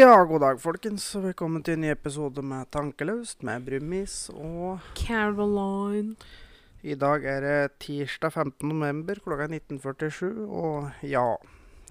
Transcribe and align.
Ja, 0.00 0.24
god 0.24 0.40
dag, 0.40 0.60
folkens. 0.62 1.10
Velkommen 1.12 1.60
til 1.60 1.74
en 1.76 1.82
ny 1.84 1.90
episode 1.92 2.40
med 2.46 2.70
Tankeløst 2.72 3.42
med 3.44 3.66
Brumis. 3.66 4.30
Og 4.32 4.80
Caroline. 4.96 6.14
i 6.80 6.96
dag 6.96 7.26
er 7.28 7.44
det 7.44 7.76
tirsdag 7.84 8.32
15. 8.32 8.64
november 8.70 9.20
klokka 9.20 9.44
er 9.44 9.52
19.47. 9.58 10.30
Og 10.46 11.04
ja, 11.04 11.26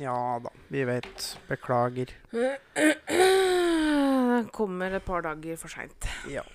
ja 0.02 0.16
da, 0.41 0.50
vi 0.73 0.88
vet. 0.90 1.38
Beklager. 1.52 2.16
Kommer 4.58 4.98
et 4.98 5.05
par 5.05 5.22
dager 5.30 5.62
for 5.62 5.70
seint. 5.70 6.09
Ja. 6.34 6.48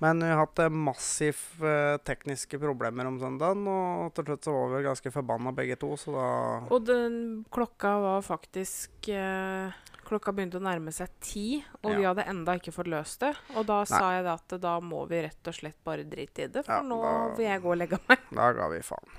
Men 0.00 0.24
vi 0.24 0.32
har 0.32 0.46
hatt 0.46 0.64
eh, 0.64 0.72
massive 0.72 1.68
eh, 1.68 2.00
tekniske 2.00 2.56
problemer 2.64 3.12
om 3.12 3.20
søndagen, 3.20 3.68
og 3.68 4.16
til 4.16 4.30
slutt 4.30 4.48
så 4.48 4.56
var 4.56 4.72
vi 4.72 4.86
ganske 4.88 5.18
forbanna 5.20 5.52
begge 5.52 5.76
to, 5.80 5.96
så 6.00 6.16
da 6.16 6.28
Og 6.72 6.88
den 6.88 7.44
klokka 7.52 7.98
var 8.00 8.24
faktisk 8.24 9.12
eh, 9.12 9.84
Klokka 10.04 10.32
begynte 10.36 10.58
å 10.60 10.64
nærme 10.64 10.92
seg 10.94 11.08
ti, 11.24 11.46
og 11.82 11.96
vi 11.96 12.04
hadde 12.06 12.24
enda 12.30 12.54
ikke 12.58 12.72
fått 12.74 12.88
løst 12.92 13.20
det. 13.24 13.32
Og 13.56 13.66
da 13.68 13.80
sa 13.88 14.12
jeg 14.18 14.26
at 14.30 14.54
da 14.60 14.76
må 14.80 15.02
vi 15.10 15.22
rett 15.26 15.50
og 15.50 15.54
slett 15.56 15.78
bare 15.84 16.04
drite 16.08 16.44
i 16.46 16.48
det, 16.52 16.64
for 16.66 16.72
Ja, 16.78 16.82
nå 16.82 17.00
da- 17.02 17.34
vil 17.36 17.46
jeg 17.46 17.62
gå 17.62 17.72
og 17.72 17.78
legge 17.80 17.98
meg. 18.08 18.18
Da 18.30 18.52
ga 18.52 18.68
vi 18.72 18.80
faen. 18.84 19.18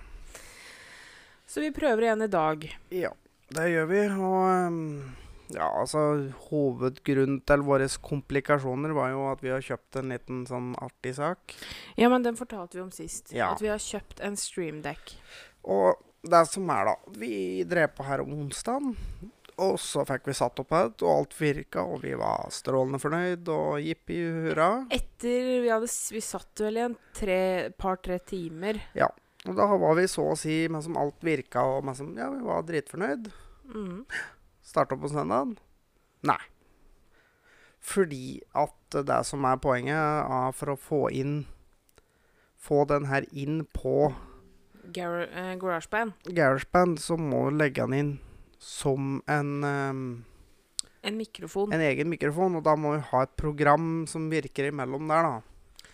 Så 1.47 1.61
vi 1.61 1.69
prøver 1.71 2.07
igjen 2.07 2.23
i 2.25 2.31
dag. 2.31 2.65
Ja, 2.91 3.11
det 3.53 3.67
gjør 3.71 3.85
vi. 3.91 3.99
Og 4.17 4.39
ehm, 4.49 5.15
ja, 5.53 5.67
altså 5.79 6.01
Hovedgrunnen 6.49 7.41
til 7.45 7.61
våre 7.67 7.85
komplikasjoner 8.01 8.93
var 8.97 9.11
jo 9.13 9.27
at 9.31 9.43
vi 9.45 9.53
har 9.53 9.61
kjøpt 9.61 9.99
en 10.01 10.09
liten 10.15 10.41
sånn 10.49 10.73
artig 10.81 11.13
sak. 11.19 11.53
Ja, 12.01 12.09
men 12.09 12.25
den 12.25 12.35
fortalte 12.39 12.79
vi 12.79 12.81
om 12.81 12.91
sist. 12.95 13.31
Ja. 13.35 13.51
At 13.53 13.61
vi 13.61 13.69
har 13.69 13.77
kjøpt 13.81 14.23
en 14.25 14.35
streamdeck. 14.35 15.15
Og 15.63 16.01
det 16.25 16.47
som 16.49 16.69
er, 16.73 16.85
da 16.89 16.95
Vi 17.21 17.63
drev 17.69 17.93
på 17.95 18.03
her 18.07 18.21
om 18.25 18.33
onsdagen. 18.33 18.95
Og 19.63 19.77
så 19.79 20.03
fikk 20.07 20.25
vi 20.27 20.33
satt 20.35 20.59
opp 20.59 20.73
et, 20.75 21.03
og 21.05 21.11
alt 21.13 21.35
virka, 21.39 21.83
og 21.87 22.01
vi 22.03 22.11
var 22.19 22.49
strålende 22.51 22.99
fornøyd, 22.99 23.47
og 23.53 23.77
jippi 23.79 24.17
hurra. 24.19 24.69
Etter 24.91 25.61
vi 25.63 25.69
hadde 25.71 25.87
Vi 26.11 26.19
satt 26.21 26.59
vel 26.59 26.77
i 26.77 26.83
en 26.89 26.97
tre- 27.15 27.69
par-tre 27.79 28.17
timer. 28.19 28.81
Ja. 28.97 29.07
Og 29.47 29.55
da 29.55 29.67
var 29.77 29.95
vi 29.95 30.07
så 30.11 30.25
å 30.33 30.37
si 30.37 30.67
med 30.67 30.83
som 30.83 30.97
alt 30.97 31.21
virka, 31.23 31.61
og 31.63 31.85
med 31.85 31.95
som 31.95 32.11
Ja, 32.17 32.29
vi 32.33 32.41
var 32.43 32.63
dritfornøyd. 32.67 33.31
Mm. 33.71 34.05
Starta 34.65 34.97
på 34.97 35.07
søndagen? 35.09 35.55
Nei. 36.25 36.39
Fordi 37.85 38.41
at 38.57 38.95
det 39.05 39.19
som 39.27 39.45
er 39.45 39.57
poenget, 39.61 39.95
er 39.95 40.51
for 40.57 40.73
å 40.73 40.79
få 40.79 41.01
inn 41.13 41.45
Få 42.65 42.81
den 42.89 43.05
her 43.05 43.21
inn 43.31 43.59
på 43.77 44.07
Gar 44.93 45.27
eh, 45.29 45.51
GarageBand. 45.61 46.13
GarageBand, 46.33 46.97
så 46.99 47.13
må 47.17 47.49
du 47.51 47.57
legge 47.59 47.85
den 47.85 47.93
inn 47.93 48.11
som 48.59 49.21
en, 49.27 49.51
En 51.03 51.17
mikrofon. 51.17 51.73
en 51.73 51.81
egen 51.81 52.09
mikrofon. 52.09 52.55
Og 52.57 52.63
da 52.65 52.75
må 52.75 52.95
vi 52.95 53.03
ha 53.11 53.21
et 53.23 53.35
program 53.37 54.05
som 54.07 54.29
virker 54.31 54.71
imellom 54.71 55.07
der, 55.11 55.23
da. 55.29 55.89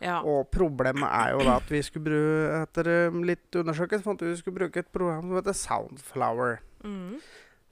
ja. 0.00 0.16
Og 0.22 0.50
problemet 0.50 1.06
er 1.08 1.32
jo 1.36 1.44
da 1.46 1.56
at 1.60 1.70
vi 1.72 1.82
skulle 1.82 2.04
bruke 2.10 2.62
Etter 2.62 2.90
litt 3.24 3.60
undersøkelse 3.62 4.04
fant 4.04 4.20
vi 4.26 4.34
skulle 4.36 4.58
bruke 4.58 4.82
et 4.82 4.92
program 4.92 5.22
som 5.28 5.36
heter 5.38 5.56
Soundflower. 5.56 6.58
Mm. 6.84 7.20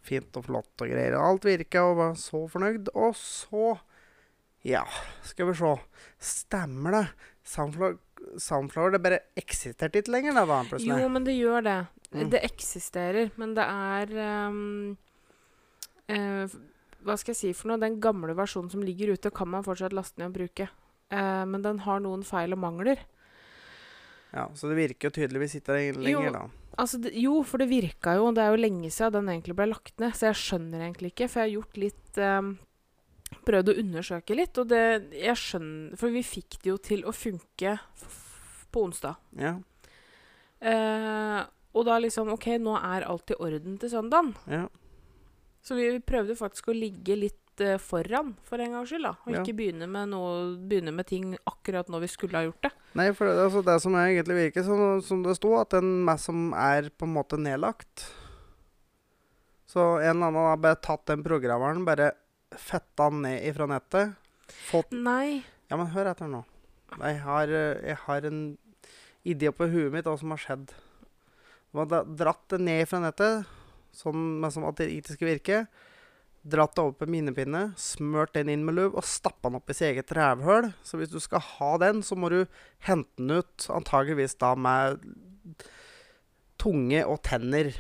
fint 0.04 0.36
og 0.36 0.44
flott 0.44 0.82
og 0.84 0.88
greier. 0.90 1.14
Alt 1.16 1.44
virka, 1.48 1.80
og 1.88 1.96
var 1.96 2.14
så 2.20 2.44
fornøyd. 2.50 2.88
Og 2.94 3.14
så 3.16 3.78
Ja, 4.64 4.82
skal 5.22 5.46
vi 5.50 5.54
se. 5.58 5.74
Stemmer 6.20 6.90
det? 6.92 7.06
Soundflower, 7.44 7.98
Soundflower 8.40 8.90
det 8.94 9.02
bare 9.04 9.18
eksisterte 9.36 10.00
ikke 10.00 10.12
lenger, 10.14 10.32
da, 10.32 10.62
plutselig. 10.64 11.02
Jo, 11.02 11.08
men 11.12 11.24
det 11.26 11.34
gjør 11.36 11.60
det. 11.66 11.74
Mm. 12.14 12.30
Det 12.30 12.44
eksisterer, 12.46 13.30
men 13.40 13.56
det 13.56 13.64
er 13.66 14.12
um, 14.46 14.96
uh, 16.06 16.54
Hva 17.04 17.16
skal 17.18 17.34
jeg 17.34 17.40
si 17.40 17.50
for 17.56 17.72
noe? 17.72 17.80
Den 17.82 17.98
gamle 18.02 18.36
versjonen 18.38 18.70
som 18.70 18.84
ligger 18.86 19.16
ute, 19.16 19.32
kan 19.34 19.50
man 19.50 19.66
fortsatt 19.66 19.96
laste 19.96 20.20
ned 20.22 20.30
og 20.30 20.36
bruke. 20.36 20.68
Uh, 21.10 21.42
men 21.50 21.64
den 21.64 21.82
har 21.84 22.04
noen 22.04 22.22
feil 22.26 22.54
og 22.54 22.62
mangler. 22.62 23.02
Ja, 24.34 24.48
Så 24.54 24.70
det 24.70 24.78
virker 24.78 25.10
jo 25.10 25.16
tydeligvis 25.18 25.58
ikke 25.60 25.78
lenger, 25.94 26.30
da. 26.34 26.44
Altså, 26.78 26.98
det, 26.98 27.12
jo, 27.18 27.36
for 27.46 27.62
det 27.62 27.70
virka 27.70 28.16
jo. 28.18 28.30
Det 28.34 28.42
er 28.42 28.54
jo 28.54 28.62
lenge 28.62 28.90
siden 28.90 29.18
den 29.18 29.34
egentlig 29.34 29.58
ble 29.58 29.68
lagt 29.70 29.98
ned, 30.02 30.14
så 30.18 30.30
jeg 30.30 30.40
skjønner 30.40 30.86
egentlig 30.86 31.12
ikke. 31.12 31.28
For 31.30 31.42
jeg 31.42 31.50
har 31.50 31.54
gjort 31.58 31.82
litt 31.82 32.22
um, 32.22 32.54
Prøvd 33.44 33.70
å 33.72 33.78
undersøke 33.82 34.34
litt, 34.38 34.58
og 34.62 34.68
det 34.70 34.82
Jeg 35.18 35.34
skjønner 35.40 35.98
For 35.98 36.14
vi 36.14 36.20
fikk 36.22 36.60
det 36.62 36.70
jo 36.70 36.76
til 36.78 37.00
å 37.02 37.14
funke 37.14 37.72
på 38.70 38.82
onsdag. 38.86 39.18
Ja, 39.38 39.56
Eh, 40.64 41.40
og 41.74 41.84
da 41.88 41.98
liksom 41.98 42.30
OK, 42.32 42.46
nå 42.62 42.76
er 42.78 43.04
alt 43.10 43.30
i 43.34 43.38
orden 43.42 43.78
til 43.82 43.90
søndagen. 43.90 44.34
ja. 44.50 44.66
Så 45.64 45.78
vi 45.78 45.86
prøvde 46.04 46.34
faktisk 46.36 46.66
å 46.68 46.74
ligge 46.76 47.14
litt 47.16 47.62
uh, 47.64 47.78
foran, 47.80 48.34
for 48.44 48.60
en 48.60 48.74
gangs 48.76 48.90
skyld. 48.90 49.06
da. 49.06 49.14
Og 49.24 49.32
Ja. 49.32 49.40
ikke 49.40 49.54
begynne 49.56 49.86
med, 49.88 50.10
noe, 50.12 50.58
begynne 50.60 50.92
med 50.92 51.06
ting 51.08 51.30
akkurat 51.48 51.88
når 51.88 52.02
vi 52.04 52.10
skulle 52.12 52.36
ha 52.36 52.44
gjort 52.44 52.66
det. 52.66 52.70
Nei, 53.00 53.06
for 53.16 53.24
det, 53.24 53.38
altså, 53.46 53.62
det 53.64 53.78
som 53.80 53.96
egentlig 53.96 54.36
virker 54.42 54.62
som, 54.66 55.00
som 55.00 55.22
det 55.24 55.38
sto, 55.38 55.54
at 55.56 55.70
den 55.72 56.04
meg 56.04 56.20
som 56.20 56.52
er 56.52 56.90
på 56.92 57.08
en 57.08 57.14
måte 57.16 57.38
nedlagt 57.40 58.04
Så 59.66 59.80
en 60.04 60.18
eller 60.18 60.28
annen 60.28 60.50
har 60.52 60.60
bare 60.60 60.76
tatt 60.84 61.06
den 61.08 61.24
programvaren, 61.24 61.86
bare 61.88 62.12
fetta 62.52 63.08
den 63.10 63.22
ned 63.24 63.48
ifra 63.48 63.66
nettet. 63.66 64.12
Fått 64.68 64.92
Nei. 64.92 65.42
Ja, 65.70 65.78
men 65.80 65.88
hør 65.96 66.12
etter 66.12 66.28
nå. 66.30 66.44
Jeg 67.00 67.22
har, 67.24 67.48
eh, 67.48 67.80
jeg 67.88 67.96
har 68.04 68.26
en 68.28 68.42
idé 69.24 69.50
på 69.50 69.66
huet 69.72 69.90
mitt 69.90 70.04
hva 70.04 70.18
som 70.20 70.30
har 70.30 70.38
skjedd. 70.44 70.74
De 71.74 71.82
har 71.82 72.04
dratt 72.06 72.44
det 72.52 72.60
ned 72.62 72.86
fra 72.86 73.00
nettet, 73.02 73.48
sånn 73.94 74.44
som 74.54 74.62
at 74.68 74.78
det 74.78 74.92
ikke 74.94 75.16
skal 75.16 75.28
virke. 75.32 75.56
Dratt 76.46 76.76
det 76.76 76.82
over 76.84 76.92
på 77.00 77.08
minnepinne, 77.10 77.64
smørt 77.80 78.36
den 78.36 78.52
inn 78.52 78.62
med 78.62 78.76
løv 78.76 78.94
og 79.00 79.06
stappa 79.08 79.48
den 79.48 79.58
opp 79.58 79.72
i 79.72 79.74
sitt 79.74 79.88
eget 79.88 80.12
rævhøl. 80.14 80.68
Så 80.86 81.00
hvis 81.00 81.10
du 81.10 81.18
skal 81.24 81.42
ha 81.42 81.70
den, 81.82 82.04
så 82.06 82.14
må 82.14 82.30
du 82.30 82.44
hente 82.86 83.10
den 83.18 83.40
ut, 83.40 83.66
antageligvis 83.74 84.36
da 84.38 84.52
med 84.54 85.02
tunge 86.62 87.02
og 87.10 87.18
tenner. 87.26 87.72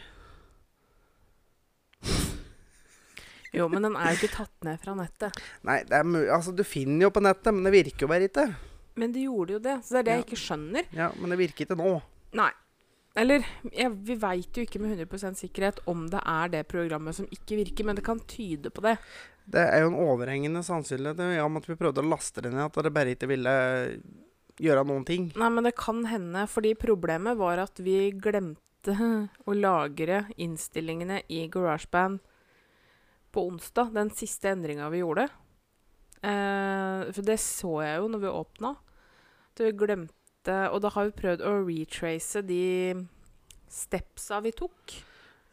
Jo, 3.54 3.68
men 3.70 3.84
den 3.86 3.94
er 3.94 4.10
jo 4.10 4.18
ikke 4.18 4.34
tatt 4.34 4.64
ned 4.66 4.80
fra 4.82 4.96
nettet. 4.98 5.36
Nei, 5.62 5.76
altså, 5.86 6.50
du 6.50 6.64
finner 6.66 7.04
jo 7.04 7.12
på 7.14 7.20
nettet, 7.22 7.54
men 7.54 7.62
det 7.62 7.70
virker 7.70 8.02
jo 8.02 8.08
bare 8.10 8.26
ikke. 8.26 8.48
Men 8.98 9.14
det 9.14 9.22
gjorde 9.28 9.54
jo 9.54 9.60
det, 9.62 9.76
så 9.86 9.94
det 9.94 10.00
er 10.00 10.08
det 10.08 10.16
jeg 10.16 10.24
ikke 10.24 10.40
skjønner. 10.42 10.88
Ja, 10.90 11.12
Men 11.14 11.30
det 11.30 11.38
virker 11.38 11.68
ikke 11.68 11.76
nå. 11.78 11.92
Nei. 12.34 12.50
Eller 13.14 13.44
jeg, 13.70 13.92
vi 14.02 14.16
veit 14.18 14.58
jo 14.58 14.64
ikke 14.66 14.80
med 14.82 14.96
100% 14.96 15.38
sikkerhet 15.38 15.78
om 15.90 16.08
det 16.10 16.18
er 16.18 16.50
det 16.50 16.64
programmet 16.66 17.14
som 17.14 17.28
ikke 17.30 17.60
virker, 17.60 17.86
men 17.86 17.98
det 17.98 18.06
kan 18.06 18.18
tyde 18.26 18.72
på 18.74 18.82
det. 18.82 18.96
Det 19.44 19.62
er 19.62 19.84
jo 19.84 19.92
en 19.92 20.00
overhengende 20.02 20.64
sannsynlighet 20.66 21.20
ja, 21.36 21.44
om 21.44 21.60
at 21.60 21.68
vi 21.68 21.76
prøvde 21.78 22.02
å 22.02 22.10
laste 22.10 22.42
det 22.42 22.50
ned, 22.54 22.64
at 22.66 22.86
det 22.86 22.94
bare 22.96 23.14
ikke 23.14 23.28
ville 23.30 23.54
gjøre 24.60 24.84
noen 24.88 25.06
ting. 25.06 25.28
Nei, 25.38 25.50
men 25.52 25.66
det 25.66 25.76
kan 25.78 26.04
hende, 26.08 26.46
fordi 26.50 26.74
problemet 26.78 27.38
var 27.38 27.62
at 27.62 27.78
vi 27.82 28.08
glemte 28.18 28.96
å 29.48 29.56
lagre 29.56 30.24
innstillingene 30.40 31.22
i 31.30 31.44
GarageBand 31.52 32.22
på 33.34 33.46
onsdag. 33.50 33.94
Den 33.94 34.10
siste 34.14 34.50
endringa 34.54 34.90
vi 34.90 35.02
gjorde. 35.02 35.28
Eh, 36.24 37.10
for 37.12 37.26
det 37.26 37.38
så 37.42 37.78
jeg 37.84 38.00
jo 38.00 38.10
når 38.10 38.22
vi 38.22 38.36
åpna. 38.42 38.76
At 39.54 39.62
vi 39.62 39.74
glemte 39.78 40.20
Og 40.44 40.80
da 40.84 40.90
har 40.92 41.06
vi 41.08 41.16
prøvd 41.16 41.40
å 41.40 41.52
retrace 41.64 42.42
de 42.44 42.64
stepsa 43.68 44.40
vi 44.42 44.52
tok. 44.52 44.94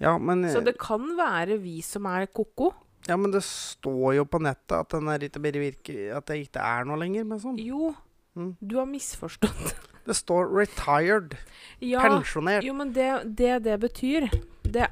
Ja, 0.01 0.17
men, 0.17 0.43
Så 0.49 0.63
det 0.65 0.77
kan 0.81 1.15
være 1.17 1.59
vi 1.61 1.81
som 1.81 2.05
er 2.09 2.25
ko-ko. 2.27 2.73
ja, 3.07 3.15
men 3.17 3.31
det 3.31 3.43
står 3.43 4.15
jo 4.15 4.25
på 4.25 4.39
nettet 4.41 4.71
at 4.79 4.89
er 5.09 5.19
virker 5.61 6.15
At 6.17 6.25
det 6.27 6.47
ikke 6.47 6.59
er 6.61 6.85
noe 6.85 6.97
lenger. 6.97 7.23
Men 7.25 7.39
sånn. 7.39 7.57
Jo, 7.59 7.95
Mm. 8.35 8.55
du 8.65 8.77
har 8.77 8.85
misforstått. 8.85 9.75
Det 10.05 10.15
står 10.15 10.47
'retired'. 10.49 11.35
Ja, 11.81 11.99
Pensjonert. 12.01 12.63
jo, 12.63 12.73
men 12.73 12.91
det 12.93 13.35
det, 13.35 13.63
det 13.63 13.79
betyr 13.79 14.29
det, 14.63 14.87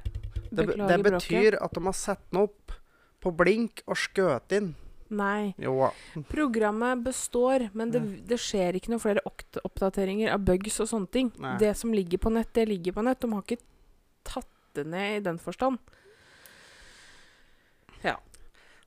Det, 0.51 0.51
be- 0.51 0.65
Beklager 0.65 0.87
det 0.97 1.03
bråket. 1.03 1.29
betyr 1.29 1.57
at 1.63 1.73
de 1.73 1.83
har 1.85 1.93
satt 1.93 2.19
den 2.31 2.41
opp 2.43 2.71
på 3.21 3.31
blink 3.35 3.81
og 3.87 3.95
skjøt 3.95 4.51
inn. 4.51 4.75
Nei. 5.09 5.55
Jo 5.57 5.89
Programmet 6.29 7.01
består, 7.03 7.67
men 7.73 7.93
det, 7.93 8.01
det 8.29 8.37
skjer 8.41 8.77
ikke 8.77 8.93
noen 8.93 9.01
flere 9.01 9.23
oppdateringer 9.25 10.33
av 10.35 10.43
bugs 10.45 10.77
og 10.83 10.89
sånne 10.91 11.09
ting. 11.13 11.31
Nei. 11.41 11.55
Det 11.61 11.73
som 11.77 11.93
ligger 11.95 12.21
på 12.21 12.33
nett, 12.33 12.51
det 12.53 12.67
ligger 12.69 12.97
på 12.97 13.05
nett. 13.05 13.21
De 13.21 13.31
har 13.33 13.45
ikke 13.45 13.63
tatt 14.29 14.51
det 14.77 14.85
ned 14.85 15.15
i 15.17 15.23
den 15.25 15.41
forstand. 15.41 15.81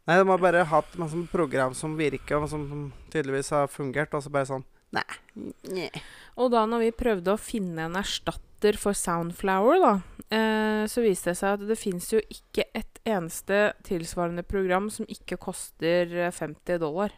Nei, 0.03 0.17
de 0.19 0.27
har 0.27 0.41
bare 0.43 0.65
hatt 0.67 0.97
masse 0.99 1.19
program 1.31 1.75
som 1.79 1.95
virker, 1.99 2.43
og 2.43 2.51
som, 2.51 2.65
som 2.67 2.87
tydeligvis 3.13 3.53
har 3.55 3.69
fungert, 3.71 4.15
og 4.17 4.25
så 4.25 4.33
bare 4.35 4.51
sånn 4.51 4.65
Nei. 4.93 5.89
Og 6.37 6.51
da 6.53 6.67
når 6.69 6.83
vi 6.83 6.89
prøvde 6.93 7.33
å 7.33 7.41
finne 7.41 7.87
en 7.87 7.95
erstatter 7.97 8.77
for 8.77 8.93
Soundflower, 8.99 9.79
da, 9.81 9.93
eh, 10.33 10.85
så 10.89 11.05
viste 11.05 11.31
det 11.33 11.39
seg 11.39 11.59
at 11.59 11.67
det 11.69 11.77
fins 11.79 12.09
jo 12.15 12.21
ikke 12.33 12.65
et 12.79 13.01
eneste 13.05 13.73
tilsvarende 13.87 14.45
program 14.47 14.89
som 14.91 15.07
ikke 15.11 15.37
koster 15.43 16.11
eh, 16.29 16.33
50 16.33 16.81
dollar. 16.83 17.13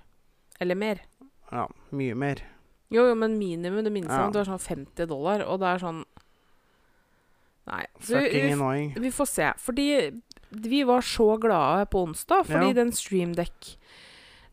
Eller 0.61 0.79
mer. 0.79 1.01
Ja, 1.53 1.69
mye 1.95 2.15
mer. 2.19 2.43
Jo, 2.95 3.07
jo, 3.09 3.15
men 3.19 3.39
minimum, 3.41 3.83
det 3.87 3.93
minste, 3.95 4.15
Ja. 4.15 4.29
det 4.31 4.43
var 4.43 4.51
sånn 4.53 4.63
50 4.87 5.07
dollar, 5.11 5.43
og 5.49 5.61
det 5.63 5.71
er 5.73 5.79
sånn 5.83 6.05
Nei. 7.65 7.85
Så 8.01 8.19
vi, 8.19 8.27
Fucking 8.29 8.59
vi, 8.61 9.01
vi 9.07 9.11
får 9.11 9.27
se. 9.31 9.47
Fordi 9.57 9.87
vi 10.69 10.83
var 10.85 11.01
så 11.01 11.31
glade 11.41 11.87
på 11.91 12.03
onsdag, 12.05 12.45
fordi 12.47 12.67
Ja. 12.69 12.73
den 12.83 12.93
streamdeck 12.93 13.77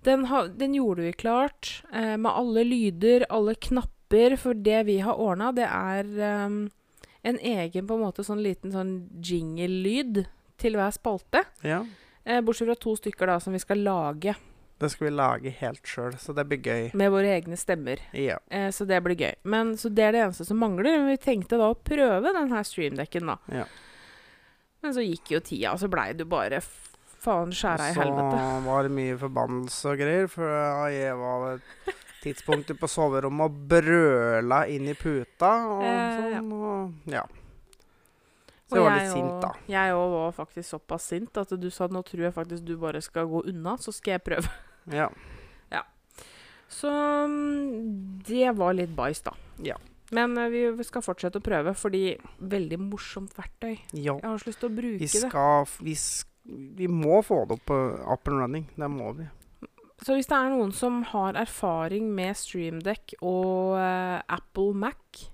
den, 0.03 0.23
ha, 0.31 0.47
den 0.47 0.73
gjorde 0.73 1.03
vi 1.05 1.11
klart 1.13 1.83
eh, 1.93 2.15
med 2.17 2.31
alle 2.31 2.63
lyder, 2.65 3.25
alle 3.29 3.53
knapper. 3.53 4.37
For 4.37 4.53
det 4.57 4.85
vi 4.87 4.97
har 4.99 5.13
ordna, 5.13 5.51
det 5.53 5.67
er 5.67 6.03
ehm, 6.25 6.71
en 7.23 7.37
egen 7.39 7.87
på 7.87 7.93
en 7.97 8.01
måte 8.05 8.23
sånn 8.25 8.41
liten 8.41 8.71
sånn 8.73 8.93
jingle-lyd 9.21 10.23
til 10.61 10.77
hver 10.77 10.93
spalte. 10.95 11.43
Ja. 11.65 11.83
Eh, 12.25 12.41
bortsett 12.45 12.67
fra 12.69 12.75
to 12.77 12.95
stykker 12.97 13.29
da 13.31 13.39
som 13.41 13.53
vi 13.53 13.59
skal 13.59 13.79
lage 13.81 14.35
Det 14.81 14.89
skal 14.89 15.07
vi 15.07 15.11
lage 15.13 15.51
helt 15.59 15.85
sjøl, 15.85 16.15
så 16.17 16.33
det 16.33 16.47
blir 16.49 16.61
gøy. 16.61 16.91
med 16.97 17.11
våre 17.13 17.29
egne 17.37 17.57
stemmer. 17.57 17.99
Ja. 18.17 18.39
Eh, 18.49 18.69
så 18.73 18.85
det 18.89 18.97
blir 19.05 19.15
gøy. 19.15 19.35
Men 19.43 19.75
Så 19.77 19.89
det 19.93 20.03
er 20.07 20.11
det 20.11 20.21
eneste 20.25 20.45
som 20.45 20.57
mangler. 20.57 20.97
Men 20.97 21.07
vi 21.11 21.17
tenkte 21.21 21.57
da 21.61 21.69
å 21.69 21.77
prøve 21.77 22.33
den 22.33 22.49
her 22.49 22.63
streamdekken, 22.65 23.27
da. 23.29 23.37
Ja. 23.53 23.65
Men 24.81 24.93
så 24.93 25.03
gikk 25.05 25.29
jo 25.35 25.39
tida, 25.39 25.73
og 25.73 25.79
så 25.79 25.87
blei 25.87 26.13
det 26.17 26.25
bare 26.27 26.61
faen 27.21 27.51
skjæra 27.53 27.91
i 27.91 27.93
helvete. 27.93 28.37
Så 28.41 28.63
var 28.65 28.81
det 28.87 28.91
mye 28.97 29.17
forbannelse 29.21 29.91
og 29.91 29.99
greier, 30.01 30.27
for 30.27 30.89
jeg 30.89 31.15
var 31.19 31.61
ved 32.21 32.31
et 32.31 32.37
tidspunkt 32.37 32.73
på 32.79 32.87
soverommet 32.89 33.49
og 33.49 33.61
brøla 33.71 34.67
inn 34.69 34.87
i 34.89 34.93
puta 34.93 35.51
og 35.67 35.83
Eh, 35.83 36.37
sånn, 36.37 36.51
og 36.53 37.11
ja. 37.11 37.23
Så 38.71 38.77
jeg 38.77 38.83
var 38.85 38.93
jeg 38.95 39.01
litt 39.01 39.11
sint, 39.17 39.41
da. 39.41 39.49
Jeg 39.67 39.93
òg 39.93 40.11
var 40.13 40.31
faktisk 40.31 40.69
såpass 40.69 41.03
sint 41.11 41.37
at 41.37 41.49
du 41.59 41.69
sa 41.69 41.85
at 41.85 41.91
nå 41.91 42.01
tror 42.07 42.23
jeg 42.23 42.33
faktisk 42.33 42.63
du 42.63 42.77
bare 42.77 43.01
skal 43.01 43.25
gå 43.27 43.41
unna, 43.51 43.75
så 43.77 43.91
skal 43.91 44.13
jeg 44.19 44.23
prøve. 44.23 44.47
Ja. 44.91 45.09
Så 46.71 46.87
mm, 46.87 48.21
det 48.23 48.51
var 48.55 48.73
litt 48.73 48.93
bæsj, 48.95 49.19
da. 49.25 49.33
Ja. 49.61 49.75
Men 50.15 50.37
eh, 50.39 50.47
vi 50.51 50.83
skal 50.87 51.03
fortsette 51.03 51.41
å 51.41 51.43
prøve, 51.43 51.73
fordi 51.75 52.15
veldig 52.39 52.79
morsomt 52.79 53.35
verktøy. 53.35 53.75
ja. 53.91 54.15
Jeg 54.15 54.23
har 54.23 54.39
så 54.39 54.47
lyst 54.47 54.61
til 54.63 54.69
å 54.71 54.75
bruke 54.77 55.01
Vi 55.03 55.07
skal 55.11 55.65
det. 55.67 55.83
vi, 55.83 55.95
vi 56.79 56.87
må 56.87 57.19
få 57.27 57.41
det 57.49 57.57
opp 57.59 57.65
på 57.67 57.77
up 58.07 58.27
and 58.31 58.39
running. 58.39 58.69
Det 58.77 58.87
må 58.87 59.11
vi. 59.19 59.27
Så 60.01 60.15
hvis 60.17 60.25
det 60.27 60.33
er 60.37 60.49
noen 60.49 60.71
som 60.73 61.03
har 61.11 61.37
erfaring 61.37 62.07
med 62.15 62.33
Streamdeck 62.35 63.13
og 63.21 63.75
uh, 63.77 64.21
Apple 64.33 64.73
Mac, 64.73 65.27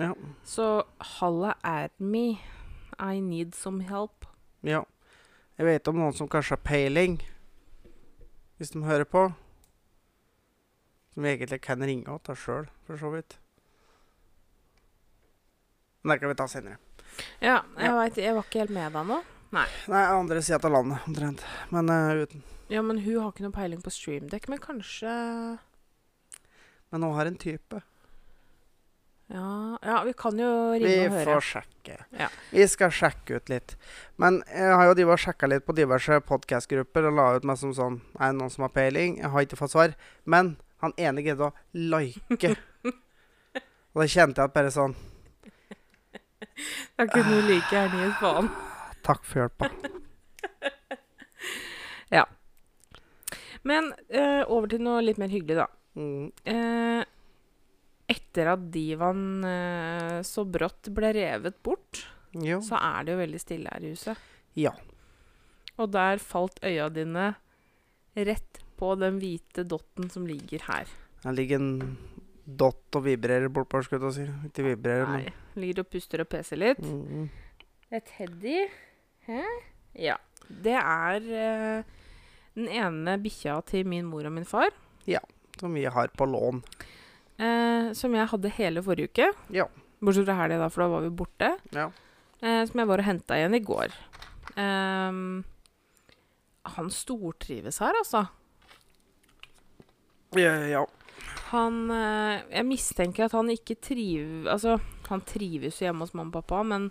Ja. 0.00 0.12
så 0.44 0.82
halla 1.20 1.54
at 1.62 1.92
me. 2.00 2.38
I 3.00 3.20
need 3.20 3.54
some 3.54 3.82
help. 3.88 4.26
ja. 4.62 4.82
Jeg 5.56 5.66
vet 5.66 5.88
om 5.88 5.96
noen 5.96 6.12
som 6.16 6.28
kanskje 6.28 6.54
har 6.56 6.60
peiling, 6.64 7.18
hvis 8.56 8.70
de 8.72 8.80
hører 8.84 9.04
på. 9.04 9.26
Som 11.12 11.22
vi 11.22 11.28
egentlig 11.34 11.60
kan 11.60 11.80
ringe 11.84 12.08
og 12.08 12.22
ta 12.24 12.32
sjøl, 12.34 12.66
for 12.86 12.96
så 12.96 13.10
vidt. 13.12 13.36
Men 16.02 16.14
det 16.14 16.20
kan 16.22 16.28
vi 16.32 16.34
ta 16.38 16.46
senere. 16.48 16.78
Ja, 17.40 17.58
jeg 17.76 17.84
Ja. 17.90 17.96
vet, 18.02 18.16
jeg 18.16 18.34
var 18.34 18.42
ikke 18.42 18.58
helt 18.64 18.70
med 18.70 18.92
deg 18.92 19.06
nå. 19.06 19.22
Nei, 19.52 19.66
Nei, 19.88 20.04
andre 20.06 20.40
sida 20.42 20.60
av 20.64 20.72
landet, 20.72 20.98
omtrent. 21.08 21.44
Men 21.70 21.90
uh, 21.90 22.22
uten. 22.22 22.42
Ja, 22.70 22.82
men 22.86 23.00
hun 23.02 23.16
har 23.18 23.32
ikke 23.32 23.42
noe 23.42 23.54
peiling 23.54 23.80
på 23.82 23.90
streamdekk, 23.90 24.46
men 24.52 24.60
kanskje 24.62 25.10
Men 26.90 27.02
hun 27.02 27.16
har 27.16 27.26
en 27.26 27.38
type. 27.38 27.80
Ja, 29.30 29.78
ja 29.82 30.02
vi 30.06 30.12
kan 30.18 30.38
jo 30.38 30.50
ringe 30.72 30.86
Vi 30.86 31.06
og 31.06 31.12
høre. 31.16 31.18
Vi 31.18 31.26
får 31.28 31.44
sjekke. 31.48 31.96
Ja. 32.18 32.28
Vi 32.50 32.66
skal 32.70 32.94
sjekke 32.94 33.38
ut 33.38 33.50
litt. 33.50 33.76
Men 34.22 34.40
jeg 34.46 34.74
har 34.74 34.90
jo 34.90 35.18
sjekka 35.18 35.50
litt 35.50 35.66
på 35.66 35.74
diverse 35.74 36.18
podkastgrupper 36.26 37.10
og 37.10 37.18
la 37.18 37.26
ut 37.36 37.46
meg 37.46 37.58
som 37.58 37.74
sånn 37.74 38.00
Er 38.18 38.32
det 38.32 38.38
noen 38.40 38.50
som 38.54 38.66
har 38.66 38.74
peiling? 38.74 39.18
Jeg 39.18 39.30
har 39.34 39.46
ikke 39.46 39.58
fått 39.58 39.74
svar. 39.74 39.94
Men 40.24 40.56
han 40.82 40.94
ene 40.98 41.22
greide 41.26 41.50
å 41.50 41.54
like. 41.74 42.54
og 43.94 44.02
da 44.02 44.06
kjente 44.06 44.42
jeg 44.42 44.50
at 44.50 44.54
bare 44.54 44.74
sånn 44.74 44.94
Da 46.98 47.06
kunne 47.06 47.38
du 47.38 47.50
like 47.50 47.70
gjerne 47.70 48.04
gitt 48.06 48.18
faen. 48.22 48.50
Takk 49.06 49.26
for 49.26 49.42
hjelpa. 49.44 49.70
Men 53.68 53.90
eh, 54.08 54.42
over 54.48 54.70
til 54.72 54.80
noe 54.84 55.02
litt 55.04 55.18
mer 55.20 55.28
hyggelig, 55.32 55.58
da. 55.60 55.66
Mm. 56.00 56.30
Eh, 56.48 57.02
etter 58.10 58.48
at 58.54 58.62
divaen 58.72 59.44
eh, 59.46 60.20
så 60.26 60.44
brått 60.48 60.88
ble 60.94 61.12
revet 61.14 61.58
bort, 61.66 62.04
Jo. 62.34 62.60
så 62.64 62.78
er 62.80 63.04
det 63.06 63.14
jo 63.16 63.20
veldig 63.20 63.40
stille 63.42 63.74
her 63.74 63.84
i 63.84 63.92
huset. 63.92 64.18
Ja. 64.58 64.72
Og 65.80 65.90
der 65.94 66.18
falt 66.22 66.58
øya 66.66 66.88
dine 66.92 67.34
rett 68.16 68.62
på 68.80 68.94
den 68.98 69.20
hvite 69.20 69.62
dotten 69.68 70.08
som 70.10 70.26
ligger 70.26 70.64
her. 70.66 70.88
Det 71.22 71.34
ligger 71.36 71.60
en 71.60 71.96
dott 72.46 72.96
og 72.96 73.04
vibrerer 73.04 73.50
bortpå, 73.52 73.82
skulle 73.84 74.08
jeg 74.08 74.14
til 74.14 74.24
si. 74.24 74.48
Ikke 74.48 74.64
vibrerer, 74.70 75.06
men 75.06 75.28
ligger 75.60 75.84
og 75.84 75.90
puster 75.92 76.24
og 76.24 76.30
peser 76.32 76.58
litt. 76.58 76.80
mm. 76.82 77.28
Et 77.92 78.06
Teddy. 78.16 78.58
Hæ? 79.26 79.40
Ja. 79.98 80.16
Det 80.48 80.74
er 80.78 81.26
eh, 81.44 81.82
den 82.58 82.68
ene 82.68 83.16
bikkja 83.22 83.58
til 83.68 83.86
min 83.88 84.08
mor 84.10 84.26
og 84.26 84.32
min 84.34 84.48
far. 84.48 84.70
Ja, 85.08 85.20
Som 85.60 85.74
vi 85.76 85.84
har 85.84 86.08
på 86.16 86.24
lån. 86.26 86.62
Eh, 87.40 87.92
som 87.96 88.14
jeg 88.14 88.28
hadde 88.32 88.52
hele 88.56 88.82
forrige 88.82 89.10
uke. 89.10 89.26
Ja. 89.52 89.66
Bortsett 90.00 90.26
fra 90.28 90.36
helga, 90.38 90.68
for 90.72 90.84
da 90.84 90.88
var 90.88 91.04
vi 91.04 91.10
borte. 91.12 91.50
Ja. 91.76 91.90
Eh, 92.40 92.62
som 92.68 92.80
jeg 92.80 92.88
var 92.88 93.02
og 93.02 93.04
henta 93.04 93.36
igjen 93.36 93.56
i 93.58 93.60
går. 93.64 93.92
Eh, 94.56 95.18
han 96.76 96.90
stortrives 96.92 97.80
her, 97.80 97.96
altså. 98.00 98.26
Ja, 100.38 100.54
ja. 100.70 100.84
Han 101.50 101.90
eh, 101.90 102.42
Jeg 102.52 102.66
mistenker 102.68 103.26
at 103.26 103.34
han 103.36 103.50
ikke 103.52 103.76
triv... 103.82 104.46
Altså, 104.48 104.78
han 105.10 105.24
trives 105.26 105.80
jo 105.80 105.88
hjemme 105.88 106.06
hos 106.06 106.14
mamma 106.14 106.30
og 106.30 106.44
pappa, 106.44 106.62
men 106.62 106.90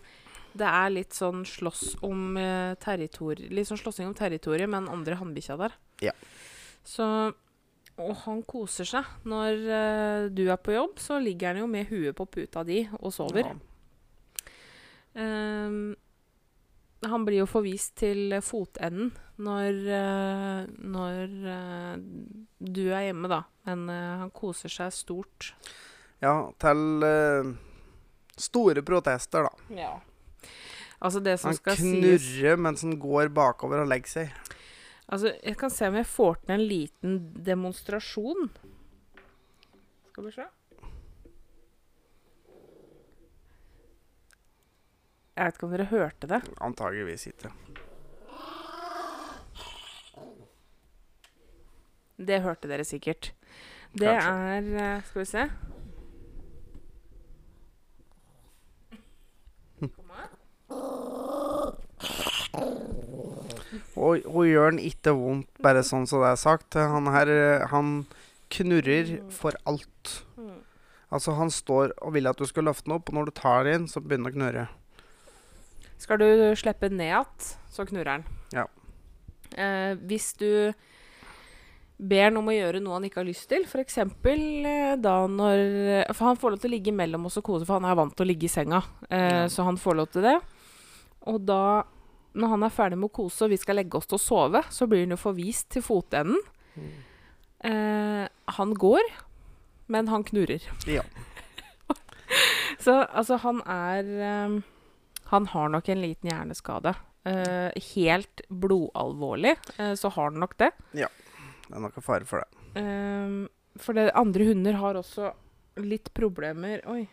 det 0.57 0.69
er 0.69 0.89
litt 0.93 1.15
sånn 1.17 1.43
slåss 1.47 1.99
om 2.05 2.37
eh, 2.39 2.73
territori... 2.81 3.49
Litt 3.53 3.69
sånn 3.69 3.81
slåssing 3.81 4.09
om 4.09 4.17
territoriet 4.17 4.69
med 4.69 4.83
den 4.83 4.91
andre 4.93 5.19
hannbikkja 5.19 5.59
der. 5.59 5.77
Ja. 6.05 6.15
Så 6.87 7.05
Og 7.99 8.13
han 8.23 8.43
koser 8.47 8.87
seg. 8.87 9.07
Når 9.27 9.63
eh, 9.77 10.27
du 10.31 10.45
er 10.47 10.59
på 10.63 10.75
jobb, 10.75 10.99
så 11.03 11.19
ligger 11.19 11.53
han 11.53 11.63
jo 11.65 11.71
med 11.71 11.89
huet 11.91 12.15
på 12.15 12.29
puta 12.31 12.63
di 12.63 12.85
og 13.01 13.11
sover. 13.13 13.51
Ja. 13.51 13.57
Um, 15.19 15.97
han 17.07 17.23
blir 17.25 17.41
jo 17.41 17.47
forvist 17.47 17.95
til 18.01 18.33
fotenden 18.43 19.13
når, 19.39 19.77
eh, 19.95 20.65
når 20.83 21.35
eh, 21.47 21.93
du 22.59 22.81
er 22.91 23.07
hjemme, 23.07 23.29
da. 23.31 23.43
Men 23.69 23.85
eh, 23.93 24.17
han 24.23 24.33
koser 24.35 24.71
seg 24.73 24.91
stort. 24.95 25.53
ja 26.19 26.33
til 26.59 27.05
eh, 27.07 27.51
store 28.39 28.83
protester, 28.83 29.47
da. 29.47 29.79
Ja. 29.79 29.93
Altså, 30.99 31.21
det 31.23 31.37
som 31.39 31.49
Han 31.53 31.57
skal 31.59 31.77
sies 31.79 31.89
knurrer 32.35 32.57
mens 32.59 32.81
han 32.83 32.97
går 32.99 33.29
bakover 33.31 33.83
og 33.83 33.87
legger 33.91 34.11
seg. 34.11 34.55
Altså, 35.09 35.31
jeg 35.41 35.55
kan 35.57 35.71
se 35.73 35.87
om 35.89 35.95
jeg 35.97 36.05
får 36.05 36.35
til 36.43 36.53
en 36.57 36.65
liten 36.69 37.17
demonstrasjon. 37.47 38.49
Skal 40.11 40.27
vi 40.27 40.33
se. 40.35 40.47
Jeg 45.39 45.47
vet 45.47 45.55
ikke 45.55 45.67
om 45.69 45.71
dere 45.71 45.87
hørte 45.87 46.27
det. 46.27 46.41
Antageligvis 46.67 47.29
ikke. 47.31 47.49
Det 52.19 52.41
hørte 52.43 52.67
dere 52.67 52.83
sikkert. 52.83 53.31
Det 53.95 54.11
Kanskje. 54.19 54.29
er 54.29 54.97
eh, 54.97 55.03
Skal 55.07 55.21
vi 55.21 55.25
se. 55.25 55.45
Kom 59.95 60.11
her. 60.17 60.29
Og 63.99 64.23
hun 64.25 64.47
gjør 64.47 64.71
den 64.73 64.81
ikke 64.87 65.11
vondt, 65.17 65.49
bare 65.63 65.83
sånn 65.85 66.07
som 66.09 66.23
det 66.23 66.31
er 66.31 66.39
sagt. 66.39 66.77
Han 66.79 67.09
her, 67.11 67.31
han 67.71 67.93
knurrer 68.53 69.17
for 69.33 69.57
alt. 69.69 70.13
Altså, 71.09 71.33
han 71.37 71.49
står 71.53 71.95
og 72.05 72.13
vil 72.15 72.29
at 72.29 72.37
du 72.37 72.45
skal 72.49 72.67
løfte 72.69 72.85
den 72.87 72.95
opp, 72.99 73.09
og 73.09 73.17
når 73.17 73.29
du 73.29 73.35
tar 73.39 73.65
den 73.65 73.81
inn, 73.81 73.87
så 73.89 74.01
begynner 74.01 74.29
den 74.29 74.31
å 74.31 74.37
knurre. 74.37 74.67
Skal 75.99 76.21
du 76.21 76.27
slippe 76.55 76.87
ned 76.93 77.09
igjen, 77.09 77.49
så 77.73 77.85
knurrer 77.89 78.21
den. 78.21 78.25
Ja. 78.55 78.67
Eh, 79.57 79.95
hvis 80.07 80.31
du 80.39 80.71
ber 81.99 82.29
han 82.29 82.37
om 82.39 82.47
å 82.47 82.53
gjøre 82.55 82.79
noe 82.79 82.95
han 82.95 83.07
ikke 83.09 83.19
har 83.19 83.27
lyst 83.27 83.49
til, 83.51 83.65
f.eks. 83.67 83.97
Eh, 83.99 84.93
da 85.01 85.15
når 85.27 86.13
For 86.15 86.29
han 86.29 86.39
får 86.39 86.53
lov 86.55 86.61
til 86.63 86.69
å 86.71 86.75
ligge 86.77 86.93
mellom 86.95 87.25
oss 87.27 87.39
og 87.41 87.47
kose, 87.49 87.67
for 87.67 87.81
han 87.81 87.89
er 87.89 87.97
vant 87.99 88.15
til 88.15 88.23
å 88.27 88.29
ligge 88.29 88.47
i 88.47 88.53
senga. 88.53 88.83
Eh, 89.09 89.27
Ja. 89.43 89.47
Så 89.51 89.65
han 89.67 89.81
får 89.81 89.97
lov 89.99 90.07
til 90.13 90.23
det. 90.29 90.37
Og 91.27 91.41
da, 91.43 91.83
når 92.39 92.53
han 92.55 92.65
er 92.65 92.73
ferdig 92.73 92.99
med 92.99 93.09
å 93.09 93.17
kose 93.19 93.45
og 93.45 93.53
vi 93.53 93.59
skal 93.59 93.79
legge 93.79 93.99
oss 93.99 94.09
til 94.09 94.19
å 94.19 94.23
sove, 94.23 94.63
så 94.73 94.87
blir 94.89 95.05
han 95.05 95.15
jo 95.15 95.19
forvist 95.19 95.69
til 95.75 95.85
fotenden. 95.85 96.39
Eh, 97.59 98.25
han 98.59 98.73
går, 98.79 99.11
men 99.91 100.11
han 100.11 100.23
knurrer. 100.27 100.63
Ja. 100.87 101.03
Så 102.83 102.93
altså, 103.03 103.35
han 103.43 103.59
er 103.67 104.05
um, 104.47 104.59
Han 105.33 105.47
har 105.51 105.71
nok 105.73 105.89
en 105.89 106.01
liten 106.01 106.29
hjerneskade. 106.31 106.93
Eh, 107.27 107.81
helt 107.95 108.41
blodalvorlig, 108.47 109.57
eh, 109.77 109.93
så 109.93 110.09
har 110.09 110.31
han 110.31 110.39
nok 110.39 110.55
det. 110.57 110.71
Ja. 110.97 111.09
Det 111.67 111.75
er 111.75 111.83
nok 111.83 111.97
en 111.99 112.05
fare 112.05 112.25
for 112.25 112.41
det. 112.41 112.63
Ehm, 112.79 113.43
for 113.77 113.93
det, 113.93 114.07
andre 114.17 114.47
hunder 114.47 114.79
har 114.79 114.97
også 114.97 115.33
litt 115.83 116.09
problemer 116.17 116.81
Oi. 116.89 117.03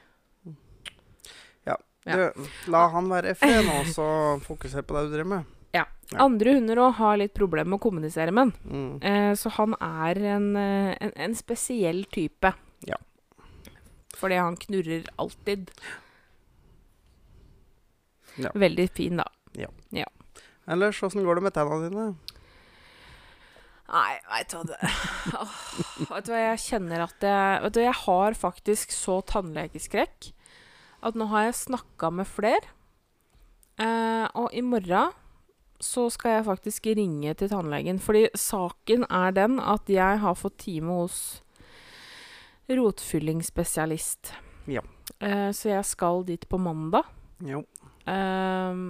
Ja. 2.06 2.16
Du, 2.16 2.48
la 2.70 2.86
han 2.94 3.10
være 3.10 3.34
i 3.34 3.38
fred 3.38 3.64
nå, 3.66 3.80
så 3.90 4.06
fokuser 4.44 4.86
på 4.86 4.96
det 4.96 5.06
du 5.08 5.14
driver 5.16 5.30
med. 5.34 5.52
Ja. 5.74 5.84
Andre 6.22 6.54
hunder 6.56 6.80
òg 6.84 6.96
har 7.00 7.18
litt 7.18 7.34
problemer 7.34 7.72
med 7.72 7.80
å 7.80 7.84
kommunisere 7.88 8.34
med 8.34 8.52
den. 8.54 8.72
Mm. 8.72 8.92
Eh, 9.10 9.32
så 9.36 9.50
han 9.58 9.74
er 9.82 10.22
en, 10.36 10.50
eh, 10.60 10.92
en, 11.02 11.14
en 11.26 11.34
spesiell 11.36 12.04
type. 12.14 12.52
Ja. 12.86 13.00
Fordi 14.16 14.38
han 14.38 14.56
knurrer 14.62 15.10
alltid. 15.20 15.72
Ja. 18.40 18.52
Veldig 18.54 18.86
fin, 18.94 19.18
da. 19.18 19.26
Ellers, 20.66 21.02
åssen 21.02 21.24
går 21.24 21.38
det 21.38 21.46
med 21.46 21.54
tennene 21.54 21.86
dine? 21.86 22.06
Nei, 23.86 24.16
veit 24.26 24.50
du 24.50 24.56
hva 24.66 25.44
Vet 26.10 26.26
du 26.26 26.32
hva, 26.32 26.40
jeg 26.42 26.62
kjenner 26.64 27.04
at 27.04 27.22
jeg 27.22 27.60
Vet 27.62 27.76
du, 27.76 27.82
jeg 27.84 27.98
har 28.00 28.34
faktisk 28.34 28.94
så 28.94 29.20
tannlegeskrekk 29.30 30.32
at 31.06 31.18
nå 31.18 31.28
har 31.30 31.48
jeg 31.48 31.60
snakka 31.60 32.10
med 32.14 32.28
flere. 32.28 32.74
Eh, 33.80 34.26
og 34.34 34.52
i 34.56 34.64
morgen 34.64 35.14
så 35.82 36.06
skal 36.12 36.38
jeg 36.38 36.46
faktisk 36.46 36.86
ringe 36.96 37.34
til 37.36 37.50
tannlegen. 37.52 38.00
Fordi 38.00 38.26
saken 38.34 39.04
er 39.10 39.34
den 39.36 39.58
at 39.60 39.88
jeg 39.92 40.22
har 40.22 40.38
fått 40.38 40.58
time 40.64 41.00
hos 41.02 41.18
rotfyllingsspesialist. 42.68 44.32
Ja. 44.66 44.82
Eh, 45.20 45.50
så 45.52 45.74
jeg 45.74 45.84
skal 45.86 46.24
dit 46.26 46.48
på 46.48 46.58
mandag. 46.58 47.06
Jo. 47.44 47.62
Eh, 48.06 48.80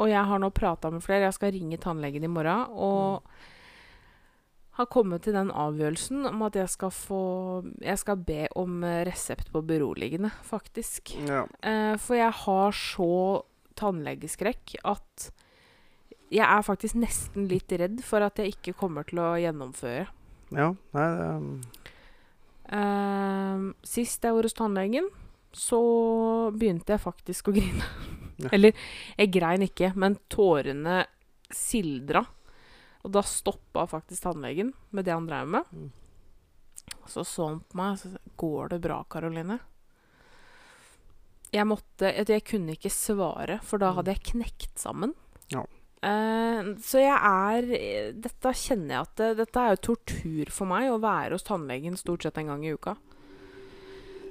og 0.00 0.08
jeg 0.08 0.26
har 0.32 0.40
nå 0.40 0.50
prata 0.56 0.90
med 0.90 1.04
flere. 1.04 1.28
Jeg 1.28 1.36
skal 1.36 1.54
ringe 1.54 1.80
tannlegen 1.80 2.24
i 2.24 2.32
morgen. 2.32 2.72
Og 2.72 3.22
har 4.80 4.90
kommet 4.92 5.24
til 5.26 5.36
den 5.36 5.52
avgjørelsen 5.52 6.26
om 6.30 6.42
at 6.46 6.56
jeg 6.58 6.70
skal 6.72 6.90
få 6.94 7.22
Jeg 7.82 8.00
skal 8.00 8.16
be 8.26 8.46
om 8.58 8.82
eh, 8.86 9.02
resept 9.08 9.52
på 9.52 9.62
beroligende, 9.66 10.32
faktisk. 10.46 11.14
Ja. 11.28 11.44
Eh, 11.62 11.94
for 12.00 12.18
jeg 12.18 12.32
har 12.44 12.76
så 12.76 13.12
tannlegeskrekk 13.80 14.80
at 14.84 15.30
jeg 16.30 16.46
er 16.46 16.62
faktisk 16.62 16.98
nesten 17.00 17.48
litt 17.50 17.72
redd 17.72 18.02
for 18.06 18.22
at 18.22 18.38
jeg 18.38 18.54
ikke 18.54 18.76
kommer 18.78 19.06
til 19.08 19.22
å 19.22 19.32
gjennomføre. 19.40 20.06
ja. 20.54 20.72
Nei, 20.94 21.08
det 21.18 21.30
Ehm, 22.70 23.72
sist 23.82 24.22
jeg 24.22 24.34
var 24.36 24.46
hos 24.46 24.54
tannlegen, 24.54 25.08
så 25.50 25.80
begynte 26.54 26.94
jeg 26.94 27.02
faktisk 27.02 27.50
å 27.50 27.54
grine. 27.56 27.86
Ja. 28.40 28.52
Eller 28.56 28.72
jeg 29.18 29.32
grein 29.34 29.66
ikke, 29.66 29.90
men 29.98 30.14
tårene 30.32 31.02
sildra. 31.52 32.22
Og 33.00 33.12
da 33.14 33.22
stoppa 33.24 33.86
faktisk 33.88 34.26
tannlegen 34.26 34.74
med 34.90 35.06
det 35.08 35.14
han 35.16 35.28
drev 35.28 35.48
med. 35.48 35.72
Mm. 35.72 35.90
Så 37.08 37.24
så 37.24 37.48
han 37.48 37.60
på 37.60 37.78
meg 37.80 37.92
og 37.92 37.98
sa 37.98 38.08
'Går 38.36 38.68
det 38.70 38.80
bra, 38.80 39.04
Karoline?' 39.04 39.60
Jeg 41.52 41.66
måtte 41.66 42.14
Jeg, 42.28 42.44
kunne 42.44 42.76
ikke 42.76 42.90
svare, 42.90 43.58
for 43.62 43.78
da 43.78 43.92
hadde 43.92 44.12
jeg 44.12 44.22
knekt 44.22 44.78
sammen. 44.78 45.14
Ja. 45.50 45.64
Uh, 46.00 46.78
så 46.80 47.02
jeg 47.02 47.18
er 47.18 48.12
Dette 48.12 48.52
kjenner 48.56 48.94
jeg 48.94 49.00
at 49.00 49.16
det, 49.16 49.36
Dette 49.36 49.60
er 49.60 49.74
jo 49.74 49.82
tortur 49.90 50.48
for 50.48 50.64
meg 50.64 50.88
å 50.88 51.00
være 51.02 51.34
hos 51.34 51.42
tannlegen 51.42 51.98
stort 51.98 52.22
sett 52.22 52.38
en 52.38 52.46
gang 52.46 52.64
i 52.64 52.72
uka. 52.72 52.96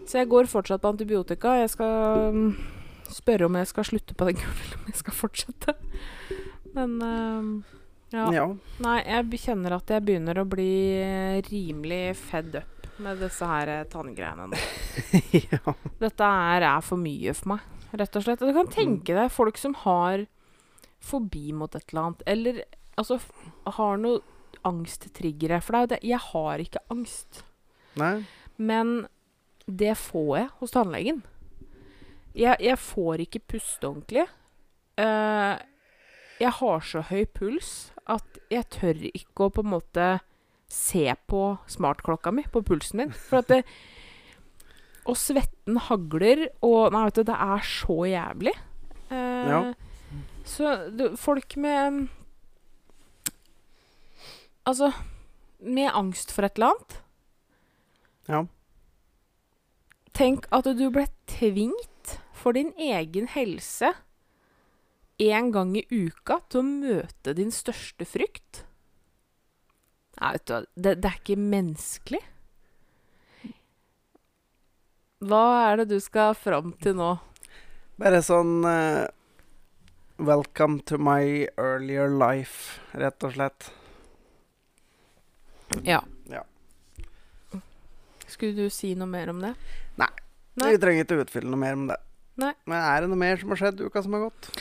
Så 0.07 0.17
jeg 0.17 0.29
går 0.29 0.49
fortsatt 0.49 0.81
på 0.81 0.89
antibiotika. 0.89 1.59
Jeg 1.59 1.69
skal 1.69 2.33
mm, 2.33 2.55
spørre 3.13 3.45
om 3.45 3.59
jeg 3.59 3.67
skal 3.69 3.85
slutte 3.85 4.15
på 4.17 4.25
den 4.25 4.39
eller 4.41 4.79
om 4.79 4.87
jeg 4.89 5.01
skal 5.03 5.13
fortsette. 5.13 5.75
Men 6.73 6.95
eh, 7.05 7.77
ja. 8.13 8.25
Ja. 8.33 8.45
Nei, 8.83 8.97
jeg 9.05 9.41
kjenner 9.43 9.77
at 9.77 9.91
jeg 9.93 10.05
begynner 10.07 10.41
å 10.41 10.47
bli 10.49 10.71
eh, 10.97 11.39
rimelig 11.49 12.17
fed 12.17 12.57
up 12.61 12.87
med 12.99 13.21
disse 13.23 13.47
her 13.47 13.71
eh, 13.71 13.85
tanngreiene 13.91 14.49
nå. 14.51 14.59
ja. 15.51 15.75
Dette 16.01 16.31
er, 16.49 16.65
er 16.71 16.81
for 16.85 16.99
mye 17.01 17.35
for 17.37 17.53
meg, 17.53 17.67
rett 18.01 18.19
og 18.19 18.25
slett. 18.25 18.43
Og 18.43 18.51
Du 18.51 18.57
kan 18.57 18.71
tenke 18.73 19.15
deg 19.15 19.31
folk 19.33 19.59
som 19.61 19.77
har 19.85 20.25
fobi 20.99 21.53
mot 21.55 21.75
et 21.77 21.85
eller 21.93 22.09
annet, 22.09 22.25
eller 22.27 22.61
altså 22.99 23.19
har 23.77 24.01
noe 24.01 24.19
angsttriggere. 24.67 25.61
For 25.63 25.71
det 25.71 25.79
er 25.79 25.85
jo 25.85 25.93
det 25.93 26.01
Jeg 26.09 26.23
har 26.33 26.65
ikke 26.65 26.83
angst. 26.91 27.43
Nei. 27.99 28.15
Men 28.59 29.07
det 29.69 29.95
får 30.01 30.31
jeg 30.37 30.49
hos 30.59 30.73
tannlegen. 30.75 31.23
Jeg, 32.35 32.57
jeg 32.61 32.77
får 32.81 33.23
ikke 33.25 33.45
puste 33.55 33.87
ordentlig. 33.87 34.25
Eh, 34.99 35.55
jeg 36.39 36.51
har 36.59 36.79
så 36.85 37.01
høy 37.09 37.25
puls 37.35 37.91
at 38.09 38.39
jeg 38.49 38.65
tør 38.73 39.01
ikke 39.11 39.47
å 39.47 39.53
på 39.53 39.63
en 39.65 39.73
måte 39.75 40.07
se 40.69 41.03
på 41.29 41.41
smartklokka 41.69 42.31
mi, 42.33 42.43
på 42.49 42.61
pulsen 42.65 43.01
min. 43.01 43.11
For 43.13 43.41
at 43.41 43.49
det 43.51 43.63
Og 45.09 45.15
svetten 45.17 45.77
hagler, 45.87 46.47
og 46.61 46.91
Nei, 46.93 47.05
vet 47.07 47.15
du, 47.15 47.23
det 47.31 47.35
er 47.35 47.63
så 47.65 47.97
jævlig. 48.05 48.53
Eh, 49.09 49.49
Ja. 49.49 49.61
Så 50.45 50.71
du, 50.97 51.15
folk 51.17 51.55
med 51.57 52.07
Altså 54.65 54.91
Med 55.59 55.89
angst 55.93 56.31
for 56.31 56.45
et 56.45 56.55
eller 56.57 56.73
annet 56.73 56.97
Ja. 58.29 58.43
Tenk 60.13 60.45
at 60.51 60.65
du 60.77 60.89
ble 60.93 61.07
tvingt 61.29 62.19
for 62.33 62.53
din 62.53 62.73
egen 62.77 63.27
helse 63.33 63.93
en 65.19 65.51
gang 65.51 65.75
i 65.77 65.85
uka 65.91 66.39
til 66.47 66.61
å 66.61 66.67
møte 66.67 67.35
din 67.35 67.51
største 67.51 68.07
frykt. 68.07 68.63
Nei, 70.19 70.33
vet 70.35 70.45
du 70.47 70.53
hva, 70.53 70.59
det, 70.75 70.93
det 71.03 71.09
er 71.09 71.19
ikke 71.19 71.39
menneskelig. 71.39 72.21
Hva 75.29 75.43
er 75.67 75.81
det 75.81 75.89
du 75.91 75.97
skal 75.99 76.35
fram 76.39 76.71
til 76.79 76.95
nå? 76.95 77.13
Bare 77.99 78.21
sånn 78.23 78.63
uh, 78.63 79.07
Welcome 80.19 80.79
to 80.87 80.99
my 80.99 81.47
earlier 81.59 82.11
life, 82.11 82.79
rett 82.95 83.23
og 83.27 83.35
slett. 83.35 83.69
Ja. 85.83 85.99
Ja. 86.31 86.43
Skulle 88.27 88.55
du 88.55 88.71
si 88.71 88.93
noe 88.99 89.07
mer 89.11 89.31
om 89.31 89.43
det? 89.43 89.53
Nei. 89.99 90.11
Nei. 90.59 90.73
Vi 90.75 90.81
trenger 90.81 91.05
ikke 91.05 91.23
utfylle 91.23 91.51
noe 91.51 91.61
mer 91.61 91.75
om 91.79 91.87
det. 91.91 91.99
Nei. 92.39 92.53
Men 92.67 92.79
er 92.79 93.03
det 93.03 93.11
noe 93.11 93.19
mer 93.19 93.39
som 93.39 93.51
har 93.53 93.61
skjedd 93.63 93.83
uka 93.83 94.03
som 94.03 94.15
har 94.15 94.27
gått? 94.29 94.51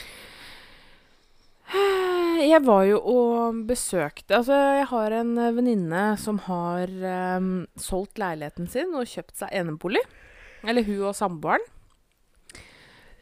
Jeg 2.49 2.63
var 2.65 2.85
jo 2.87 2.99
og 3.03 3.57
besøkte 3.67 4.37
Altså, 4.39 4.55
jeg 4.79 4.85
har 4.89 5.15
en 5.19 5.33
eh, 5.37 5.51
venninne 5.57 6.03
som 6.21 6.39
har 6.45 6.89
um, 7.37 7.49
solgt 7.79 8.17
leiligheten 8.21 8.69
sin 8.71 8.95
og 8.95 9.09
kjøpt 9.11 9.41
seg 9.41 9.51
enebolig. 9.59 10.01
Eller 10.63 10.87
hun 10.87 11.09
og 11.11 11.17
samboeren. 11.17 11.65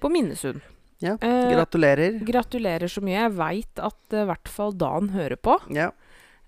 På 0.02 0.12
Minnesund. 0.14 0.62
Ja, 1.02 1.16
Eh, 1.22 1.50
Gratulerer. 1.54 2.20
Gratulerer 2.26 2.90
så 2.90 3.02
mye. 3.06 3.20
Jeg 3.20 3.36
veit 3.38 3.82
at 3.82 4.14
i 4.14 4.22
i 4.22 4.28
hvert 4.30 4.50
fall 4.50 4.74
Dan 4.74 5.12
hører 5.14 5.38
på. 5.38 5.58
Ja. 5.74 5.92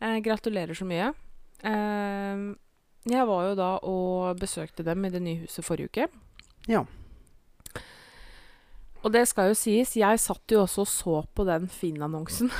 Eh, 0.01 0.20
gratulerer 0.25 0.77
så 0.77 0.86
mye. 0.89 1.12
Eh, 1.63 2.46
jeg 3.10 3.27
var 3.27 3.50
jo 3.50 3.56
da 3.58 3.70
og 3.84 4.39
besøkte 4.39 4.86
dem 4.86 5.06
i 5.06 5.10
det 5.13 5.22
nye 5.22 5.44
huset 5.44 5.65
forrige 5.65 5.89
uke. 5.89 6.08
Ja. 6.70 6.86
Og 9.00 9.13
det 9.15 9.24
skal 9.29 9.51
jo 9.51 9.58
sies, 9.58 9.96
jeg 10.00 10.22
satt 10.22 10.51
jo 10.51 10.63
også 10.65 10.84
og 10.84 10.91
så 10.91 11.18
på 11.36 11.46
den 11.48 11.68
Finn-annonsen. 11.72 12.51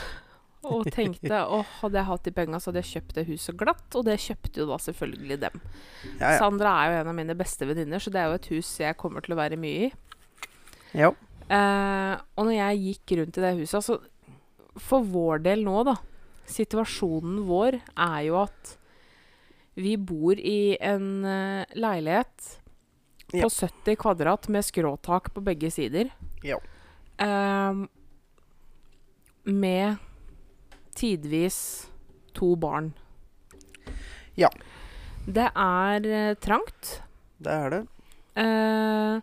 Og 0.70 0.90
tenkte 0.92 1.40
åh, 1.56 1.68
hadde 1.80 2.00
jeg 2.02 2.08
hatt 2.10 2.26
de 2.28 2.34
penga, 2.36 2.60
så 2.60 2.70
hadde 2.70 2.82
jeg 2.84 2.92
kjøpt 3.00 3.16
det 3.16 3.26
huset 3.30 3.58
glatt. 3.60 3.88
Og 3.96 4.06
det 4.08 4.20
kjøpte 4.20 4.62
jo 4.62 4.68
da 4.70 4.78
selvfølgelig 4.84 5.40
dem. 5.46 5.64
Ja, 6.20 6.34
ja. 6.34 6.36
Sandra 6.42 6.76
er 6.82 6.92
jo 6.92 7.00
en 7.00 7.12
av 7.14 7.18
mine 7.18 7.36
beste 7.40 7.68
venninner, 7.70 8.04
så 8.04 8.12
det 8.14 8.22
er 8.22 8.30
jo 8.30 8.40
et 8.40 8.50
hus 8.54 8.74
jeg 8.82 8.98
kommer 9.00 9.24
til 9.24 9.36
å 9.36 9.40
være 9.40 9.60
mye 9.60 9.90
i. 9.90 9.92
ja. 11.06 11.14
Eh, 11.50 12.16
og 12.38 12.46
når 12.46 12.54
jeg 12.54 12.82
gikk 12.84 13.12
rundt 13.18 13.38
i 13.40 13.42
det 13.42 13.50
huset 13.58 13.80
Altså, 13.80 13.96
for 14.78 15.02
vår 15.02 15.40
del 15.42 15.64
nå, 15.66 15.80
da 15.88 15.96
Situasjonen 16.46 17.40
vår 17.48 17.80
er 17.80 18.20
jo 18.28 18.36
at 18.44 18.76
vi 19.80 19.96
bor 19.98 20.38
i 20.38 20.76
en 20.78 21.26
eh, 21.26 21.74
leilighet 21.74 22.52
på 23.32 23.50
70 23.50 23.98
kvadrat 23.98 24.46
med 24.54 24.66
skråtak 24.66 25.32
på 25.34 25.42
begge 25.46 25.72
sider. 25.74 26.10
Ja. 26.46 26.60
Um, 27.20 27.88
med 29.44 29.98
tidvis 30.96 31.90
to 32.36 32.56
barn. 32.60 32.94
Ja. 34.40 34.50
Det 35.28 35.50
er 35.52 36.06
eh, 36.08 36.36
trangt. 36.42 37.02
Det 37.40 37.54
er 37.54 37.74
det. 37.74 37.82
Eh, 38.40 39.20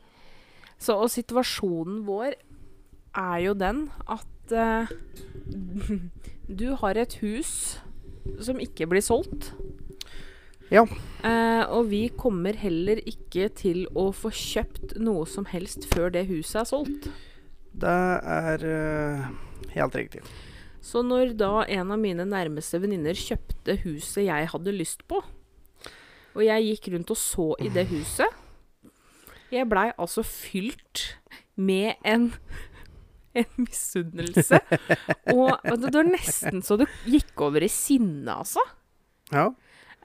så 0.79 0.99
og 1.01 1.11
situasjonen 1.11 2.03
vår 2.07 2.37
er 3.17 3.39
jo 3.47 3.55
den 3.57 3.87
at 4.13 4.53
eh, 4.53 4.93
du 6.61 6.69
har 6.83 7.01
et 7.01 7.17
hus 7.23 7.53
som 8.45 8.61
ikke 8.61 8.89
blir 8.91 9.05
solgt. 9.05 9.53
Ja. 10.73 10.83
Eh, 11.23 11.63
og 11.71 11.91
vi 11.93 12.07
kommer 12.19 12.57
heller 12.59 12.99
ikke 13.07 13.49
til 13.55 13.85
å 13.95 14.09
få 14.15 14.33
kjøpt 14.35 14.97
noe 15.03 15.27
som 15.31 15.47
helst 15.51 15.87
før 15.93 16.11
det 16.15 16.27
huset 16.31 16.63
er 16.65 16.69
solgt. 16.69 17.09
Det 17.77 17.97
er 18.33 18.67
eh, 18.67 19.27
helt 19.77 19.99
riktig. 19.99 20.23
Så 20.83 21.03
når 21.07 21.35
da 21.39 21.65
en 21.67 21.91
av 21.95 22.01
mine 22.01 22.27
nærmeste 22.29 22.81
venninner 22.83 23.19
kjøpte 23.19 23.79
huset 23.85 24.27
jeg 24.27 24.51
hadde 24.53 24.75
lyst 24.75 25.07
på, 25.11 25.23
og 26.37 26.45
jeg 26.45 26.67
gikk 26.71 26.91
rundt 26.95 27.13
og 27.15 27.17
så 27.17 27.47
i 27.65 27.71
det 27.73 27.87
huset 27.89 28.29
Jeg 29.49 29.65
blei 29.71 29.87
altså 29.97 30.21
fylt 30.27 31.07
med 31.57 31.95
en 32.05 32.33
en 33.37 33.61
misunnelse. 33.61 34.59
og 35.37 35.81
det 35.83 35.93
var 35.93 36.09
nesten 36.09 36.63
så 36.65 36.79
det 36.81 36.89
gikk 37.05 37.43
over 37.45 37.65
i 37.65 37.69
sinne, 37.69 38.33
altså. 38.33 38.63
Ja. 39.29 39.51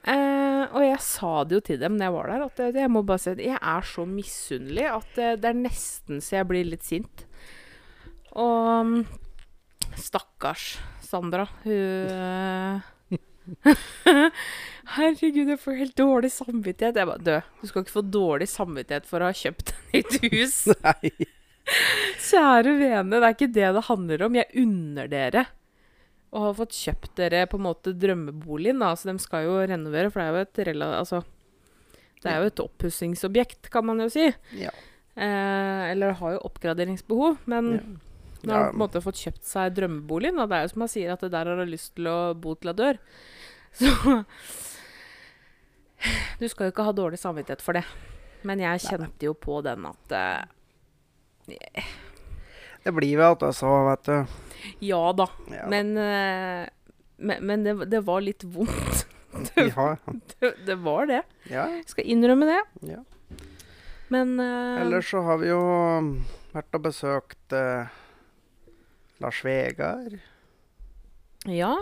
Eh, 0.01 0.63
og 0.73 0.81
jeg 0.81 1.01
sa 1.05 1.31
det 1.45 1.59
jo 1.59 1.63
til 1.65 1.81
dem 1.81 1.97
når 1.97 2.07
jeg 2.07 2.13
var 2.15 2.31
der, 2.31 2.45
at 2.47 2.61
jeg, 2.63 2.75
jeg 2.81 2.89
må 2.89 3.03
bare 3.05 3.21
si 3.21 3.33
at 3.35 3.41
jeg 3.43 3.57
er 3.57 3.85
så 3.85 4.05
misunnelig 4.09 4.87
at 4.89 5.19
eh, 5.21 5.35
det 5.37 5.51
er 5.51 5.59
nesten 5.59 6.23
så 6.25 6.39
jeg 6.39 6.47
blir 6.49 6.71
litt 6.71 6.87
sint. 6.87 7.25
Og 8.31 8.87
mm, 8.87 9.03
stakkars 9.99 10.73
Sandra, 11.05 11.45
hun 11.65 12.15
eh, 12.15 12.89
Herregud, 14.95 15.49
jeg 15.51 15.59
får 15.59 15.77
helt 15.79 15.97
dårlig 15.99 16.31
samvittighet. 16.33 16.97
Jeg 16.97 17.09
bare, 17.09 17.25
Død, 17.25 17.53
du 17.61 17.69
skal 17.69 17.85
ikke 17.85 17.97
få 17.99 18.05
dårlig 18.07 18.47
samvittighet 18.49 19.07
for 19.09 19.21
å 19.21 19.29
ha 19.29 19.37
kjøpt 19.37 19.73
et 19.73 19.95
nytt 19.95 20.31
hus. 20.33 20.57
Nei. 20.85 21.11
Kjære 22.21 22.73
vene, 22.79 23.19
det 23.19 23.25
er 23.27 23.35
ikke 23.35 23.53
det 23.53 23.73
det 23.77 23.83
handler 23.87 24.25
om. 24.25 24.37
Jeg 24.39 24.63
unner 24.63 25.11
dere 25.11 25.45
å 26.31 26.45
har 26.45 26.53
fått 26.55 26.75
kjøpt 26.77 27.15
dere 27.19 27.45
på 27.51 27.57
en 27.59 27.65
måte 27.65 27.91
drømmeboligen. 27.99 28.79
Da. 28.79 28.93
Altså, 28.93 29.09
de 29.11 29.19
skal 29.19 29.43
jo 29.49 29.57
renovere, 29.67 30.11
for 30.11 30.21
det 30.21 30.27
er 30.27 30.31
jo 30.37 30.45
et, 30.45 30.61
rela 30.69 30.87
altså, 31.01 31.19
det 32.23 32.29
er 32.31 32.37
jo 32.39 32.51
et 32.51 32.61
oppussingsobjekt, 32.63 33.67
kan 33.73 33.85
man 33.89 33.99
jo 33.99 34.07
si. 34.13 34.29
Ja. 34.59 34.71
Eh, 35.15 35.81
eller 35.91 36.15
har 36.21 36.37
jo 36.37 36.45
oppgraderingsbehov. 36.47 37.41
Men 37.51 37.71
Ja. 37.73 37.81
nå 38.47 38.53
har 38.55 38.69
på 38.71 38.77
en 38.77 38.83
måte 38.83 39.01
fått 39.03 39.19
kjøpt 39.19 39.43
seg 39.43 39.75
drømmeboligen, 39.75 40.39
og 40.39 40.47
det 40.49 40.57
er 40.57 40.63
jo 40.63 40.71
som 40.73 40.79
man 40.85 40.93
sier, 40.93 41.11
at 41.13 41.19
det 41.25 41.31
der 41.35 41.45
har 41.51 41.59
du 41.59 41.65
lyst 41.71 41.95
til 41.95 42.07
å 42.07 42.33
bo 42.33 42.55
til 42.55 42.71
du 42.71 42.79
dør. 42.79 42.97
Så 43.71 44.25
Du 46.39 46.47
skal 46.49 46.65
jo 46.67 46.71
ikke 46.73 46.83
ha 46.87 46.93
dårlig 46.97 47.19
samvittighet 47.21 47.61
for 47.61 47.77
det. 47.77 47.83
Men 48.47 48.57
jeg 48.63 48.81
kjente 48.87 49.27
jo 49.27 49.35
på 49.37 49.59
den 49.61 49.85
at 49.85 50.15
eh, 50.17 51.91
Det 52.83 52.93
blir 52.95 53.17
vel 53.19 53.35
at 53.35 53.43
det 53.43 53.53
så, 53.57 53.71
vet 53.89 54.09
du. 54.09 54.37
Ja 54.85 55.01
da. 55.17 55.27
Ja. 55.53 55.65
Men, 55.69 55.93
eh, 55.97 56.67
men, 57.21 57.45
men 57.45 57.65
det, 57.65 57.75
det 57.91 58.03
var 58.07 58.21
litt 58.25 58.43
vondt. 58.43 59.05
ja. 59.55 59.95
Det, 60.39 60.53
det 60.67 60.77
var 60.83 61.07
det. 61.09 61.23
ja. 61.49 61.67
Jeg 61.77 61.87
skal 61.93 62.09
innrømme 62.13 62.49
det. 62.49 62.61
ja. 62.95 63.03
Men 64.11 64.35
uh, 64.43 64.81
Ellers 64.81 65.07
så 65.07 65.21
har 65.23 65.37
vi 65.39 65.47
jo 65.47 65.61
um, 65.61 66.09
vært 66.51 66.75
og 66.75 66.83
besøkt 66.83 67.53
uh, 67.55 67.87
Lars 69.23 69.39
Vegard. 69.47 70.17
Ja. 71.47 71.77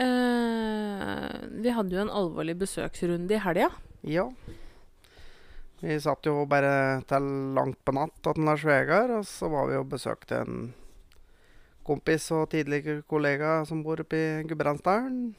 Uh, 0.00 1.28
vi 1.62 1.76
hadde 1.76 1.94
jo 1.94 2.02
en 2.02 2.10
alvorlig 2.10 2.56
besøksrunde 2.64 3.36
i 3.36 3.42
helga. 3.44 3.70
Ja. 4.02 4.26
Vi 5.80 5.96
satt 6.00 6.26
jo 6.28 6.42
bare 6.44 7.00
til 7.08 7.26
langt 7.56 7.78
på 7.84 7.94
natt 7.96 8.26
hos 8.28 8.40
Lars 8.44 8.64
Vegard, 8.68 9.14
og 9.16 9.24
så 9.24 9.48
var 9.48 9.70
vi 9.70 9.78
og 9.80 9.88
besøkte 9.88 10.42
en 10.44 10.58
kompis 11.88 12.26
og 12.36 12.50
tidligere 12.52 13.00
kollega 13.08 13.62
som 13.64 13.80
bor 13.84 14.02
oppe 14.02 14.18
i 14.18 14.42
Gudbrandsdalen. 14.48 15.30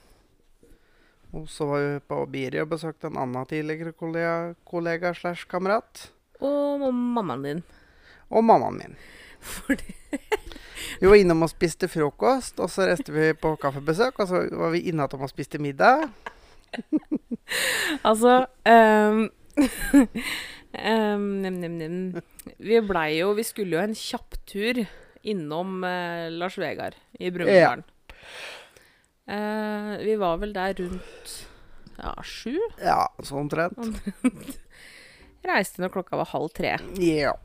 Og 1.38 1.46
så 1.48 1.68
var 1.70 1.84
vi 1.86 2.00
på 2.10 2.18
Biri 2.34 2.60
og 2.64 2.72
besøkte 2.74 3.12
en 3.12 3.20
annen 3.22 3.46
tidligere 3.48 3.94
kollega, 3.94 4.56
kollega 4.68 5.14
slash 5.16 5.46
kamerat. 5.48 6.10
Og 6.42 6.82
mammaen 6.82 7.46
din. 7.46 7.62
Og 8.34 8.44
mammaen 8.44 8.80
min. 8.82 8.98
Fordi 9.42 9.94
Vi 11.00 11.08
var 11.08 11.16
innom 11.16 11.46
og 11.46 11.50
spiste 11.50 11.88
frokost, 11.90 12.60
og 12.60 12.70
så 12.70 12.88
reiste 12.90 13.14
vi 13.14 13.32
på 13.38 13.54
kaffebesøk, 13.62 14.20
og 14.20 14.28
så 14.28 14.42
var 14.58 14.74
vi 14.74 14.84
innom 14.90 15.22
og 15.22 15.30
spiste 15.30 15.62
middag. 15.62 16.10
Altså 18.08 18.46
ehm, 18.64 19.26
ehm, 20.74 21.26
nem, 21.44 21.60
nem, 21.62 21.78
nem. 21.78 22.22
Vi 22.62 22.82
blei 22.86 23.20
jo 23.20 23.34
Vi 23.38 23.46
skulle 23.48 23.78
jo 23.78 23.84
en 23.84 23.96
kjapptur 23.98 24.84
innom 25.22 25.84
eh, 25.86 26.28
Lars 26.34 26.58
Vegard 26.58 26.98
i 27.20 27.30
Brumunddal. 27.34 27.84
Eh, 29.30 29.94
vi 30.02 30.18
var 30.18 30.42
vel 30.42 30.54
der 30.56 30.74
rundt 30.80 31.38
ja, 32.02 32.16
sju. 32.26 32.56
Ja, 32.82 33.06
sånn 33.22 33.44
omtrent. 33.46 33.78
Reiste 35.46 35.84
når 35.84 35.94
klokka 35.94 36.18
var 36.18 36.32
halv 36.34 36.50
tre. 36.58 36.78
Ja, 37.02 37.36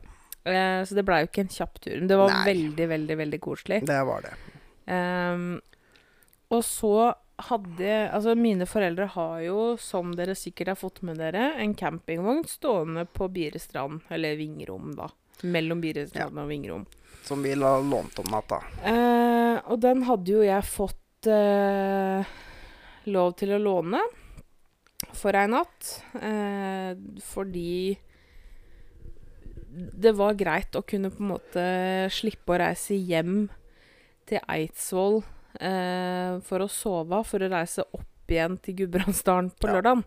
Eh, 0.47 0.81
så 0.87 0.95
det 0.95 1.03
blei 1.07 1.23
jo 1.23 1.29
ikke 1.29 1.43
en 1.43 1.51
kjapp 1.51 1.79
tur. 1.83 1.95
Men 1.99 2.09
det 2.09 2.19
var 2.19 2.31
Nei. 2.31 2.43
veldig, 2.47 2.85
veldig 2.93 3.17
veldig 3.19 3.39
koselig. 3.43 3.79
det 3.87 4.01
var 4.07 4.23
det. 4.23 4.35
Og 6.55 6.63
så 6.63 6.93
hadde 7.37 8.09
Altså, 8.11 8.35
mine 8.35 8.65
foreldre 8.69 9.07
har 9.13 9.41
jo, 9.45 9.59
som 9.81 10.13
dere 10.17 10.35
sikkert 10.37 10.73
har 10.73 10.79
fått 10.79 11.03
med 11.05 11.19
dere, 11.21 11.51
en 11.61 11.75
campingvogn 11.77 12.43
stående 12.49 13.05
på 13.05 13.29
Birestrand, 13.33 14.01
eller 14.09 14.37
Vingrom, 14.39 14.95
da. 14.97 15.09
Mellom 15.45 15.81
Birestrand 15.83 16.39
og 16.41 16.49
Vingrom. 16.49 16.87
Som 17.27 17.43
vi 17.45 17.53
la 17.55 17.75
lånt 17.83 18.17
om 18.23 18.31
natta. 18.31 18.61
Eh, 18.81 19.57
og 19.69 19.77
den 19.83 20.01
hadde 20.07 20.33
jo 20.33 20.41
jeg 20.45 20.65
fått 20.65 21.29
eh, 21.29 22.35
lov 23.11 23.35
til 23.37 23.53
å 23.53 23.61
låne 23.61 24.01
for 25.13 25.37
ei 25.37 25.45
natt. 25.51 25.91
Eh, 26.17 26.97
fordi 27.27 27.97
det 29.77 30.13
var 30.17 30.39
greit 30.39 30.73
å 30.77 30.85
kunne 30.87 31.11
på 31.13 31.21
en 31.21 31.33
måte 31.35 31.65
slippe 32.15 32.55
å 32.55 32.61
reise 32.63 32.97
hjem 32.97 33.43
til 34.27 34.41
Eidsvoll 34.49 35.21
for 35.57 36.63
å 36.63 36.67
sove, 36.69 37.19
for 37.25 37.41
å 37.43 37.49
reise 37.49 37.83
opp 37.93 38.29
igjen 38.31 38.57
til 38.61 38.75
Gudbrandsdalen 38.81 39.49
på 39.57 39.69
Ja. 39.69 39.77
lørdagen. 39.77 40.03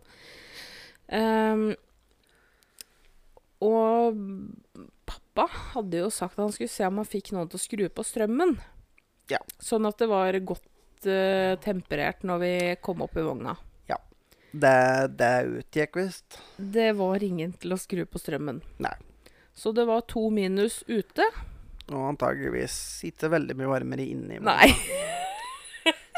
Um, 1.11 1.65
og 3.61 4.21
pappa 5.11 5.47
hadde 5.75 6.05
jo 6.05 6.11
sagt 6.15 6.37
at 6.39 6.45
han 6.45 6.53
skulle 6.55 6.71
se 6.73 6.87
om 6.87 7.01
han 7.01 7.09
fikk 7.09 7.33
noen 7.35 7.49
til 7.51 7.59
å 7.59 7.65
skru 7.65 7.89
på 7.93 8.05
strømmen. 8.07 8.55
Ja. 9.33 9.41
Sånn 9.59 9.89
at 9.89 9.99
det 9.99 10.09
var 10.11 10.39
godt 10.47 11.09
uh, 11.09 11.57
temperert 11.65 12.23
når 12.27 12.39
vi 12.45 12.53
kom 12.85 13.03
opp 13.07 13.17
i 13.19 13.27
vogna. 13.27 13.57
Det, 14.51 14.71
det 15.15 15.45
utgikk 15.47 15.95
visst. 16.01 16.41
Det 16.59 16.89
var 16.99 17.23
ingen 17.23 17.53
til 17.55 17.71
å 17.71 17.77
skru 17.79 18.01
på 18.11 18.19
strømmen. 18.19 18.57
Nei. 18.83 18.97
Så 19.55 19.71
det 19.71 19.85
var 19.87 20.03
to 20.11 20.25
minus 20.35 20.81
ute. 20.89 21.23
Og 21.87 22.09
antageligvis 22.09 22.75
ikke 23.07 23.31
veldig 23.31 23.55
mye 23.61 23.71
varmere 23.71 24.09
inni. 24.11 24.41
Nei. 24.43 24.73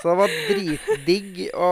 Så 0.03 0.11
det 0.11 0.19
var 0.19 0.37
dritdigg 0.49 1.47
å 1.55 1.71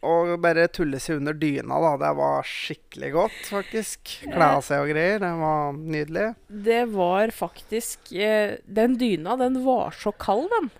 å 0.00 0.36
bare 0.40 0.64
tulle 0.72 0.96
seg 1.02 1.18
under 1.20 1.36
dyna, 1.36 1.76
da. 1.82 1.90
Det 2.00 2.10
var 2.16 2.46
skikkelig 2.48 3.10
godt, 3.12 3.40
faktisk. 3.50 4.14
Kle 4.24 4.46
av 4.56 4.62
seg 4.64 4.84
og 4.84 4.92
greier. 4.94 5.20
Det 5.20 5.32
var 5.42 5.76
nydelig. 5.76 6.26
Det 6.48 6.80
var 6.94 7.32
faktisk 7.36 8.12
eh, 8.16 8.56
Den 8.64 8.96
dyna, 9.00 9.36
den 9.40 9.60
var 9.66 9.92
så 9.96 10.12
kald, 10.16 10.48
den. 10.56 10.70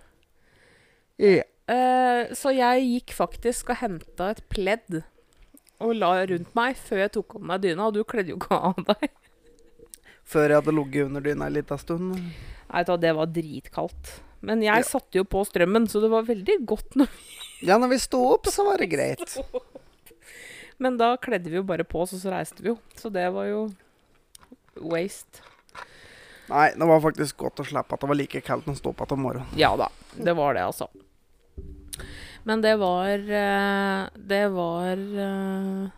Yeah. 1.21 1.45
Eh, 1.69 2.33
så 2.33 2.53
jeg 2.55 2.87
gikk 2.87 3.13
faktisk 3.13 3.69
og 3.71 3.81
henta 3.83 4.31
et 4.33 4.41
pledd 4.51 5.03
og 5.81 5.95
la 5.97 6.11
rundt 6.29 6.51
meg 6.57 6.77
før 6.77 7.03
jeg 7.03 7.13
tok 7.15 7.37
av 7.37 7.45
meg 7.51 7.61
dyna, 7.63 7.87
og 7.87 7.95
du 7.95 8.03
kledde 8.05 8.33
jo 8.33 8.39
ikke 8.41 8.57
av 8.57 8.81
deg. 8.89 9.07
Før 10.31 10.47
jeg 10.47 10.61
hadde 10.61 10.75
ligget 10.77 11.07
under 11.09 11.23
dyna 11.25 11.47
en 11.47 11.55
liten 11.55 11.81
stund. 11.81 12.17
Nei, 12.71 12.83
det 13.05 13.13
var 13.17 13.31
dritkaldt. 13.37 14.11
Men 14.41 14.61
jeg 14.65 14.81
Ja. 14.81 14.87
satte 14.87 15.19
jo 15.19 15.23
på 15.23 15.43
strømmen, 15.45 15.85
så 15.87 16.01
det 16.01 16.09
var 16.09 16.23
veldig 16.25 16.59
godt 16.65 16.95
når 16.97 17.09
Ja, 17.67 17.77
når 17.77 17.91
vi 17.93 17.99
sto 18.01 18.23
opp, 18.33 18.47
så 18.49 18.65
var 18.65 18.77
det 18.81 18.89
greit. 18.89 19.37
Men 20.81 20.95
da 20.97 21.11
kledde 21.21 21.49
vi 21.51 21.59
jo 21.59 21.63
bare 21.67 21.83
på 21.85 22.01
oss, 22.01 22.13
og 22.17 22.23
så 22.23 22.31
reiste 22.33 22.63
vi 22.65 22.71
jo. 22.71 22.77
Så 22.97 23.11
det 23.13 23.27
var 23.35 23.45
jo 23.45 23.67
waste. 24.81 25.43
Nei, 26.49 26.71
det 26.73 26.87
var 26.89 27.03
faktisk 27.03 27.37
godt 27.37 27.61
å 27.61 27.65
slippe 27.69 27.93
at 27.95 28.01
det 28.01 28.09
var 28.09 28.17
like 28.17 28.41
kaldt 28.43 28.65
når 28.65 28.73
en 28.73 28.79
sto 28.81 28.89
opp 28.91 29.03
igjen 29.05 29.13
om 29.19 29.21
morgenen. 29.27 29.53
Ja 29.61 29.69
da, 29.79 29.87
det 30.17 30.33
var 30.35 30.57
det, 30.57 30.65
altså. 30.65 30.89
Men 32.43 32.63
det 32.65 32.73
var 32.81 33.05
eh, 33.21 34.07
Det 34.17 34.41
var, 34.49 34.97
eh, 34.97 35.91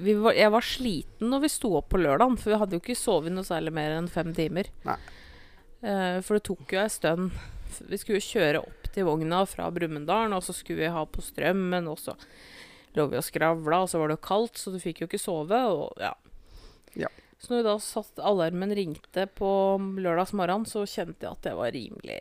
vi 0.00 0.14
var 0.16 0.32
Jeg 0.32 0.50
var 0.54 0.64
sliten 0.64 1.28
når 1.28 1.42
vi 1.44 1.50
sto 1.52 1.74
opp 1.76 1.90
på 1.92 2.00
lørdagen, 2.00 2.38
for 2.40 2.54
vi 2.54 2.58
hadde 2.62 2.78
jo 2.78 2.80
ikke 2.80 2.96
sovet 2.96 3.34
noe 3.36 3.44
særlig 3.44 3.74
mer 3.76 3.92
enn 3.98 4.08
fem 4.08 4.32
timer. 4.34 4.72
Nei. 4.88 4.96
Eh, 5.84 6.18
for 6.24 6.38
det 6.38 6.46
tok 6.48 6.72
jo 6.74 6.80
ei 6.80 6.88
stund. 6.90 7.36
Vi 7.86 7.98
skulle 8.00 8.20
kjøre 8.24 8.62
opp 8.64 8.88
til 8.94 9.04
vogna 9.06 9.44
fra 9.46 9.68
Brumunddal, 9.74 10.32
og 10.34 10.42
så 10.46 10.54
skulle 10.56 10.82
vi 10.84 10.92
ha 10.94 11.04
på 11.06 11.22
strømmen, 11.22 11.86
og 11.92 11.98
så 12.02 12.14
lå 12.96 13.04
vi 13.12 13.18
og 13.20 13.24
skravla, 13.26 13.82
og 13.84 13.90
så 13.92 14.00
var 14.00 14.08
det 14.12 14.20
kaldt, 14.24 14.58
så 14.58 14.72
du 14.74 14.78
fikk 14.82 15.02
jo 15.04 15.08
ikke 15.10 15.20
sove, 15.22 15.58
og 15.70 15.92
ja. 16.02 16.14
Ja. 16.98 17.10
Så 17.38 17.52
når 17.54 17.62
da 17.68 17.74
satt 17.78 18.18
alarmen 18.18 18.72
ringte 18.74 19.28
på 19.38 19.48
lørdags 20.02 20.32
morgen, 20.34 20.64
så 20.66 20.82
kjente 20.88 21.22
jeg 21.28 21.30
at 21.36 21.46
jeg 21.46 21.58
var 21.60 21.70
rimelig 21.76 22.18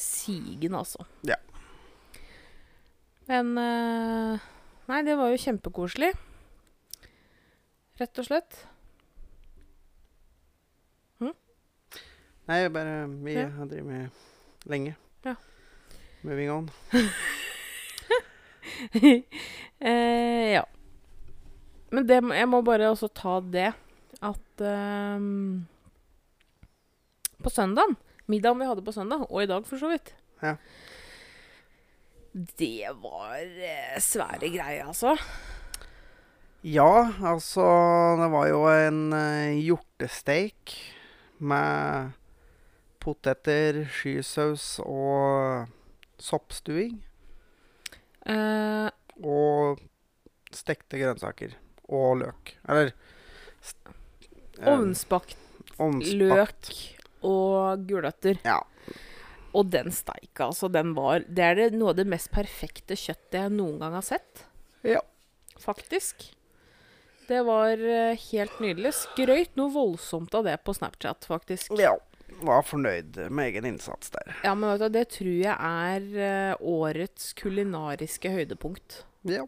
sigen, 0.00 0.74
altså. 0.74 1.04
Ja. 1.28 1.36
Men 3.30 3.52
eh, 3.62 4.48
Nei, 4.90 5.04
det 5.06 5.14
var 5.20 5.30
jo 5.30 5.38
kjempekoselig. 5.38 6.08
Rett 8.00 8.18
og 8.18 8.26
slett. 8.26 8.56
Nei, 12.50 12.64
bare 12.74 13.06
Vi 13.22 13.34
Ja. 13.36 13.44
drevet 13.62 13.84
med 13.86 14.10
lenge. 14.68 14.96
Ja. 15.24 15.34
Moving 16.22 16.50
on. 16.52 16.70
eh, 19.80 20.52
ja. 20.54 20.64
Men 21.90 22.06
det, 22.06 22.20
jeg 22.36 22.48
må 22.50 22.62
bare 22.66 22.90
også 22.92 23.08
ta 23.14 23.40
det 23.40 23.72
at 24.20 24.62
ehm, 24.62 25.66
på 27.40 27.50
søndagen, 27.52 27.96
middagen 28.30 28.60
vi 28.60 28.68
hadde 28.68 28.84
på 28.84 28.94
søndag, 28.94 29.24
og 29.26 29.42
i 29.42 29.48
dag 29.50 29.66
for 29.66 29.80
så 29.80 29.90
vidt 29.92 30.14
Ja. 30.44 30.54
Det 32.30 32.86
var 33.02 33.40
eh, 33.42 33.96
svære 33.98 34.52
greier, 34.52 34.86
altså. 34.86 35.16
Ja, 36.62 37.10
altså 37.24 37.64
Det 38.20 38.28
var 38.30 38.46
jo 38.46 38.60
en 38.68 39.00
uh, 39.16 39.56
hjortesteik 39.56 40.76
med 41.40 42.12
poteter, 43.02 43.82
skysaus 43.94 44.78
og 44.84 45.68
soppstuing. 46.20 46.98
Uh, 48.28 48.90
Og 49.24 49.80
stekte 50.54 51.00
grønnsaker. 51.00 51.54
Og 51.90 52.20
løk. 52.20 52.54
Eller 52.68 52.92
eh, 52.92 54.68
Ovnsbakt 54.70 55.36
ovnsbakt. 55.80 56.68
løk 56.70 57.24
og 57.26 57.86
gulrøtter. 57.88 58.38
Ja. 58.46 58.60
Og 59.56 59.66
den 59.72 59.90
steika, 59.90 60.46
altså, 60.46 60.68
den 60.70 60.92
var 60.94 61.24
Det 61.26 61.42
er 61.42 61.56
det, 61.58 61.64
noe 61.74 61.90
av 61.90 61.96
det 61.98 62.06
mest 62.06 62.30
perfekte 62.30 62.94
kjøttet 62.94 63.40
jeg 63.40 63.50
noen 63.56 63.80
gang 63.82 63.96
har 63.98 64.06
sett. 64.06 64.44
Ja. 64.86 65.00
Faktisk. 65.58 66.28
Det 67.26 67.40
var 67.46 67.72
eh, 67.82 68.14
helt 68.30 68.60
nydelig. 68.62 68.92
Skrøyt 69.00 69.56
noe 69.58 69.72
voldsomt 69.74 70.34
av 70.38 70.46
det 70.46 70.54
på 70.66 70.74
Snapchat, 70.76 71.26
faktisk. 71.30 71.74
ja. 71.80 71.96
Var 72.40 72.62
fornøyd 72.64 73.18
med 73.28 73.50
egen 73.50 73.66
innsats 73.72 74.12
der. 74.14 74.34
Ja, 74.46 74.54
men 74.54 74.70
vet 74.72 74.84
du, 74.84 74.94
det 74.94 75.06
tror 75.16 75.32
jeg 75.34 75.56
er 75.56 76.06
eh, 76.26 76.62
årets 76.62 77.32
kulinariske 77.38 78.32
høydepunkt. 78.32 79.02
Ja. 79.28 79.44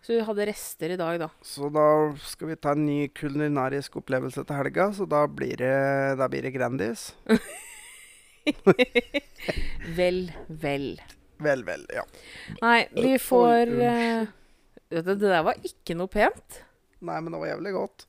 Så 0.00 0.16
du 0.16 0.24
hadde 0.24 0.46
rester 0.48 0.94
i 0.94 0.98
dag, 0.98 1.18
da. 1.20 1.28
Så 1.44 1.68
da 1.72 1.86
skal 2.24 2.50
vi 2.50 2.56
ta 2.58 2.72
en 2.72 2.86
ny 2.88 3.00
kulinarisk 3.14 4.00
opplevelse 4.00 4.42
til 4.48 4.56
helga, 4.56 4.88
så 4.96 5.06
da 5.06 5.26
blir 5.28 5.60
det, 5.60 5.74
da 6.18 6.28
blir 6.32 6.48
det 6.48 6.54
Grandis. 6.56 7.10
Vel, 9.96 10.32
vel. 10.48 10.94
Vel, 11.40 11.62
vel, 11.64 11.84
ja. 11.94 12.02
Nei, 12.60 12.78
vi 12.96 13.12
får 13.20 13.70
eh, 13.84 14.28
vet 14.90 15.06
du, 15.06 15.12
Det 15.12 15.28
der 15.28 15.44
var 15.46 15.60
ikke 15.64 15.96
noe 15.96 16.10
pent. 16.10 16.62
Nei, 17.00 17.18
men 17.20 17.32
det 17.32 17.40
var 17.40 17.52
jævlig 17.52 17.72
godt. 17.76 18.06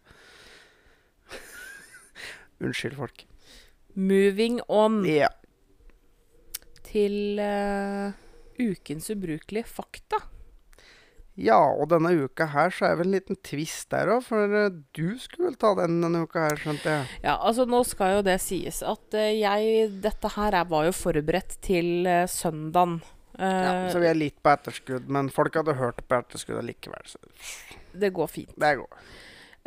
Unnskyld, 2.63 2.97
folk. 2.99 3.25
Moving 3.95 4.61
on 4.69 5.03
Ja. 5.05 5.27
til 6.91 7.39
uh, 7.39 8.11
ukens 8.59 9.09
ubrukelige 9.13 9.65
fakta. 9.67 10.17
ja, 11.41 11.55
og 11.57 11.87
denne 11.89 12.11
uka 12.25 12.45
her 12.51 12.69
så 12.75 12.85
er 12.91 12.97
vel 12.99 13.07
en 13.07 13.15
liten 13.15 13.37
twist 13.41 13.89
der 13.89 14.11
òg, 14.13 14.21
for 14.27 14.51
eh, 14.53 14.69
du 14.93 15.15
skulle 15.17 15.47
vel 15.47 15.55
ta 15.57 15.71
den 15.79 16.01
denne 16.03 16.25
uka 16.27 16.43
her, 16.49 16.59
skjønte 16.59 16.91
jeg. 16.91 17.07
Ja, 17.23 17.37
altså 17.39 17.63
nå 17.65 17.79
skal 17.87 18.17
jo 18.17 18.21
det 18.27 18.35
sies 18.43 18.81
at 18.83 19.15
uh, 19.15 19.31
jeg 19.31 19.87
Dette 20.03 20.29
her 20.35 20.53
er, 20.59 20.67
var 20.69 20.85
jo 20.89 20.91
forberedt 20.93 21.55
til 21.63 22.05
uh, 22.07 22.27
søndagen. 22.29 22.99
Ja, 23.01 23.07
Eh, 23.41 23.87
så 23.89 23.97
vi 24.03 24.05
er 24.05 24.13
litt 24.19 24.35
på 24.43 24.51
etterskudd, 24.51 25.07
men 25.09 25.29
folk 25.33 25.55
hadde 25.55 25.73
hørt 25.79 26.01
på 26.05 26.17
etterskudd 26.19 26.59
likevel. 26.67 27.07
så 27.07 27.17
Det 27.97 28.11
går 28.13 28.27
fint. 28.29 28.51
det 28.59 28.75
går. 28.77 28.99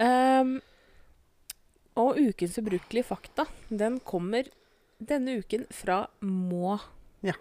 Ehm, 0.04 0.60
og 2.00 2.18
ukens 2.18 2.58
ubrukelige 2.58 3.06
fakta, 3.06 3.46
den 3.68 4.00
kommer 4.06 4.48
denne 4.98 5.38
uken 5.40 5.66
fra 5.74 6.04
Må. 6.24 6.78
Ja. 7.24 7.36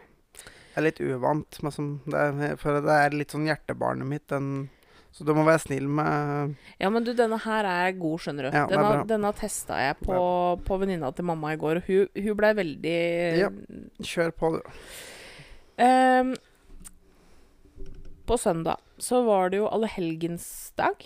Det 0.73 0.81
er 0.81 0.87
litt 0.87 1.01
uvant, 1.01 1.59
men 1.61 1.73
som 1.73 1.89
det 2.09 2.21
er, 2.21 2.55
for 2.61 2.81
det 2.81 2.93
er 2.93 3.17
litt 3.17 3.33
sånn 3.33 3.45
hjertebarnet 3.49 4.09
mitt, 4.09 4.25
den 4.31 4.69
Så 5.13 5.21
du 5.21 5.29
må 5.37 5.43
være 5.45 5.61
snill 5.61 5.85
med 5.85 6.55
Ja, 6.81 6.89
men 6.89 7.05
du, 7.05 7.11
denne 7.13 7.37
her 7.43 7.67
er 7.69 7.91
god, 7.93 8.23
skjønner 8.23 8.47
du. 8.47 8.55
Ja, 8.57 8.63
denne, 8.69 9.03
denne 9.09 9.29
testa 9.37 9.77
jeg 9.77 9.99
på, 10.01 10.15
på 10.65 10.77
venninna 10.81 11.11
til 11.13 11.27
mamma 11.29 11.53
i 11.53 11.59
går, 11.61 11.81
og 11.81 11.89
hun, 11.91 12.09
hun 12.17 12.39
blei 12.39 12.53
veldig 12.57 12.97
Ja. 13.37 13.51
Kjør 14.01 14.33
på, 14.33 14.55
du. 14.57 14.73
Um, 15.77 16.33
på 18.25 18.37
søndag 18.41 18.81
så 18.97 19.21
var 19.27 19.53
det 19.53 19.61
jo 19.61 19.69
allehelgensdag. 19.69 21.05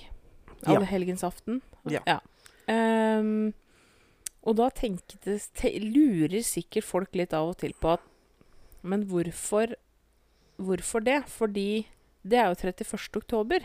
Ja. 1.92 2.02
Ja. 2.08 2.20
Ehm, 2.68 3.54
og 4.48 4.56
da 4.60 4.68
tenkte, 4.76 5.38
te, 5.56 5.72
lurer 5.84 6.44
sikkert 6.46 6.84
folk 6.88 7.16
litt 7.16 7.34
av 7.36 7.50
og 7.54 7.58
til 7.62 7.74
på 7.80 7.94
at 7.98 8.04
Men 8.88 9.04
hvorfor, 9.10 9.74
hvorfor 10.62 11.00
det? 11.04 11.22
Fordi 11.28 11.86
det 12.28 12.38
er 12.40 12.48
jo 12.52 12.56
31. 12.70 13.18
oktober. 13.22 13.60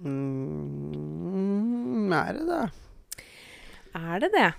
Mm, 0.00 2.12
er 2.12 2.32
det 2.38 2.46
det? 2.48 2.64
Er 3.98 4.18
det 4.22 4.30
det? 4.34 4.50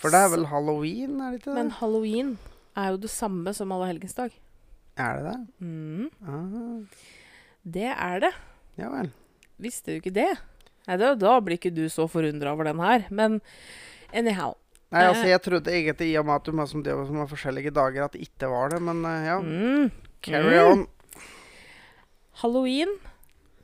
For 0.00 0.08
det 0.12 0.20
er 0.24 0.30
vel 0.32 0.46
halloween, 0.48 1.18
er 1.20 1.28
det 1.34 1.38
ikke 1.42 1.50
det? 1.50 1.56
Men 1.58 1.70
halloween 1.76 2.30
er 2.78 2.86
jo 2.94 3.00
det 3.02 3.10
samme 3.12 3.52
som 3.54 3.72
allehelgensdag. 3.76 4.30
er 4.96 5.16
det 5.16 5.24
det? 5.28 5.38
Mm, 5.60 6.08
Ah, 6.26 6.80
det 7.64 7.84
er 7.92 8.18
det. 8.20 8.32
ja 8.78 8.88
vel. 8.88 9.10
Visste 9.58 9.92
du 9.92 9.96
ikke 10.00 10.10
det? 10.14 10.38
Nei, 10.90 10.96
da, 10.98 11.12
da 11.14 11.36
blir 11.40 11.54
ikke 11.60 11.70
du 11.74 11.84
så 11.92 12.08
forundra 12.10 12.50
over 12.56 12.66
den 12.66 12.80
her. 12.82 13.04
Men 13.14 13.38
anyhow. 14.12 14.56
Nei, 14.90 15.04
altså, 15.06 15.22
Eh. 15.22 15.30
jeg 15.30 15.42
trodde 15.44 15.70
egentlig 15.70 16.08
i 16.10 16.16
og 16.18 16.26
med 16.26 16.40
at 16.40 16.48
du 16.48 16.52
må 16.58 16.64
som 16.66 16.82
det 16.82 16.90
som 17.06 17.16
har 17.22 17.28
forskjellige 17.30 17.70
dager, 17.76 18.04
at 18.08 18.16
det 18.16 18.24
ikke 18.26 18.48
var 18.50 18.72
det, 18.74 18.80
men 18.82 19.04
eh, 19.06 19.26
ja. 19.28 19.36
Mm. 19.38 19.92
Carry 20.20 20.56
Mm. 20.58 20.72
on. 20.72 20.86
Halloween 22.42 22.96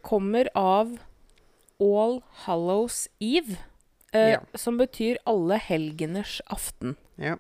kommer 0.06 0.46
av 0.54 0.98
All 1.82 2.22
Hallows 2.46 3.08
Eve, 3.20 3.58
eh, 4.12 4.30
Ja. 4.36 4.40
som 4.54 4.78
betyr 4.78 5.16
alle 5.26 5.58
helgeners 5.58 6.40
aften. 6.46 6.94
Ja. 7.18 7.36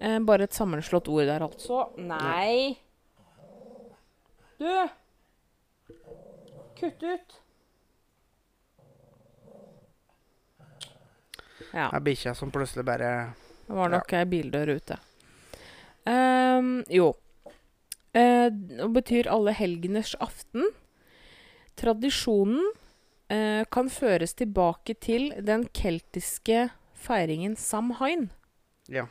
Eh, 0.00 0.18
bare 0.18 0.42
et 0.44 0.52
sammenslått 0.52 1.06
ord 1.08 1.26
der, 1.26 1.40
altså. 1.46 1.96
Nei 1.96 2.78
Du! 4.58 4.88
Kutt 6.80 7.02
ut. 7.02 7.40
Ja. 11.76 11.90
Er 11.92 12.00
bikkja 12.04 12.32
som 12.36 12.50
plutselig 12.52 12.86
bare 12.88 13.10
Det 13.66 13.76
var 13.76 13.92
nok 13.92 14.12
ei 14.16 14.24
bildør 14.30 14.76
ute. 14.78 14.96
Um, 16.06 16.80
jo. 16.88 17.10
Uh, 18.16 18.48
det 18.48 18.88
betyr 18.94 19.28
alle 19.28 19.52
helgeners 19.58 20.14
aften. 20.22 20.70
Tradisjonen 21.76 22.62
uh, 22.62 23.62
kan 23.74 23.90
føres 23.92 24.32
tilbake 24.38 24.96
til 25.02 25.32
den 25.44 25.66
keltiske 25.76 26.68
feiringen 26.96 27.58
Samhain. 27.60 28.30
Ja. 28.88 29.08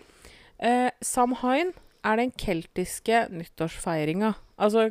Uh, 0.57 0.89
Samhain 1.03 1.75
er 2.05 2.21
den 2.21 2.31
keltiske 2.31 3.27
nyttårsfeiringa. 3.33 4.33
Altså, 4.57 4.87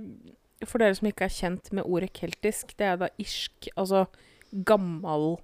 for 0.63 0.83
dere 0.83 0.95
som 0.95 1.09
ikke 1.09 1.27
er 1.27 1.35
kjent 1.35 1.73
med 1.75 1.89
ordet 1.89 2.13
keltisk, 2.15 2.77
det 2.79 2.87
er 2.93 3.01
da 3.01 3.11
irsk, 3.19 3.71
altså 3.75 4.05
gammal 4.67 5.39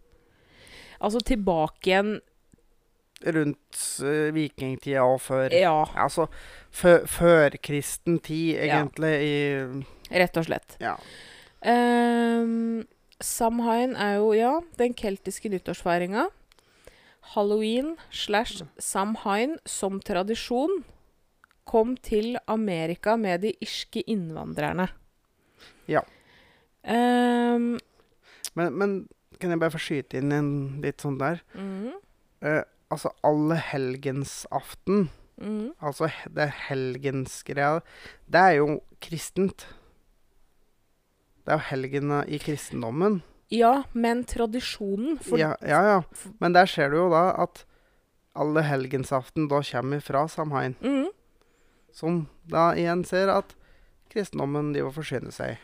Altså 1.01 1.21
tilbake 1.25 1.89
igjen 1.91 2.21
rundt 3.21 3.81
uh, 4.01 4.31
vikingtida 4.33 5.03
og 5.05 5.19
før 5.21 5.53
Ja, 5.53 5.85
Altså 5.95 6.27
fø- 6.73 7.05
førkristen 7.09 8.19
tid, 8.25 8.57
Ja. 8.65 8.81
egentlig, 8.81 9.15
i 9.21 10.19
rett 10.21 10.37
og 10.41 10.47
slett. 10.49 10.77
Ja. 10.81 10.95
Um, 11.65 12.87
Samhain 13.21 13.93
er 13.97 14.15
jo, 14.17 14.31
ja, 14.33 14.55
den 14.81 14.95
keltiske 14.97 15.51
nyttårsfeiringa. 15.53 16.29
Halloween 17.35 17.97
slash 18.11 18.63
Samhain 18.81 19.59
som 19.69 20.01
tradisjon 20.01 20.81
kom 21.69 21.93
til 22.03 22.39
Amerika 22.49 23.17
med 23.21 23.43
de 23.45 23.53
irske 23.63 24.03
innvandrerne. 24.09 24.89
Ja. 25.87 26.01
Um, 26.89 27.79
Men, 28.57 28.73
men 28.79 28.95
kan 29.39 29.53
jeg 29.55 29.61
bare 29.63 29.75
få 29.75 29.81
skyte 29.83 30.19
inn 30.21 30.35
en 30.35 30.53
litt 30.83 31.05
sånn 31.05 31.19
der? 31.21 31.43
Mm. 31.55 31.97
Uh, 32.43 32.63
altså 32.91 33.13
allehelgensaften, 33.27 35.09
mm. 35.41 35.77
altså 35.79 36.11
det 36.35 36.49
helgensgreia, 36.67 37.81
det 38.27 38.47
er 38.49 38.57
jo 38.59 38.81
kristent. 39.05 39.69
Det 41.45 41.55
er 41.55 41.61
jo 41.61 41.69
helgene 41.71 42.25
i 42.29 42.41
kristendommen. 42.43 43.21
Ja, 43.51 43.83
men 43.93 44.23
tradisjonen 44.31 45.19
Ja, 45.35 45.57
ja, 45.67 45.81
ja. 45.83 46.03
Men 46.39 46.55
der 46.55 46.69
ser 46.71 46.93
du 46.93 47.01
jo 47.01 47.09
da 47.11 47.33
at 47.43 47.65
allehelgensaften 48.39 49.49
da 49.51 49.59
kommer 49.67 50.01
fra 50.01 50.29
Samhain. 50.29 50.77
Mhm, 50.81 51.09
Som 51.93 52.29
da 52.47 52.71
igjen 52.79 53.03
ser 53.05 53.29
at 53.35 53.57
kristendommen 54.11 54.73
de 54.73 54.85
må 54.87 54.93
forsyne 54.95 55.33
seg. 55.35 55.59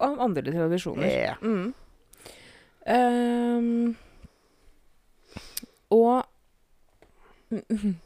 av 0.00 0.20
andre 0.20 0.42
tradisjoner. 0.52 1.06
Yeah. 1.06 1.36
Mm. 1.42 1.74
Ehm, 2.86 3.96
og 5.90 6.24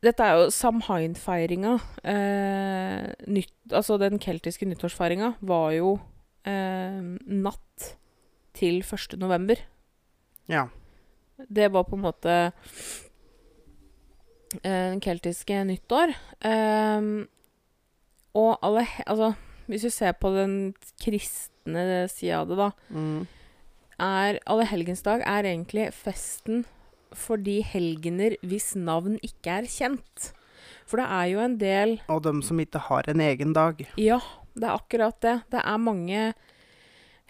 Dette 0.00 0.24
er 0.24 0.38
jo 0.38 0.46
Samhain-feiringa. 0.48 1.74
Eh, 2.08 3.42
altså 3.68 3.98
den 4.00 4.16
keltiske 4.18 4.64
nyttårsfeiringa 4.64 5.34
var 5.44 5.74
jo 5.76 5.98
eh, 6.48 7.02
natt 7.28 7.90
til 8.56 8.80
1. 8.80 9.18
november. 9.20 9.60
Ja. 10.48 10.64
Det 11.36 11.68
var 11.72 11.84
på 11.84 11.96
en 11.98 12.06
måte 12.06 12.52
eh, 14.64 14.88
den 14.94 15.04
keltiske 15.04 15.60
nyttår. 15.68 16.16
Ehm, 16.48 17.28
og 18.32 18.56
alle 18.64 18.86
Altså, 19.04 19.34
hvis 19.66 19.82
du 19.82 19.90
ser 19.90 20.12
på 20.16 20.32
den 20.32 20.74
kristne 21.04 21.59
sida 22.08 22.40
av 22.40 22.48
det, 22.48 22.56
da, 22.56 22.70
Mm. 22.90 23.26
er 24.00 24.38
Allehelgensdag 24.46 25.22
er 25.26 25.42
egentlig 25.44 25.92
festen 25.92 26.64
for 27.12 27.36
de 27.36 27.62
helgener 27.62 28.36
hvis 28.42 28.74
navn 28.76 29.18
ikke 29.22 29.46
er 29.58 29.62
kjent. 29.66 30.32
For 30.86 30.96
det 30.98 31.06
er 31.06 31.26
jo 31.32 31.38
en 31.40 31.56
del 31.58 32.00
Og 32.08 32.22
dem 32.22 32.42
som 32.42 32.58
ikke 32.58 32.78
har 32.80 33.02
en 33.08 33.20
egen 33.20 33.52
dag. 33.52 33.86
Ja, 33.96 34.20
det 34.54 34.64
er 34.64 34.76
akkurat 34.78 35.20
det. 35.20 35.42
Det 35.50 35.60
er 35.64 35.78
mange 35.78 36.34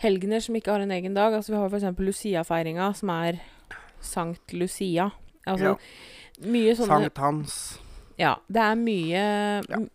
helgener 0.00 0.40
som 0.42 0.54
ikke 0.56 0.72
har 0.72 0.80
en 0.80 0.90
egen 0.90 1.14
dag. 1.14 1.32
Altså, 1.34 1.50
vi 1.52 1.56
har 1.56 1.68
f.eks. 1.68 1.98
Lucia-feiringa, 1.98 2.94
som 2.96 3.10
er 3.10 3.40
Sankt 4.00 4.52
Lucia. 4.52 5.10
Altså, 5.46 5.76
Ja. 5.76 6.46
mye 6.48 6.72
sånne 6.74 7.10
Sankthans. 7.10 7.78
Ja, 8.18 8.36
det 8.50 8.60
er 8.62 8.74
mye 8.76 9.64
Ja. 9.68 9.86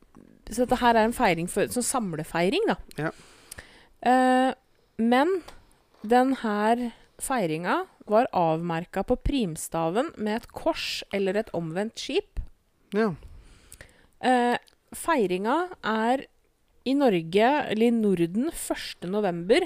Så 0.47 0.67
dette 0.67 0.77
her 0.77 0.93
er 0.93 1.05
en 1.05 1.11
feiring 1.13 1.47
for 1.49 1.65
Sånn 1.65 1.81
samlefeiring, 1.83 2.67
da. 2.67 2.75
Ja. 2.97 3.09
Eh, 4.05 4.51
men 5.01 5.31
den 6.05 6.35
her 6.43 6.91
feiringa 7.21 7.85
var 8.05 8.27
avmerka 8.35 9.01
på 9.07 9.15
primstaven 9.25 10.11
med 10.17 10.41
et 10.43 10.47
kors 10.53 11.03
eller 11.15 11.39
et 11.41 11.49
omvendt 11.57 11.97
skip. 11.99 12.39
Ja. 12.93 13.13
Eh, 14.21 14.57
feiringa 14.95 15.69
er 15.83 16.25
i 16.85 16.93
Norge, 16.93 17.47
eller 17.71 17.87
i 17.89 17.95
Norden, 17.95 18.51
1. 18.53 19.07
november. 19.09 19.65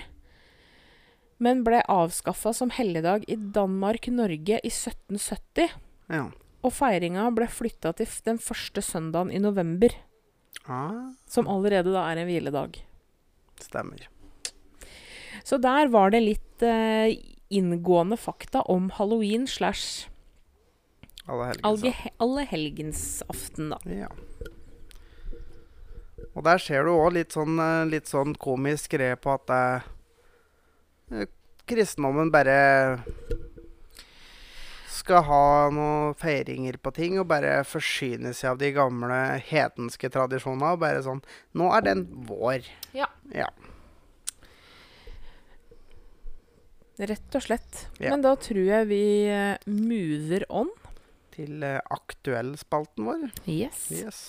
Men 1.40 1.64
ble 1.64 1.82
avskaffa 1.92 2.54
som 2.56 2.72
helligdag 2.76 3.26
i 3.32 3.36
Danmark-Norge 3.36 4.60
i 4.64 4.72
1770. 4.72 5.70
ja. 6.12 6.30
Og 6.60 6.74
feiringa 6.76 7.30
ble 7.32 7.46
flytta 7.48 7.94
til 7.96 8.10
den 8.26 8.36
første 8.44 8.82
søndagen 8.84 9.30
i 9.32 9.40
november. 9.40 9.94
Ah, 10.68 11.14
Som 11.26 11.48
allerede 11.48 11.94
da 11.94 12.02
er 12.12 12.18
en 12.20 12.28
hviledag. 12.28 12.82
stemmer. 13.64 14.10
Så 15.50 15.58
der 15.58 15.90
var 15.90 16.14
det 16.14 16.22
litt 16.22 16.62
eh, 16.62 17.18
inngående 17.50 18.14
fakta 18.22 18.62
om 18.70 18.94
halloween 18.94 19.50
slash 19.50 20.06
allehelgensaften, 21.30 23.70
da. 23.74 23.78
Ja. 23.90 24.10
Og 26.36 26.44
der 26.46 26.58
ser 26.62 26.84
du 26.86 26.92
òg 26.94 27.14
litt 27.18 27.34
sånn, 27.34 27.60
eh, 27.62 27.86
litt 27.90 28.08
sånn 28.10 28.36
komisk 28.38 28.94
re 29.02 29.16
på 29.18 29.34
at 29.38 29.50
eh, 29.54 29.82
kristendommen 31.70 32.32
bare 32.34 32.58
skal 35.00 35.24
ha 35.26 35.70
noen 35.74 36.14
feiringer 36.20 36.78
på 36.78 36.92
ting 36.94 37.20
og 37.22 37.28
bare 37.32 37.64
forsyne 37.66 38.34
seg 38.38 38.50
av 38.54 38.58
de 38.62 38.70
gamle 38.76 39.42
hedenske 39.50 40.10
tradisjonene. 40.14 40.74
Og 40.76 40.80
bare 40.84 41.02
sånn 41.06 41.22
Nå 41.58 41.66
er 41.74 41.82
den 41.88 42.02
vår. 42.30 42.60
Ja. 42.94 43.08
Ja. 43.34 43.50
Rett 47.00 47.36
og 47.38 47.46
slett. 47.46 47.86
Ja. 48.02 48.12
Men 48.12 48.24
da 48.26 48.34
tror 48.40 48.66
jeg 48.66 48.90
vi 48.90 49.04
eh, 49.32 49.56
mover 49.72 50.44
on. 50.52 50.72
Til 51.32 51.64
uh, 51.64 51.78
aktuellspalten 51.96 53.08
vår. 53.08 53.30
Yes. 53.48 53.86
Yes. 53.96 54.20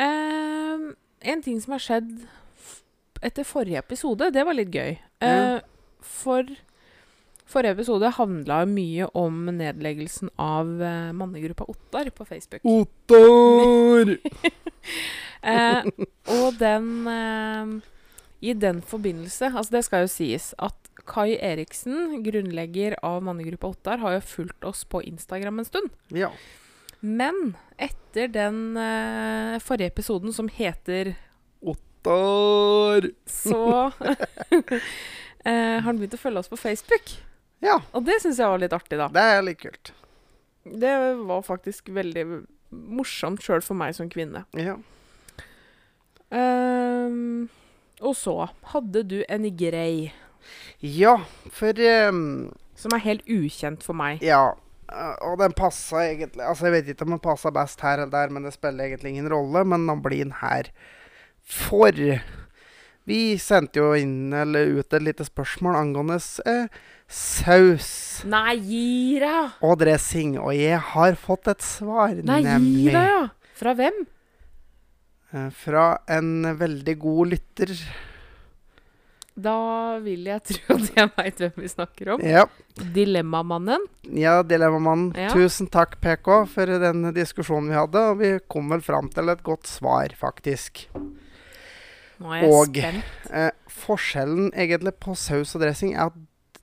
Ehm, 0.00 0.94
en 1.20 1.44
ting 1.44 1.60
som 1.62 1.76
har 1.76 1.84
skjedd 1.84 2.10
etter 3.22 3.46
forrige 3.46 3.78
episode, 3.78 4.30
det 4.32 4.42
var 4.48 4.56
litt 4.56 4.72
gøy. 4.74 4.96
Uh, 5.22 5.60
mm. 5.60 6.00
for 6.00 6.50
forrige 7.50 7.76
episode 7.76 8.12
handla 8.16 8.62
mye 8.70 9.06
om 9.18 9.44
nedleggelsen 9.52 10.32
av 10.40 10.70
uh, 10.80 11.12
mannegruppa 11.14 11.68
Ottar 11.70 12.10
på 12.16 12.26
Facebook. 12.26 12.64
Ottar! 12.64 14.16
uh, 15.44 15.86
og 16.40 16.58
den 16.58 17.82
I 18.40 18.52
den 18.56 18.80
forbindelse 18.80 19.50
Altså, 19.52 19.76
det 19.76 19.84
skal 19.84 20.06
jo 20.06 20.12
sies 20.12 20.54
at 20.58 20.89
Kai 21.08 21.36
Eriksen, 21.36 22.22
grunnlegger 22.24 22.96
av 23.06 23.22
mannegruppa 23.26 23.70
Ottar, 23.72 24.00
har 24.02 24.16
jo 24.18 24.20
fulgt 24.24 24.64
oss 24.68 24.84
på 24.84 25.02
Instagram 25.06 25.58
en 25.62 25.68
stund. 25.68 25.90
Ja. 26.14 26.30
Men 27.00 27.54
etter 27.80 28.28
den 28.28 28.76
eh, 28.76 29.56
forrige 29.64 29.92
episoden 29.94 30.34
som 30.36 30.50
heter 30.52 31.14
Ottar! 31.60 33.10
Så 33.26 33.62
eh, 35.44 35.76
har 35.80 35.86
han 35.86 35.98
begynt 36.00 36.16
å 36.16 36.20
følge 36.20 36.44
oss 36.44 36.52
på 36.52 36.60
Facebook. 36.60 37.16
Ja, 37.60 37.80
Og 37.92 38.04
det 38.06 38.20
syns 38.22 38.38
jeg 38.40 38.48
var 38.48 38.60
litt 38.60 38.72
artig, 38.72 38.96
da. 39.00 39.10
det 39.12 39.24
er 39.34 39.42
litt 39.44 39.60
kult. 39.60 39.92
Det 40.64 40.92
var 41.24 41.42
faktisk 41.44 41.88
veldig 41.92 42.24
morsomt 42.70 43.42
sjøl 43.44 43.60
for 43.64 43.76
meg 43.76 43.96
som 43.96 44.08
kvinne. 44.12 44.44
Ja. 44.56 44.76
Ehm, 46.30 47.48
og 48.00 48.16
så 48.16 48.34
hadde 48.72 49.02
du 49.08 49.18
en 49.28 49.46
grei 49.58 50.12
Ja, 50.84 51.16
for 51.52 51.76
um, 52.08 52.50
som 52.80 52.94
er 52.96 53.02
helt 53.04 53.24
ukjent 53.28 53.82
for 53.84 53.96
meg. 53.98 54.22
Ja, 54.24 54.52
øh, 54.90 55.14
og 55.28 55.38
den 55.42 55.52
passa 55.52 56.04
egentlig 56.08 56.46
Altså, 56.46 56.66
jeg 56.70 56.72
vet 56.78 56.92
ikke 56.94 57.04
om 57.04 57.14
den 57.16 57.22
passa 57.24 57.50
best 57.54 57.80
her 57.84 57.98
eller 58.00 58.12
der, 58.14 58.32
men 58.32 58.46
det 58.48 58.54
spiller 58.56 58.84
egentlig 58.88 59.12
ingen 59.14 59.28
rolle. 59.32 59.64
Men 59.68 59.86
den 59.90 60.00
blir 60.02 60.24
den 60.24 60.36
her. 60.40 60.70
For 61.44 61.92
vi 63.10 63.20
sendte 63.42 63.80
jo 63.80 63.92
inn 63.98 64.32
eller 64.36 64.70
ut 64.78 64.92
et 64.94 65.02
lite 65.02 65.24
spørsmål 65.26 65.74
angående 65.80 66.18
eh, 66.46 66.66
saus 67.10 67.88
Nei, 68.28 68.54
gi 68.62 69.18
deg! 69.18 69.56
og 69.66 69.78
dressing, 69.80 70.36
og 70.38 70.52
jeg 70.54 70.78
har 70.92 71.16
fått 71.18 71.48
et 71.50 71.64
svar, 71.64 72.12
Nei, 72.14 72.42
gi 72.44 72.46
nemlig 72.46 72.92
deg, 72.94 73.08
ja! 73.10 73.22
Fra 73.60 73.72
hvem? 73.76 73.98
eh, 75.34 75.48
fra 75.64 75.86
en 76.12 76.30
veldig 76.60 76.94
god 77.02 77.32
lytter. 77.34 77.72
Da 79.40 79.98
vil 80.04 80.24
jeg 80.28 80.42
tro 80.48 80.74
at 80.76 80.88
jeg 80.96 81.10
veit 81.16 81.38
hvem 81.42 81.60
vi 81.62 81.68
snakker 81.70 82.12
om. 82.14 82.22
Ja, 82.26 82.42
Dilemmamannen. 82.94 83.84
ja 84.16 84.40
Dilemmamannen. 84.44 85.12
Ja. 85.16 85.30
Tusen 85.32 85.68
takk, 85.72 85.96
PK, 86.02 86.28
for 86.50 86.66
den 86.82 87.06
diskusjonen 87.16 87.70
vi 87.72 87.78
hadde. 87.78 88.02
Og 88.12 88.18
vi 88.20 88.32
kom 88.50 88.68
vel 88.72 88.82
fram 88.84 89.08
til 89.14 89.30
et 89.32 89.44
godt 89.46 89.70
svar, 89.70 90.12
faktisk. 90.18 90.86
Nå 92.20 92.34
er 92.34 92.42
jeg 92.42 92.50
Og- 92.52 92.76
spent. 92.76 93.04
Eh, 93.30 93.50
forskjellen 93.80 94.50
egentlig 94.52 94.92
på 95.00 95.14
saus 95.16 95.54
og 95.56 95.62
dressing 95.62 95.94
er 95.94 96.10
at 96.10 96.18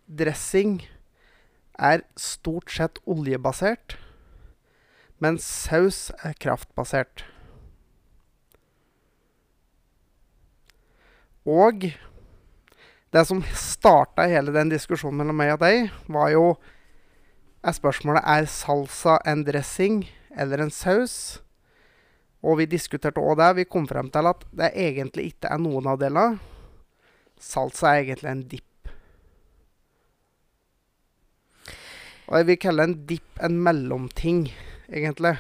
dressing 0.08 0.84
er 1.80 2.02
stort 2.18 2.70
sett 2.74 3.00
oljebasert, 3.10 3.96
mens 5.22 5.44
saus 5.46 6.12
er 6.24 6.34
kraftbasert. 6.38 7.24
Og 11.48 11.88
det 13.18 13.26
som 13.26 13.42
starta 13.58 14.28
hele 14.30 14.54
den 14.54 14.70
diskusjonen 14.70 15.24
mellom 15.24 15.40
meg 15.40 15.56
og 15.56 15.64
deg, 15.64 15.90
var 16.12 16.30
jo 16.36 16.44
er 17.66 17.74
spørsmålet 17.74 18.24
er 18.30 18.46
salsa 18.52 19.18
en 19.28 19.42
dressing 19.48 20.04
eller 20.38 20.62
en 20.62 20.74
saus. 20.74 21.40
Og 22.46 22.60
vi 22.60 22.68
diskuterte 22.70 23.22
òg 23.22 23.40
det. 23.40 23.50
Vi 23.58 23.66
kom 23.70 23.88
frem 23.90 24.12
til 24.14 24.30
at 24.30 24.46
det 24.56 24.70
egentlig 24.78 25.32
ikke 25.32 25.50
er 25.50 25.62
noen 25.64 25.90
av 25.90 25.98
delene. 26.02 26.38
Salsa 27.42 27.96
er 27.96 28.04
egentlig 28.06 28.32
en 28.32 28.46
dipp. 28.54 28.92
Og 32.28 32.38
jeg 32.38 32.48
vil 32.50 32.60
kalle 32.60 32.86
en 32.86 32.96
dipp 33.08 33.42
en 33.44 33.58
mellomting, 33.64 34.48
egentlig. 34.92 35.38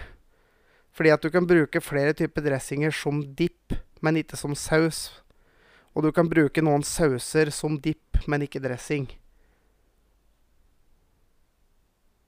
Fordi 0.95 1.13
at 1.13 1.21
du 1.21 1.29
kan 1.29 1.47
bruke 1.47 1.83
flere 1.83 2.15
typer 2.17 2.45
dressinger 2.47 2.95
som 2.95 3.21
dipp, 3.37 3.75
men 4.01 4.17
ikke 4.17 4.39
som 4.39 4.55
saus. 4.57 5.09
Og 5.97 6.03
du 6.05 6.12
kan 6.13 6.27
bruke 6.29 6.62
noen 6.62 6.83
sauser 6.86 7.49
som 7.49 7.79
dipp, 7.81 8.19
men 8.29 8.45
ikke 8.45 8.62
dressing. 8.62 9.07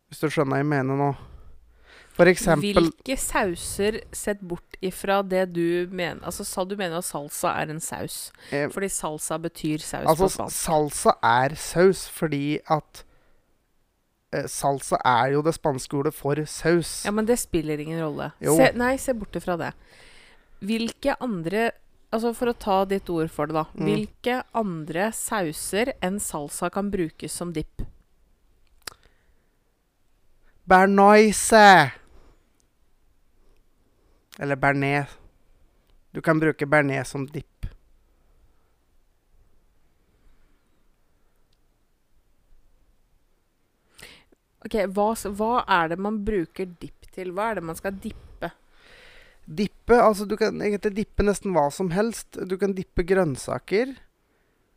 Hvis 0.09 0.23
du 0.23 0.29
skjønner 0.33 0.55
hva 0.57 0.61
jeg 0.63 0.69
mener 0.71 0.97
nå. 0.97 1.09
For 2.17 2.27
eksempel 2.27 2.73
Hvilke 2.81 3.15
sauser, 3.21 3.99
sett 4.11 4.41
bort 4.43 4.75
ifra 4.83 5.19
det 5.23 5.43
du 5.55 5.87
mener 5.93 6.19
Altså, 6.27 6.43
sa 6.43 6.65
du 6.67 6.73
mener 6.75 6.97
at 6.99 7.05
salsa 7.07 7.53
er 7.61 7.69
en 7.71 7.79
saus? 7.79 8.17
eh, 8.51 8.65
Fordi 8.73 8.89
salsa 8.91 9.37
betyr 9.39 9.79
saus 9.85 10.03
Altså, 10.09 10.25
på 10.25 10.33
spansk. 10.33 10.57
salsa 10.57 11.13
er 11.29 11.55
saus 11.55 12.01
fordi 12.11 12.41
at 12.67 13.03
eh, 14.33 14.49
Salsa 14.51 14.99
er 15.05 15.35
jo 15.37 15.43
det 15.45 15.53
spanske 15.55 15.95
ordet 16.01 16.13
for 16.17 16.41
saus. 16.45 17.05
Ja, 17.07 17.13
men 17.15 17.25
det 17.29 17.39
spiller 17.39 17.79
ingen 17.81 18.01
rolle. 18.03 18.31
Se, 18.43 18.67
nei, 18.77 18.91
se 19.01 19.15
bort 19.17 19.37
ifra 19.39 19.55
det. 19.61 19.71
Hvilke 20.65 21.15
andre 21.23 21.69
Altså, 22.09 22.31
for 22.33 22.49
å 22.49 22.57
ta 22.57 22.79
ditt 22.89 23.09
ord 23.13 23.29
for 23.29 23.49
det, 23.49 23.53
da. 23.53 23.65
Mm. 23.77 23.85
Hvilke 23.85 24.39
andre 24.57 25.11
sauser 25.13 25.93
enn 26.01 26.17
salsa 26.23 26.71
kan 26.73 26.89
brukes 26.89 27.35
som 27.37 27.53
dipp? 27.53 27.83
Bernoise! 30.69 31.91
Eller 34.39 34.55
bearnés. 34.55 35.13
Du 36.11 36.21
kan 36.25 36.39
bruke 36.41 36.65
bearnés 36.65 37.13
som 37.13 37.27
dipp. 37.29 37.67
Ok, 44.65 44.75
hva, 44.93 45.11
hva 45.39 45.53
er 45.71 45.93
det 45.93 45.99
man 46.01 46.23
bruker 46.25 46.73
dipp 46.81 47.07
til? 47.13 47.31
Hva 47.35 47.51
er 47.51 47.59
det 47.59 47.67
man 47.69 47.77
skal 47.77 47.95
dippe? 47.95 48.28
Dippe 49.49 49.97
Altså, 49.97 50.27
du 50.29 50.35
kan 50.37 50.61
egentlig 50.61 50.93
dippe 50.93 51.25
nesten 51.25 51.55
hva 51.55 51.69
som 51.73 51.89
helst. 51.93 52.37
Du 52.45 52.57
kan 52.61 52.75
dippe 52.77 53.05
grønnsaker. 53.07 53.95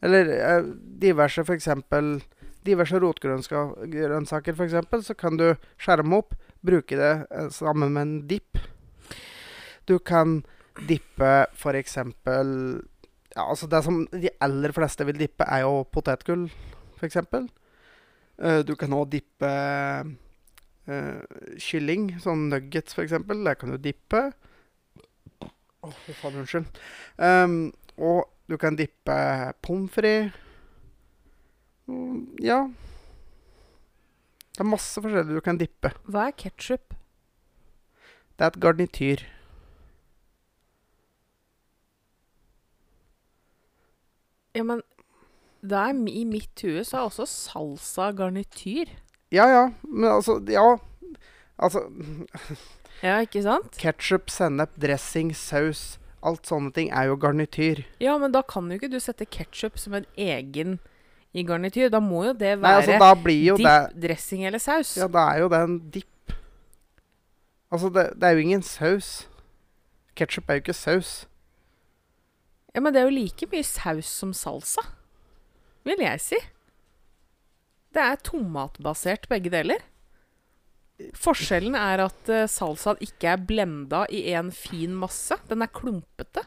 Eller 0.03 0.31
eh, 0.39 0.71
diverse, 1.03 1.45
for 1.47 1.55
eksempel 1.59 2.17
Diverse 2.63 2.99
rotgrønnsaker, 3.03 4.55
eksempel. 4.69 5.03
Så 5.03 5.17
kan 5.19 5.37
du 5.37 5.49
skjerme 5.83 6.21
opp, 6.23 6.37
bruke 6.63 6.99
det 6.99 7.13
eh, 7.27 7.49
sammen 7.51 7.93
med 7.93 8.03
en 8.07 8.17
dipp. 8.31 8.61
Du 9.91 9.99
kan 9.99 10.41
dippe 10.89 11.33
eksempel 11.75 12.81
Ja, 13.35 13.49
altså 13.49 13.67
det 13.67 13.83
som 13.85 14.05
de 14.13 14.31
aller 14.45 14.73
fleste 14.73 15.05
vil 15.09 15.19
dippe, 15.19 15.45
er 15.45 15.65
jo 15.65 15.83
potetgull, 15.91 16.47
eksempel. 17.09 17.49
Eh, 18.39 18.61
du 18.63 18.77
kan 18.77 18.95
òg 18.95 19.11
dippe 19.13 19.53
Uh, 20.83 21.23
kylling, 21.63 22.09
sånn 22.19 22.49
nuggets, 22.51 22.97
eksempel. 23.05 23.45
Det 23.47 23.55
kan 23.61 23.71
du 23.71 23.79
dippe. 23.79 24.33
Å, 25.83 25.89
oh, 25.91 26.15
faen, 26.15 26.39
unnskyld. 26.39 26.81
Um, 27.19 27.57
og 27.99 28.29
du 28.47 28.55
kan 28.61 28.77
dippe 28.79 29.15
pommes 29.67 29.91
frites. 29.91 30.31
Mm, 31.91 32.39
ja. 32.39 32.61
Det 34.53 34.63
er 34.63 34.69
masse 34.69 35.03
forskjellig 35.03 35.35
du 35.35 35.43
kan 35.43 35.59
dippe. 35.59 35.91
Hva 36.07 36.29
er 36.31 36.37
ketsjup? 36.39 36.95
Det 38.39 38.47
er 38.47 38.53
et 38.53 38.61
garnityr. 38.63 39.25
Ja, 44.55 44.63
men 44.69 44.83
det 45.63 45.79
er, 45.79 45.97
i 46.13 46.25
mitt 46.29 46.63
hue 46.63 46.85
så 46.85 47.01
er 47.01 47.09
også 47.09 47.27
salsa 47.27 48.11
garnityr. 48.17 48.93
Ja, 49.33 49.49
ja. 49.49 49.65
Men 49.83 50.11
altså 50.13 50.39
Ja. 50.49 50.77
Altså 51.59 51.85
Ja, 53.03 53.19
ikke 53.25 53.43
sant? 53.43 53.75
Ketsjup, 53.83 54.31
sennep, 54.31 54.75
dressing, 54.81 55.33
saus. 55.35 55.97
Alt 56.23 56.47
sånne 56.47 56.71
ting 56.75 56.93
er 56.95 57.09
jo 57.11 57.17
garnityr. 57.19 57.83
Ja, 58.03 58.15
men 58.23 58.31
da 58.35 58.45
kan 58.47 58.69
jo 58.71 58.79
ikke 58.79 58.93
du 58.93 59.01
sette 59.03 59.27
ketsjup 59.27 59.81
som 59.81 59.97
en 59.99 60.07
egen 60.15 60.79
i 61.35 61.43
garnityr. 61.43 61.91
Da 61.91 61.99
må 61.99 62.23
jo 62.29 62.37
det 62.39 62.55
Nei, 62.55 62.63
være 62.63 62.85
altså 62.85 63.01
da 63.03 63.11
blir 63.19 63.43
jo 63.49 63.59
det 63.59 63.75
dressing 64.05 64.47
eller 64.47 64.63
saus. 64.63 64.95
Ja, 65.01 65.11
da 65.11 65.27
er 65.33 65.43
jo 65.43 65.51
det 65.51 65.63
en 65.67 65.77
dipp. 65.91 66.37
Altså, 67.73 67.91
det, 67.91 68.07
det 68.21 68.29
er 68.29 68.39
jo 68.39 68.47
ingen 68.47 68.63
saus. 68.63 69.13
Ketsjup 70.15 70.51
er 70.51 70.61
jo 70.61 70.67
ikke 70.67 70.77
saus. 70.77 71.13
Ja, 72.73 72.81
men 72.81 72.95
det 72.95 73.03
er 73.03 73.09
jo 73.09 73.17
like 73.19 73.49
mye 73.51 73.67
saus 73.67 74.09
som 74.09 74.31
salsa, 74.37 74.85
vil 75.85 76.01
jeg 76.01 76.23
si. 76.23 76.39
Det 77.93 78.01
er 78.01 78.23
tomatbasert 78.25 79.27
begge 79.29 79.51
deler. 79.53 79.83
Forskjellen 81.19 81.77
er 81.79 82.05
at 82.07 82.31
uh, 82.31 82.45
salsaen 82.51 83.01
ikke 83.05 83.35
er 83.35 83.45
blenda 83.49 84.05
i 84.13 84.25
en 84.37 84.51
fin 84.55 84.95
masse. 84.97 85.37
Den 85.51 85.65
er 85.65 85.73
klumpete. 85.73 86.45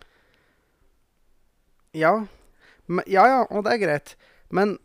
Ja. 1.95 2.13
Ja, 3.07 3.23
ja, 3.25 3.39
og 3.49 3.65
det 3.65 3.75
er 3.75 3.81
greit. 3.81 4.15
Men 4.53 4.77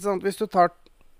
sant, 0.00 0.24
hvis 0.24 0.40
du 0.40 0.46
tar 0.50 0.72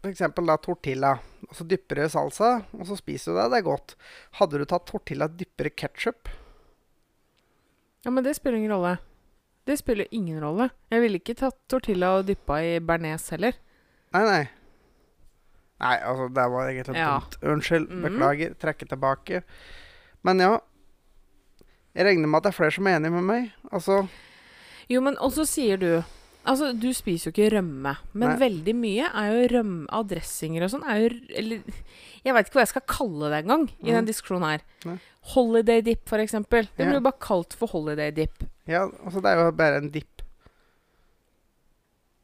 f.eks. 0.04 0.22
tortilla, 0.64 1.18
og 1.48 1.56
så 1.56 1.64
dypper 1.68 2.00
du 2.00 2.04
i 2.04 2.12
salsa, 2.12 2.50
og 2.76 2.86
så 2.88 2.96
spiser 2.98 3.32
du 3.32 3.38
det, 3.38 3.48
det 3.52 3.60
er 3.60 3.68
godt. 3.68 3.96
Hadde 4.40 4.60
du 4.60 4.66
tatt 4.68 4.86
tortilla 4.90 5.28
dyppere 5.28 5.44
dypper 5.44 5.70
i 5.70 5.74
ketsjup 5.82 6.32
Ja, 8.04 8.10
men 8.10 8.24
det 8.24 8.36
spiller 8.36 8.58
ingen 8.58 8.74
rolle. 8.74 8.98
Det 9.64 9.78
spiller 9.80 10.10
ingen 10.10 10.42
rolle. 10.44 10.68
Jeg 10.92 11.00
ville 11.00 11.20
ikke 11.22 11.38
tatt 11.40 11.56
tortilla 11.72 12.18
og 12.18 12.26
dyppa 12.28 12.60
i 12.60 12.74
bearnés 12.84 13.30
heller. 13.32 13.56
Nei, 14.12 14.24
nei. 14.28 14.42
Nei, 15.80 15.96
altså, 15.98 16.28
det 16.34 16.44
var 16.50 16.68
egentlig 16.70 16.96
Ja. 16.96 17.18
dumt. 17.20 17.36
Unnskyld. 17.42 17.88
Mhm. 17.90 18.02
Beklager. 18.02 18.54
Trekker 18.58 18.86
tilbake. 18.88 19.42
Men 20.22 20.38
ja. 20.38 20.58
Jeg 21.94 22.06
regner 22.06 22.26
med 22.28 22.38
at 22.38 22.42
det 22.44 22.52
er 22.54 22.58
flere 22.58 22.72
som 22.72 22.86
er 22.86 22.96
enig 22.98 23.12
med 23.12 23.22
meg. 23.22 23.52
Altså 23.72 24.08
Jo, 24.90 25.00
men 25.00 25.16
også 25.16 25.46
sier 25.46 25.76
du 25.78 26.04
Altså, 26.46 26.74
du 26.78 26.92
spiser 26.92 27.30
jo 27.30 27.32
ikke 27.32 27.54
rømme, 27.56 27.96
men 28.12 28.28
Nei. 28.28 28.36
veldig 28.36 28.74
mye 28.76 29.06
er 29.16 29.30
jo 29.32 29.48
rømme 29.48 29.86
av 29.88 30.06
dressinger 30.08 30.62
og 30.66 30.70
sånn. 30.74 30.82
er 30.84 30.98
jo 31.00 31.08
Eller 31.38 31.62
jeg 32.22 32.34
veit 32.34 32.46
ikke 32.50 32.58
hva 32.58 32.60
jeg 32.60 32.68
skal 32.68 32.82
kalle 32.86 33.30
det 33.30 33.44
engang 33.46 33.70
i 33.80 33.86
Mhm. 33.88 33.94
den 33.94 34.04
diskusjonen 34.06 34.42
her. 34.50 34.60
Nei. 34.84 34.98
Holiday 35.22 35.80
dip, 35.80 36.06
for 36.06 36.18
eksempel. 36.18 36.68
Det 36.76 36.84
blir 36.86 36.92
jo 36.94 37.00
bare 37.00 37.18
kalt 37.18 37.54
for 37.54 37.66
holiday 37.68 38.10
dip. 38.10 38.44
Ja, 38.66 38.86
altså, 38.90 39.22
det 39.22 39.24
er 39.32 39.44
jo 39.44 39.50
bare 39.52 39.76
en 39.78 39.88
dip. 39.90 40.20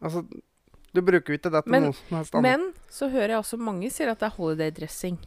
Altså 0.03 0.27
Du 0.95 1.01
bruker 1.07 1.37
ikke 1.37 1.51
det 1.55 1.65
til 1.65 1.71
Men- 1.71 1.83
noe 1.89 1.95
som 1.95 2.17
helst 2.19 2.35
annet. 2.35 2.43
Men 2.43 2.73
så 2.91 3.09
hører 3.11 3.29
jeg 3.37 3.39
også 3.45 3.59
mange 3.59 3.91
sier 3.91 4.11
at 4.11 4.19
det 4.19 4.27
er 4.27 4.37
holiday 4.37 4.71
dressing. 4.71 5.19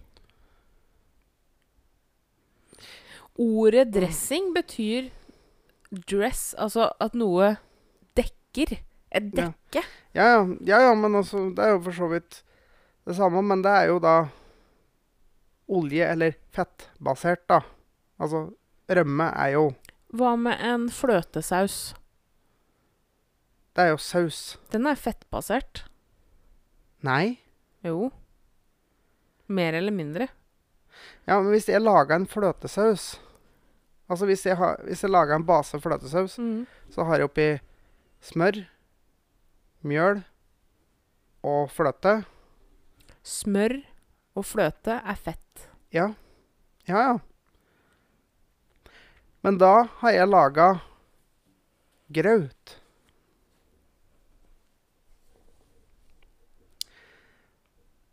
Ordet 3.39 3.91
dressing 3.93 4.51
betyr 4.53 5.07
dress, 6.09 6.53
altså 6.57 6.91
at 7.01 7.15
noe 7.17 7.55
dekker. 8.17 8.77
Et 9.13 9.29
dekke. 9.33 9.81
Ja, 10.13 10.25
ja, 10.25 10.43
ja, 10.65 10.79
ja, 10.89 10.93
men 10.97 11.15
altså, 11.15 11.47
det 11.55 11.61
er 11.63 11.73
jo 11.75 11.81
for 11.85 11.91
så 11.97 12.07
vidt 12.11 12.39
det 13.05 13.15
samme. 13.17 13.41
Men 13.45 13.61
det 13.65 13.71
er 13.71 13.87
jo 13.91 13.99
da 14.01 14.15
olje- 15.69 16.11
eller 16.11 16.33
fettbasert, 16.53 17.47
da. 17.49 17.59
Altså, 18.19 18.47
rømme 18.89 19.31
er 19.37 19.53
jo 19.53 19.65
Hva 20.13 20.35
med 20.37 20.59
en 20.61 20.89
fløtesaus? 20.93 21.93
Det 23.73 23.81
er 23.87 23.89
jo 23.93 23.97
saus. 23.97 24.57
Den 24.71 24.85
er 24.89 24.95
fettbasert. 24.99 25.83
Nei. 27.03 27.39
Jo. 27.83 28.11
Mer 29.49 29.73
eller 29.79 29.91
mindre. 29.91 30.27
Ja, 31.27 31.39
men 31.41 31.49
hvis 31.51 31.67
jeg 31.71 31.81
lager 31.81 32.15
en 32.15 32.27
fløtesaus 32.29 33.15
Altså, 34.11 34.27
hvis 34.29 34.43
jeg, 34.45 34.57
har, 34.59 34.75
hvis 34.85 35.01
jeg 35.01 35.09
lager 35.09 35.33
en 35.39 35.45
base 35.47 35.79
fløtesaus, 35.81 36.35
Mm. 36.37 36.67
så 36.91 37.03
har 37.07 37.15
jeg 37.17 37.25
oppi 37.25 37.45
smør, 38.21 38.59
mjøl 39.81 40.19
og 41.43 41.71
fløte. 41.71 42.25
Smør 43.23 43.77
og 44.35 44.45
fløte 44.45 44.99
er 45.01 45.15
fett. 45.15 45.65
Ja. 45.95 46.09
Ja, 46.85 46.99
ja. 47.07 47.17
Men 49.43 49.57
da 49.57 49.71
har 50.03 50.11
jeg 50.15 50.27
laga 50.29 50.67
graut. 52.13 52.77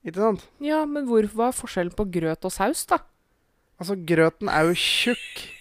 Ikke 0.06 0.16
sant? 0.22 0.44
Ja, 0.64 0.82
men 0.88 1.04
hvor, 1.08 1.26
hva 1.34 1.50
er 1.50 1.56
forskjellen 1.56 1.92
på 1.96 2.06
grøt 2.12 2.46
og 2.48 2.52
saus, 2.54 2.86
da? 2.88 3.00
Altså, 3.80 3.96
grøten 3.96 4.48
er 4.52 4.70
jo 4.70 4.76
tjukk. 4.76 5.40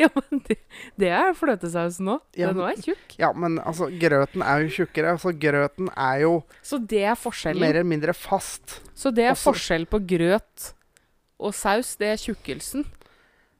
Ja, 0.00 0.08
men 0.16 0.40
det, 0.48 0.54
det 0.96 1.10
er 1.12 1.34
fløtesausen 1.36 2.06
òg. 2.08 2.22
Ja, 2.40 2.48
Den 2.48 2.62
òg 2.64 2.70
er 2.70 2.78
tjukk. 2.86 3.10
Ja, 3.20 3.28
men 3.36 3.58
altså, 3.60 3.90
grøten 4.00 4.40
er 4.40 4.62
jo 4.64 4.70
tjukkere. 4.72 5.10
Altså, 5.12 5.28
grøten 5.36 5.90
er 5.92 6.22
jo 6.22 6.30
Så 6.64 6.78
det 6.80 7.02
er 7.04 7.18
mer 7.60 7.68
eller 7.68 7.84
mindre 7.84 8.14
fast. 8.16 8.78
Så 8.96 9.12
det 9.12 9.26
er 9.26 9.34
Også- 9.34 9.50
forskjell 9.52 9.84
på 9.92 10.00
grøt 10.08 10.70
og 11.38 11.52
saus. 11.52 11.92
Det 12.00 12.08
er 12.14 12.16
tjukkelsen. 12.16 12.86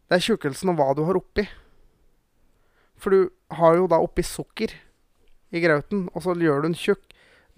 Det 0.08 0.16
er 0.16 0.24
tjukkelsen 0.24 0.72
og 0.72 0.80
hva 0.80 0.88
du 0.96 1.04
har 1.04 1.20
oppi. 1.20 1.44
For 2.96 3.10
du 3.12 3.28
har 3.60 3.76
jo 3.76 3.86
da 3.86 4.00
oppi 4.00 4.24
sukker 4.24 4.72
i 5.52 5.60
grauten, 5.60 6.08
og 6.16 6.24
så 6.24 6.32
gjør 6.40 6.62
du 6.64 6.68
den 6.70 6.74
tjukk. 6.78 7.04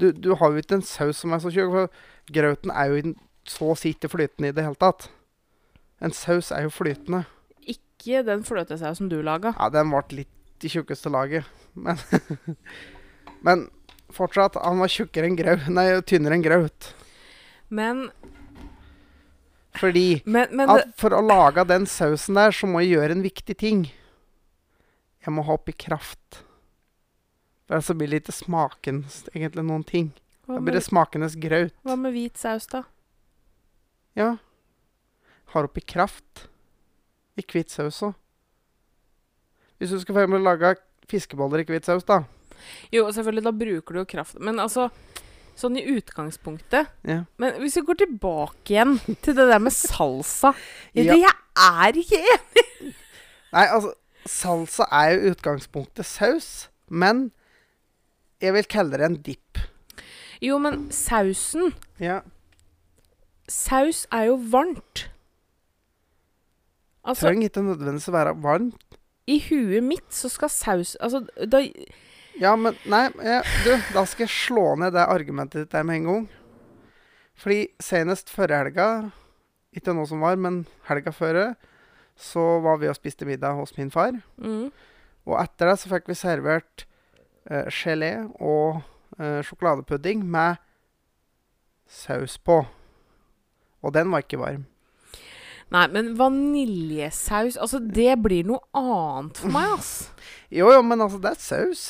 Du, 0.01 0.11
du 0.13 0.35
har 0.37 0.53
jo 0.53 0.61
ikke 0.61 0.79
en 0.79 0.85
saus 0.85 1.23
som 1.23 1.33
er 1.33 1.41
så 1.43 1.53
tjukk, 1.53 1.73
for 1.73 2.33
grauten 2.37 2.73
er 2.75 2.93
jo 2.93 3.15
så 3.49 3.71
å 3.73 3.79
si 3.79 3.95
ikke 3.95 4.11
flytende 4.13 4.51
i 4.51 4.57
det 4.57 4.67
hele 4.67 4.79
tatt. 4.81 5.09
En 6.05 6.13
saus 6.13 6.51
er 6.53 6.67
jo 6.67 6.73
flytende. 6.75 7.25
Ikke 7.65 8.21
den 8.27 8.45
fløtesausen 8.45 9.09
du 9.13 9.21
laga. 9.25 9.55
Ja, 9.57 9.71
den 9.73 9.93
ble 9.95 10.23
litt 10.23 10.67
i 10.67 10.73
tjukkeste 10.73 11.13
laget, 11.13 11.49
men 11.75 12.01
Men 13.47 13.69
fortsatt, 14.15 14.57
han 14.59 14.81
var 14.81 14.91
tjukkere 14.91 15.29
enn 15.29 15.37
grau. 15.39 15.59
Nei, 15.71 15.89
tynnere 16.09 16.39
enn 16.39 16.45
graut. 16.45 16.91
Men, 17.69 18.07
Fordi 19.77 20.23
men, 20.25 20.51
men 20.57 20.73
at 20.73 20.95
for 20.99 21.15
å 21.15 21.23
lage 21.25 21.67
den 21.69 21.87
sausen 21.91 22.39
der, 22.39 22.55
så 22.55 22.69
må 22.71 22.83
jeg 22.83 22.97
gjøre 22.97 23.17
en 23.17 23.25
viktig 23.27 23.57
ting. 23.61 23.87
Jeg 25.27 25.35
må 25.35 25.45
ha 25.47 25.57
oppi 25.59 25.75
kraft. 25.75 26.43
Ellers 27.69 27.89
så 27.89 27.95
blir 27.99 28.11
det 28.13 28.21
ikke 28.23 28.35
smakens 28.37 29.25
egentlig 29.35 29.65
noen 29.67 29.85
ting. 29.87 30.13
hva, 30.47 30.55
Da 30.57 30.61
blir 30.63 30.77
det 30.79 30.85
smakenes 30.87 31.35
graut. 31.43 31.73
hva 31.83 31.97
med 31.99 32.13
hvit 32.15 32.39
saus, 32.39 32.67
da? 32.71 32.85
Ja. 34.15 34.37
Har 35.53 35.65
oppi 35.67 35.81
kraft. 35.83 36.47
I 37.37 37.43
hvit 37.43 37.71
saus 37.71 37.99
òg. 38.07 38.15
Hvis 39.79 39.91
du 39.93 40.01
skal 40.01 40.15
få 40.15 40.39
lage 40.41 40.77
fiskeboller 41.11 41.61
i 41.61 41.65
hvit 41.69 41.85
saus, 41.85 42.05
da. 42.05 42.23
Jo, 42.93 43.11
selvfølgelig, 43.13 43.45
da 43.45 43.53
bruker 43.53 43.93
du 43.95 43.99
jo 44.01 44.07
kraft. 44.09 44.39
Men 44.41 44.59
altså, 44.63 44.89
sånn 45.57 45.77
i 45.77 45.85
utgangspunktet 45.97 46.89
Ja. 47.05 47.25
Men 47.37 47.59
hvis 47.61 47.77
vi 47.77 47.83
går 47.89 47.99
tilbake 48.07 48.73
igjen 48.73 48.97
til 49.25 49.35
det 49.37 49.49
der 49.51 49.59
med 49.63 49.73
salsa. 49.75 50.55
Ja. 50.95 51.13
det, 51.13 51.21
Jeg 51.27 51.35
er 51.57 52.01
ikke 52.01 52.23
enig! 52.23 52.95
Nei, 53.53 53.67
altså 53.67 53.93
Salsa 54.27 54.89
er 54.91 55.13
jo 55.15 55.31
utgangspunktet 55.31 56.05
saus, 56.09 56.69
men 56.91 57.31
jeg 58.43 58.53
vil 58.57 58.67
kalle 58.69 58.99
det 59.01 59.07
en 59.07 59.19
dipp. 59.25 59.59
Jo, 60.45 60.59
men 60.61 60.89
sausen 60.93 61.73
Ja. 62.03 62.21
saus 63.49 64.07
er 64.13 64.27
jo 64.29 64.37
varmt. 64.53 65.07
Altså, 67.07 67.29
Trenger 67.29 67.49
ikke 67.49 67.63
nødvendigvis 67.63 68.09
å 68.11 68.17
være 68.17 68.35
varmt. 68.43 68.97
i 69.27 69.39
huet 69.49 69.83
mitt 69.83 70.11
så 70.15 70.29
skal 70.31 70.49
saus 70.51 70.97
Altså, 71.03 71.25
da 71.51 71.61
Ja, 72.39 72.55
men 72.57 72.77
Nei, 72.87 73.09
jeg, 73.25 73.43
du, 73.65 73.71
da 73.95 74.05
skal 74.05 74.27
jeg 74.27 74.35
slå 74.35 74.77
ned 74.79 74.93
det 74.93 75.07
argumentet 75.09 75.65
ditt 75.65 75.71
der 75.73 75.83
med 75.87 75.97
en 76.03 76.05
gang. 76.11 76.27
Fordi 77.37 77.69
senest 77.81 78.29
forrige 78.33 78.59
helga, 78.65 78.89
ikke 79.77 79.95
nå 79.97 80.05
som 80.09 80.21
var, 80.25 80.37
men 80.41 80.67
helga 80.89 81.13
før, 81.13 81.55
så 82.17 82.45
var 82.65 82.79
vi 82.81 82.89
og 82.89 82.97
spiste 82.97 83.27
middag 83.29 83.57
hos 83.59 83.75
min 83.77 83.91
far. 83.93 84.13
mm, 84.41 84.71
Og 85.27 85.35
etter 85.41 85.69
det 85.71 85.79
så 85.81 85.89
fikk 85.93 86.09
vi 86.09 86.15
servert 86.17 86.85
gelé 87.71 88.13
og 88.43 88.83
eh, 89.21 89.43
sjokoladepudding 89.47 90.25
med 90.27 90.57
saus 91.87 92.39
på. 92.39 92.65
Og 93.83 93.95
den 93.95 94.11
var 94.11 94.25
ikke 94.25 94.41
varm. 94.41 94.65
Nei, 95.71 95.87
men 95.91 96.13
vaniljesaus 96.19 97.57
Altså, 97.59 97.81
det 97.83 98.13
blir 98.23 98.47
noe 98.47 98.63
annet 98.79 99.39
for 99.43 99.51
meg, 99.55 99.73
ass. 99.79 99.93
Jo, 100.59 100.71
jo, 100.71 100.83
men 100.87 101.03
altså, 101.03 101.19
det 101.19 101.33
er 101.33 101.41
saus. 101.43 101.87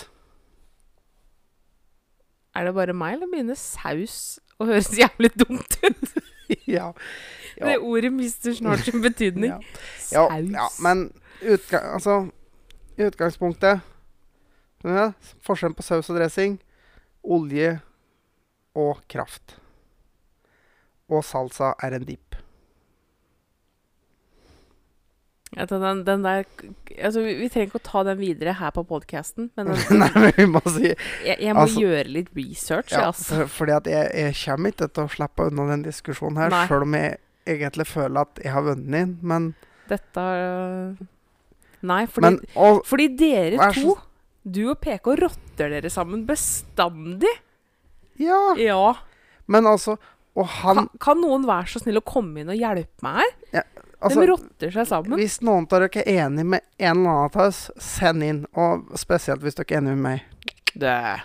Er 2.56 2.64
det 2.64 2.72
bare 2.76 2.94
meg, 2.96 3.18
eller 3.18 3.28
begynner 3.28 3.58
saus 3.60 4.38
å 4.56 4.64
høres 4.70 4.88
jævlig 4.96 5.34
dumt 5.36 5.76
ut? 5.84 6.14
ja. 6.78 6.92
Ja. 7.56 7.66
Det 7.68 7.78
ordet 7.80 8.12
mister 8.12 8.54
snart 8.56 8.84
sin 8.84 9.02
betydning. 9.04 9.52
Ja. 9.52 9.58
Ja, 10.12 10.24
Saus. 10.28 10.50
ja, 10.52 10.66
men 10.84 11.10
utga 11.42 11.78
altså, 11.96 12.16
i 12.96 13.04
utgangspunktet 13.04 13.80
ja, 14.94 15.10
Forskjellen 15.46 15.76
på 15.76 15.84
saus 15.86 16.10
og 16.12 16.18
dressing 16.18 16.58
olje 17.26 17.76
og 18.76 19.00
kraft. 19.10 19.56
Og 21.10 21.24
salsa 21.26 21.74
er 21.82 21.96
en 21.96 22.06
dip. 22.06 22.22
Den, 25.56 26.02
den 26.04 26.24
der 26.24 26.42
altså, 27.00 27.22
vi, 27.22 27.32
vi 27.38 27.46
trenger 27.48 27.70
ikke 27.70 27.78
å 27.78 27.84
ta 27.86 28.00
den 28.04 28.18
videre 28.18 28.52
her 28.58 28.72
på 28.76 28.82
podkasten, 28.84 29.46
men 29.56 29.70
den, 29.72 30.00
Nei, 30.02 30.08
men 30.18 30.34
vi 30.36 30.46
må 30.50 30.60
si 30.66 30.90
jeg, 30.90 31.36
jeg 31.38 31.54
må 31.56 31.62
Altså- 31.64 31.84
gjøre 31.84 32.10
litt 32.12 32.32
research, 32.36 32.92
ja, 32.92 33.06
altså. 33.08 33.46
Fordi 33.48 33.76
at 33.78 33.88
jeg, 33.88 34.10
jeg 34.12 34.34
kommer 34.42 34.74
ikke 34.74 34.90
til 34.90 35.06
å 35.06 35.12
slippe 35.14 35.46
unna 35.48 35.68
den 35.70 35.86
diskusjonen 35.86 36.42
her, 36.42 36.58
sjøl 36.68 36.84
om 36.84 36.98
jeg 36.98 37.16
egentlig 37.46 37.86
føler 37.88 38.26
at 38.26 38.42
jeg 38.42 38.52
har 38.52 38.66
vunnet 38.66 38.90
den. 38.98 39.14
Men, 39.22 39.48
Dette 39.86 40.26
øh, 40.42 41.06
Nei, 41.86 42.02
fordi, 42.10 42.26
men 42.26 42.38
og, 42.58 42.82
fordi 42.90 43.06
dere 43.16 43.70
to, 43.78 43.94
du 44.46 44.60
og 44.70 44.78
PK, 44.80 45.08
rotter 45.18 45.72
dere 45.74 45.90
sammen 45.90 46.24
bestandig. 46.28 47.32
Ja, 48.22 48.54
Ja. 48.56 48.94
men 49.46 49.66
altså 49.66 49.98
Og 50.36 50.46
han 50.46 50.76
Kan, 50.76 50.88
kan 51.00 51.20
noen 51.20 51.44
være 51.48 51.66
så 51.72 51.80
snill 51.80 51.96
å 51.98 52.04
komme 52.04 52.40
inn 52.42 52.48
og 52.52 52.56
hjelpe 52.60 53.02
meg 53.02 53.22
her? 53.52 53.64
altså, 54.02 54.20
De 54.20 54.26
rotter 54.30 54.70
seg 54.74 54.86
sammen. 54.86 55.16
Hvis 55.18 55.38
noen 55.42 55.64
av 55.64 55.80
dere 55.80 56.02
er 56.04 56.26
enig 56.26 56.44
med 56.44 56.60
en 56.78 56.98
eller 56.98 57.10
annen 57.10 57.30
av 57.30 57.36
oss, 57.46 57.70
send 57.80 58.22
inn. 58.22 58.42
Og 58.54 58.90
spesielt 59.00 59.40
hvis 59.42 59.56
dere 59.56 59.70
er 59.72 59.78
enig 59.80 59.96
med 59.96 60.04
meg. 60.04 60.52
Det. 60.76 61.22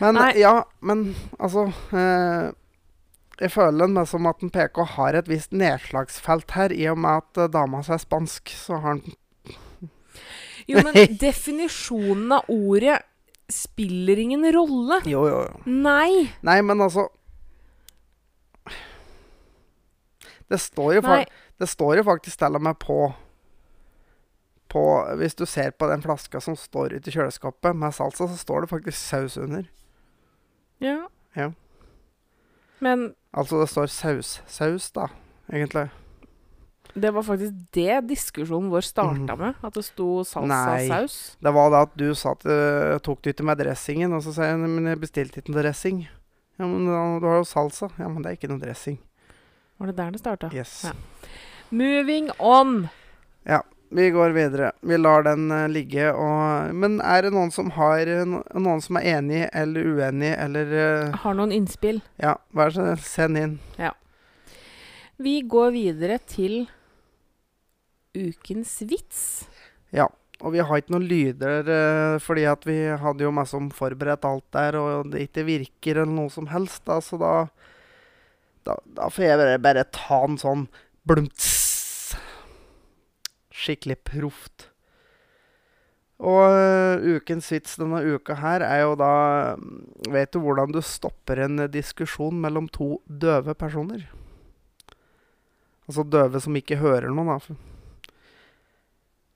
Men 0.00 0.14
Nei. 0.14 0.32
ja, 0.38 0.62
men 0.80 1.14
altså 1.38 1.66
eh, 1.92 2.52
Jeg 3.42 3.50
føler 3.50 3.90
det 3.94 4.06
som 4.08 4.26
at 4.30 4.42
en 4.42 4.50
PK 4.54 4.84
har 4.96 5.14
et 5.18 5.28
visst 5.30 5.50
nedslagsfelt 5.52 6.50
her, 6.54 6.70
i 6.72 6.86
og 6.90 6.98
med 7.02 7.22
at 7.24 7.42
eh, 7.44 7.50
dama 7.50 7.82
si 7.82 7.92
er 7.96 7.98
spansk, 8.02 8.48
så 8.54 8.78
har 8.78 8.88
han 8.92 9.02
Jo, 10.70 10.82
men 10.84 10.96
definisjonen 11.26 12.32
av 12.38 12.50
ordet 12.52 13.00
spiller 13.52 14.18
ingen 14.18 14.46
rolle. 14.54 15.00
Jo, 15.08 15.26
jo, 15.28 15.42
jo. 15.48 15.62
Nei. 15.66 16.28
Nei, 16.46 16.60
men 16.64 16.80
altså 16.80 17.08
Det 20.52 20.58
står 20.60 20.94
jo, 20.98 21.02
det 21.58 21.66
står 21.68 21.96
jo 21.96 22.04
faktisk 22.04 22.40
til 22.42 22.58
og 22.58 22.64
med 22.64 22.76
på 22.80 22.96
på, 24.72 24.82
Hvis 25.20 25.34
du 25.36 25.46
ser 25.46 25.70
på 25.76 25.88
den 25.88 26.02
flaska 26.02 26.40
som 26.40 26.56
står 26.56 26.94
ute 26.96 27.10
i 27.10 27.12
kjøleskapet 27.12 27.76
med 27.76 27.92
salsa, 27.92 28.28
så 28.28 28.36
står 28.40 28.64
det 28.64 28.70
faktisk 28.70 28.98
saus 28.98 29.36
under. 29.36 29.66
Ja. 30.80 31.08
Ja. 31.36 31.50
Men 32.80 33.12
Altså 33.32 33.60
det 33.60 33.68
står 33.72 33.86
saus-saus, 33.88 34.90
da, 34.92 35.06
egentlig. 35.52 35.90
Det 36.94 37.10
var 37.14 37.22
faktisk 37.24 37.54
det 37.72 38.00
diskusjonen 38.08 38.70
vår 38.70 38.84
starta 38.84 39.32
Mhm. 39.34 39.38
med. 39.38 39.54
At 39.64 39.74
det 39.74 39.84
sto 39.84 40.24
salsa-saus. 40.24 41.36
Det 41.40 41.52
var 41.54 41.70
da 41.70 41.82
at 41.82 41.96
du 41.96 42.14
sa 42.14 42.32
at 42.32 43.02
tok 43.02 43.22
det 43.22 43.36
ikke 43.36 43.44
med 43.44 43.58
dressingen, 43.58 44.12
og 44.12 44.22
så 44.22 44.32
sa 44.34 44.42
jeg 44.50 44.58
men 44.58 44.84
jeg 44.86 45.00
bestilte 45.00 45.40
ikke 45.40 45.52
noe 45.54 45.62
dressing. 45.62 46.08
Ja, 46.58 46.66
men 46.66 46.84
du 46.86 47.26
har 47.26 47.38
jo 47.40 47.44
salsa. 47.48 47.88
Ja, 47.98 48.08
men 48.08 48.22
det 48.22 48.30
er 48.32 48.36
ikke 48.36 48.50
noe 48.52 48.60
dressing. 48.60 48.98
Var 49.78 49.86
det 49.86 49.96
der 49.96 50.10
det 50.10 50.20
starta? 50.20 50.50
Yes. 50.52 50.84
Ja. 50.84 50.92
Moving 51.70 52.30
on. 52.38 52.88
Ja. 53.46 53.62
Vi 53.92 54.10
går 54.10 54.30
videre. 54.32 54.72
Vi 54.80 54.96
lar 54.96 55.22
den 55.22 55.50
uh, 55.52 55.66
ligge. 55.68 56.14
Og, 56.16 56.74
men 56.74 57.00
er 57.04 57.22
det 57.26 57.32
noen 57.34 57.50
som 57.52 57.68
har 57.76 58.00
eh, 58.08 58.22
no, 58.24 58.38
Noen 58.56 58.80
som 58.80 58.96
er 58.96 59.18
enig 59.18 59.42
eller 59.52 59.84
uenig, 59.84 60.30
eller 60.38 61.10
uh, 61.10 61.16
Har 61.24 61.34
noen 61.36 61.52
innspill. 61.52 62.00
Ja, 62.16 62.38
vær 62.56 62.72
så 62.72 62.86
snill, 62.86 63.02
send 63.04 63.36
inn. 63.42 63.58
Vi 65.22 65.42
går 65.44 65.74
videre 65.74 66.16
til 66.24 66.64
ukens 68.16 68.80
vits. 68.88 69.22
Ja. 69.94 70.08
Og 70.42 70.56
vi 70.56 70.62
har 70.64 70.80
ikke 70.80 70.96
noen 70.96 71.06
lyder, 71.06 71.68
eh, 71.70 72.16
fordi 72.18 72.44
at 72.50 72.64
vi 72.66 72.74
hadde 72.98 73.22
jo 73.22 73.30
masse 73.34 73.54
om 73.54 73.68
forberedt 73.70 74.26
alt 74.26 74.48
der, 74.50 74.74
og 74.74 75.12
det 75.12 75.28
ikke 75.28 75.44
virker 75.46 76.00
eller 76.02 76.10
noe 76.10 76.32
som 76.34 76.48
helst, 76.50 76.84
da, 76.88 76.98
så 77.00 77.18
da 77.20 77.34
Da, 78.62 78.76
da 78.86 79.08
får 79.10 79.24
jeg 79.24 79.38
bare, 79.40 79.58
bare 79.58 79.82
ta 79.90 80.20
en 80.22 80.36
sånn 80.38 80.68
blumts. 81.02 82.14
Skikkelig 83.50 83.96
proft. 84.06 84.68
Og 86.22 86.54
eh, 86.54 87.16
ukens 87.16 87.50
vits 87.50 87.74
denne 87.80 87.98
uka 88.06 88.36
her 88.38 88.62
er 88.62 88.84
jo 88.84 88.94
da 88.94 89.14
mm, 89.58 90.12
Vet 90.14 90.30
du 90.30 90.38
hvordan 90.44 90.70
du 90.70 90.78
stopper 90.78 91.42
en 91.42 91.64
diskusjon 91.74 92.38
mellom 92.38 92.70
to 92.70 93.00
døve 93.06 93.56
personer? 93.58 94.06
Altså 95.90 96.06
døve 96.06 96.38
som 96.38 96.54
ikke 96.54 96.78
hører 96.78 97.10
noe, 97.10 97.34
da. 97.34 97.71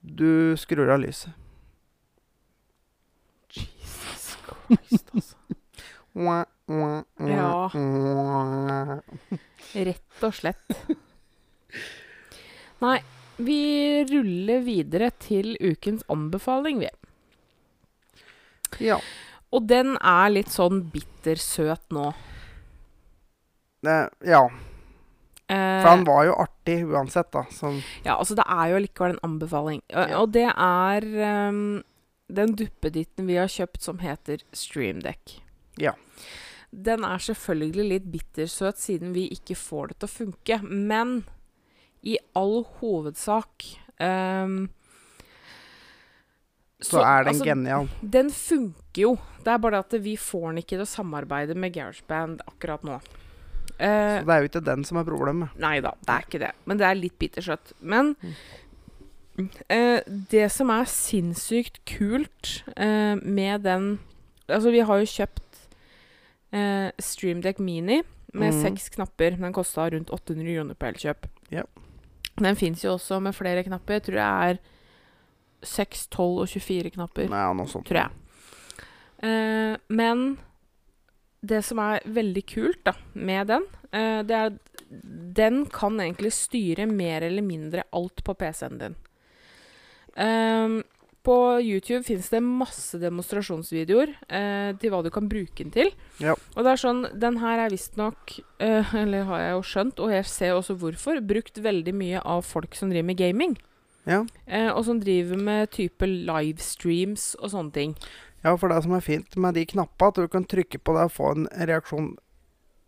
Du 0.06 0.54
skrur 0.56 0.90
av 0.94 1.00
lyset. 1.02 1.32
Jesus 3.50 4.36
Christ, 4.46 5.10
altså. 5.12 5.36
Ja. 6.16 7.50
Rett 9.74 10.24
og 10.24 10.34
slett. 10.38 10.76
Nei, 12.84 13.00
vi 13.36 13.58
ruller 14.08 14.62
videre 14.64 15.10
til 15.20 15.56
ukens 15.60 16.06
anbefaling, 16.12 16.80
vi. 16.84 16.92
Ja. 18.86 19.00
Og 19.50 19.66
den 19.68 19.96
er 19.98 20.30
litt 20.32 20.54
sånn 20.54 20.84
bittersøt 20.92 21.90
nå. 21.94 22.12
Det, 23.86 23.98
ja. 24.26 24.46
Eh, 25.48 25.80
For 25.82 25.88
han 25.92 26.06
var 26.06 26.24
jo 26.26 26.38
artig 26.42 26.80
uansett, 26.90 27.30
da. 27.34 27.44
Som 27.54 27.78
Ja, 28.02 28.16
altså 28.16 28.34
det 28.38 28.46
er 28.50 28.72
jo 28.72 28.80
likevel 28.82 29.14
en 29.14 29.24
anbefaling. 29.30 29.82
Og, 29.94 30.14
og 30.22 30.32
det 30.34 30.48
er 30.50 31.06
um, 31.48 31.60
den 32.26 32.56
duppeditten 32.58 33.28
vi 33.30 33.38
har 33.38 33.50
kjøpt 33.50 33.86
som 33.86 34.02
heter 34.02 34.42
Streamdeck. 34.56 35.38
Ja. 35.78 35.94
Den 36.70 37.04
er 37.06 37.22
selvfølgelig 37.22 37.90
litt 37.92 38.08
bittersøt 38.10 38.80
siden 38.82 39.14
vi 39.14 39.28
ikke 39.32 39.54
får 39.58 39.92
det 39.92 40.00
til 40.00 40.08
å 40.08 40.14
funke, 40.16 40.58
men 40.66 41.20
i 42.06 42.16
all 42.38 42.60
hovedsak 42.80 43.64
ehm, 44.02 44.66
Så, 46.82 47.00
er 47.00 47.24
den 47.24 47.32
altså, 47.32 47.46
genial. 47.46 47.88
Den 48.02 48.28
funker 48.34 49.00
jo. 49.00 49.14
Det 49.42 49.54
er 49.54 49.62
bare 49.62 49.78
det 49.78 49.86
at 49.86 50.04
vi 50.04 50.16
får 50.20 50.50
den 50.50 50.60
ikke 50.62 50.74
til 50.74 50.84
å 50.84 50.90
samarbeide 50.90 51.56
med 51.58 51.74
GarageBand 51.74 52.44
akkurat 52.50 52.84
nå. 52.86 52.98
Eh, 53.78 54.18
Så 54.20 54.26
det 54.26 54.34
er 54.34 54.42
jo 54.42 54.50
ikke 54.50 54.64
den 54.64 54.84
som 54.88 55.00
er 55.00 55.08
problemet. 55.08 55.56
Nei 55.60 55.78
da, 55.84 55.92
det 56.00 56.14
er 56.14 56.26
ikke 56.28 56.42
det. 56.42 56.52
Men 56.64 56.80
det 56.80 56.86
er 56.88 56.98
litt 56.98 57.18
bittersøtt. 57.20 57.72
Men 57.80 58.14
eh, 59.68 60.00
det 60.06 60.46
som 60.54 60.72
er 60.72 60.88
sinnssykt 60.90 61.82
kult 61.88 62.60
eh, 62.76 63.16
med 63.22 63.66
den 63.68 63.96
Altså, 64.46 64.70
vi 64.70 64.78
har 64.78 65.00
jo 65.02 65.08
kjøpt 65.10 65.56
eh, 66.54 66.92
Streamdeck 67.02 67.58
Mini 67.58 67.96
med 68.30 68.52
mm. 68.54 68.60
seks 68.62 68.92
knapper. 68.94 69.34
Den 69.40 69.52
kosta 69.56 69.88
rundt 69.90 70.12
800 70.14 70.54
kroner 70.54 70.78
på 70.78 70.86
Elkjøp. 70.86 71.26
Ja. 71.50 71.64
Den 72.38 72.54
fins 72.54 72.84
jo 72.84 72.92
også 72.92 73.18
med 73.24 73.34
flere 73.34 73.64
knapper. 73.66 73.98
Jeg 73.98 74.04
tror 74.06 74.18
det 74.20 74.28
er 74.28 74.60
6, 75.66 76.06
12 76.14 76.44
og 76.44 76.48
24 76.52 76.94
knapper 76.94 77.32
Nei, 77.32 77.42
noe 77.58 77.66
sånt. 77.66 77.88
tror 77.88 78.04
jeg. 78.04 78.86
Eh, 79.26 79.74
men 79.88 80.38
det 81.48 81.62
som 81.66 81.80
er 81.82 82.04
veldig 82.06 82.44
kult 82.50 82.82
da, 82.86 82.96
med 83.14 83.50
den, 83.52 83.66
uh, 83.92 84.20
det 84.26 84.36
er 84.36 84.50
at 84.52 84.76
den 85.36 85.64
kan 85.72 85.98
egentlig 85.98 86.30
styre 86.36 86.86
mer 86.86 87.24
eller 87.26 87.42
mindre 87.42 87.86
alt 87.96 88.22
på 88.24 88.36
PC-en 88.38 88.78
din. 88.82 89.00
Um, 90.16 90.76
på 91.26 91.60
YouTube 91.60 92.04
fins 92.06 92.28
det 92.30 92.40
masse 92.44 92.98
demonstrasjonsvideoer 93.02 94.12
eh, 94.28 94.68
til 94.78 94.92
hva 94.92 95.00
du 95.02 95.10
kan 95.10 95.26
bruke 95.30 95.58
den 95.58 95.72
til. 95.74 95.90
Ja. 96.22 96.36
Og 96.54 96.62
det 96.62 96.70
er 96.72 96.82
sånn 96.82 97.00
Den 97.18 97.40
her 97.42 97.64
er 97.64 97.72
visstnok, 97.72 98.36
eh, 98.62 98.94
eller 99.02 99.26
har 99.30 99.42
jeg 99.42 99.56
jo 99.56 99.64
skjønt, 99.72 100.02
og 100.02 100.14
jeg 100.14 100.28
ser 100.30 100.54
også 100.54 100.76
hvorfor, 100.78 101.18
brukt 101.26 101.58
veldig 101.62 101.96
mye 101.98 102.22
av 102.22 102.44
folk 102.46 102.78
som 102.78 102.92
driver 102.92 103.10
med 103.10 103.18
gaming. 103.18 103.56
Ja. 104.06 104.20
Eh, 104.46 104.70
og 104.70 104.84
som 104.86 105.00
driver 105.02 105.40
med 105.48 105.72
type 105.74 106.06
livestreams 106.06 107.32
og 107.40 107.50
sånne 107.56 107.74
ting. 107.74 107.96
Ja, 108.44 108.52
for 108.56 108.68
det 108.70 108.82
som 108.84 108.92
er 108.96 109.04
fint 109.04 109.36
med 109.40 109.54
de 109.58 109.64
knappene, 109.66 110.08
at 110.12 110.20
du 110.20 110.28
kan 110.28 110.44
trykke 110.46 110.78
på 110.78 110.94
det 110.96 111.08
og 111.08 111.14
få 111.16 111.32
en 111.34 111.48
reaksjon 111.70 112.12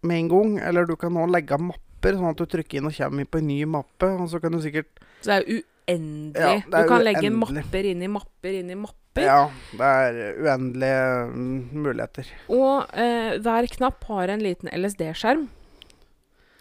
med 0.07 0.17
en 0.23 0.29
gang. 0.29 0.53
Eller 0.69 0.87
du 0.87 0.95
kan 1.01 1.15
nå 1.15 1.25
legge 1.33 1.57
av 1.57 1.65
mapper, 1.71 2.15
sånn 2.19 2.31
at 2.31 2.39
du 2.39 2.47
trykker 2.47 2.79
inn 2.79 2.87
og 2.91 2.95
kommer 2.95 3.25
inn 3.25 3.33
på 3.33 3.41
en 3.43 3.49
ny 3.51 3.59
mappe. 3.67 4.13
Og 4.21 4.29
så 4.31 4.41
kan 4.43 4.55
du 4.55 4.61
sikkert 4.63 5.03
Så 5.25 5.33
det 5.33 5.37
er 5.41 5.49
uendelig. 5.49 6.39
Ja, 6.39 6.55
det 6.63 6.79
er 6.79 6.87
du 6.87 6.93
kan 6.93 7.05
legge 7.07 7.31
mapper 7.35 7.91
inn 7.91 8.03
i 8.07 8.11
mapper 8.13 8.59
inn 8.61 8.71
i 8.71 8.79
mapper. 8.79 9.25
Ja, 9.25 9.49
det 9.75 9.93
er 9.99 10.19
uendelige 10.45 11.05
mm, 11.35 11.55
muligheter. 11.75 12.29
Og 12.55 12.93
eh, 12.95 13.39
hver 13.43 13.67
knapp 13.73 14.05
har 14.13 14.35
en 14.37 14.45
liten 14.45 14.71
LSD-skjerm. 14.71 15.49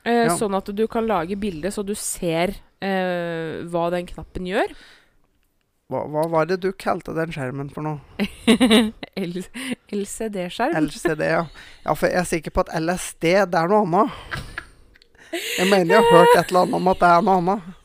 Eh, 0.07 0.23
Ja. 0.25 0.37
Sånn 0.39 0.55
at 0.57 0.71
du 0.73 0.87
kan 0.87 1.05
lage 1.05 1.35
bilde 1.37 1.69
så 1.69 1.83
du 1.85 1.93
ser 1.93 2.55
eh, 2.81 3.61
hva 3.67 3.89
den 3.93 4.07
knappen 4.09 4.47
gjør. 4.47 4.71
Hva, 5.87 6.01
hva 6.11 6.23
var 6.27 6.47
det 6.49 6.57
du 6.65 6.71
kalte 6.75 7.13
den 7.15 7.31
skjermen 7.31 7.69
for 7.71 7.85
noe? 7.85 7.99
LCD-skjerm. 9.95 10.75
LCD, 10.81 11.21
ja. 11.31 11.45
Ja, 11.85 11.93
for 11.95 12.09
jeg 12.11 12.19
er 12.19 12.27
sikker 12.27 12.51
på 12.57 12.65
at 12.65 12.73
LSD, 12.81 13.23
det 13.53 13.61
er 13.61 13.71
noe 13.71 13.85
annet. 13.85 14.11
Jeg 15.31 15.69
mener 15.71 15.93
jeg 15.95 16.03
har 16.03 16.11
hørt 16.11 16.33
et 16.41 16.51
eller 16.51 16.65
annet 16.65 16.79
om 16.81 16.91
at 16.91 16.99
det 17.05 17.11
er 17.13 17.23
noe 17.29 17.37
annet. 17.41 17.61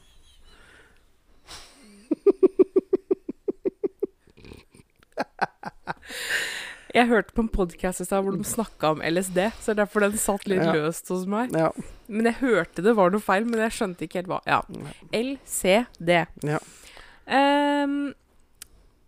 Jeg 6.93 7.09
hørte 7.09 7.33
på 7.33 7.41
en 7.47 7.49
podkast 7.49 8.03
i 8.03 8.05
stad 8.05 8.21
hvor 8.27 8.35
de 8.37 8.45
snakka 8.45 8.91
om 8.93 9.01
LSD, 9.01 9.39
så 9.63 9.71
det 9.73 9.79
er 9.79 9.79
derfor 9.87 10.05
den 10.05 10.19
satt 10.21 10.43
litt 10.51 10.61
Ja. 10.61 10.75
løst 10.77 11.09
hos 11.09 11.23
meg. 11.31 11.55
Ja. 11.57 11.71
Men 12.07 12.27
jeg 12.29 12.35
hørte 12.43 12.83
det 12.85 12.93
var 12.99 13.09
noe 13.15 13.21
feil, 13.25 13.47
men 13.49 13.63
jeg 13.65 13.73
skjønte 13.79 14.05
ikke 14.05 14.19
helt 14.21 14.29
hva. 14.29 14.41
Ja. 14.45 14.61
LCD. 15.17 16.11
Ja. 16.45 16.59
Ehm, 17.27 18.15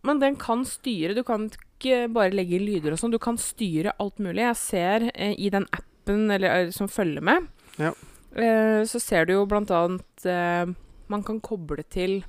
men 0.05 0.19
den 0.21 0.37
kan 0.37 0.65
styre. 0.69 1.15
Du 1.17 1.23
kan 1.25 1.49
ikke 1.51 2.07
bare 2.13 2.31
legge 2.35 2.61
lyder 2.61 2.93
og 2.93 2.99
sånn. 3.01 3.13
Du 3.15 3.19
kan 3.19 3.37
styre 3.41 3.93
alt 4.01 4.19
mulig. 4.23 4.43
Jeg 4.45 4.57
ser 4.61 5.11
eh, 5.15 5.35
i 5.39 5.51
den 5.51 5.67
appen 5.73 6.31
eller, 6.31 6.49
eh, 6.67 6.71
som 6.71 6.89
følger 6.89 7.23
med, 7.25 7.49
Ja. 7.79 7.93
eh, 8.37 8.83
så 8.85 9.01
ser 9.01 9.25
du 9.27 9.33
jo 9.35 9.47
blant 9.47 9.71
annet 9.71 10.27
eh, 10.27 10.67
Man 11.09 11.23
kan 11.23 11.41
koble 11.41 11.83
til 11.91 12.23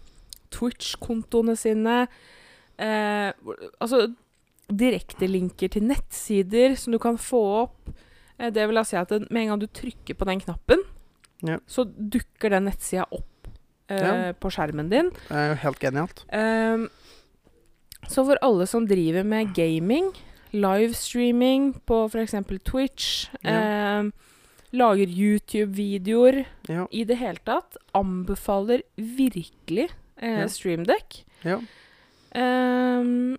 Twitch-kontoene 0.51 1.55
sine. 1.57 2.07
Eh, 2.77 3.31
altså 3.79 4.13
direktelinker 4.71 5.69
til 5.71 5.83
nettsider 5.88 6.75
som 6.79 6.91
du 6.95 6.99
kan 6.99 7.17
få 7.21 7.41
opp. 7.63 7.89
Eh, 8.39 8.49
det 8.51 8.65
vil 8.67 8.75
da 8.75 8.83
si 8.83 8.97
at 8.97 9.09
den, 9.13 9.27
med 9.31 9.43
en 9.45 9.53
gang 9.53 9.59
du 9.63 9.67
trykker 9.67 10.15
på 10.19 10.25
den 10.27 10.41
knappen, 10.41 10.83
Ja. 11.43 11.57
så 11.67 11.86
dukker 11.86 12.49
den 12.49 12.65
nettsida 12.65 13.05
opp 13.11 13.27
Ja. 13.89 14.33
på 14.33 14.49
skjermen 14.49 14.89
din. 14.89 15.11
Det 15.27 15.36
er 15.38 15.49
jo 15.51 15.55
helt 15.61 15.79
genialt. 15.79 16.23
Ehm, 16.33 16.88
så 18.09 18.23
for 18.25 18.38
alle 18.41 18.65
som 18.67 18.88
driver 18.88 19.23
med 19.23 19.53
gaming, 19.53 20.11
livestreaming 20.53 21.73
på 21.86 22.05
f.eks. 22.09 22.33
Twitch, 22.65 23.29
Ja. 23.43 23.51
ehm, 24.01 24.11
lager 24.73 25.07
YouTube-videoer 25.07 26.45
Ja. 26.67 26.88
i 26.91 27.03
det 27.05 27.17
hele 27.17 27.39
tatt, 27.45 27.77
anbefaler 27.93 28.81
virkelig 28.97 29.89
eh. 30.21 30.45
StreamDeck. 30.47 31.23
ja. 31.43 31.59
Um, 32.36 33.38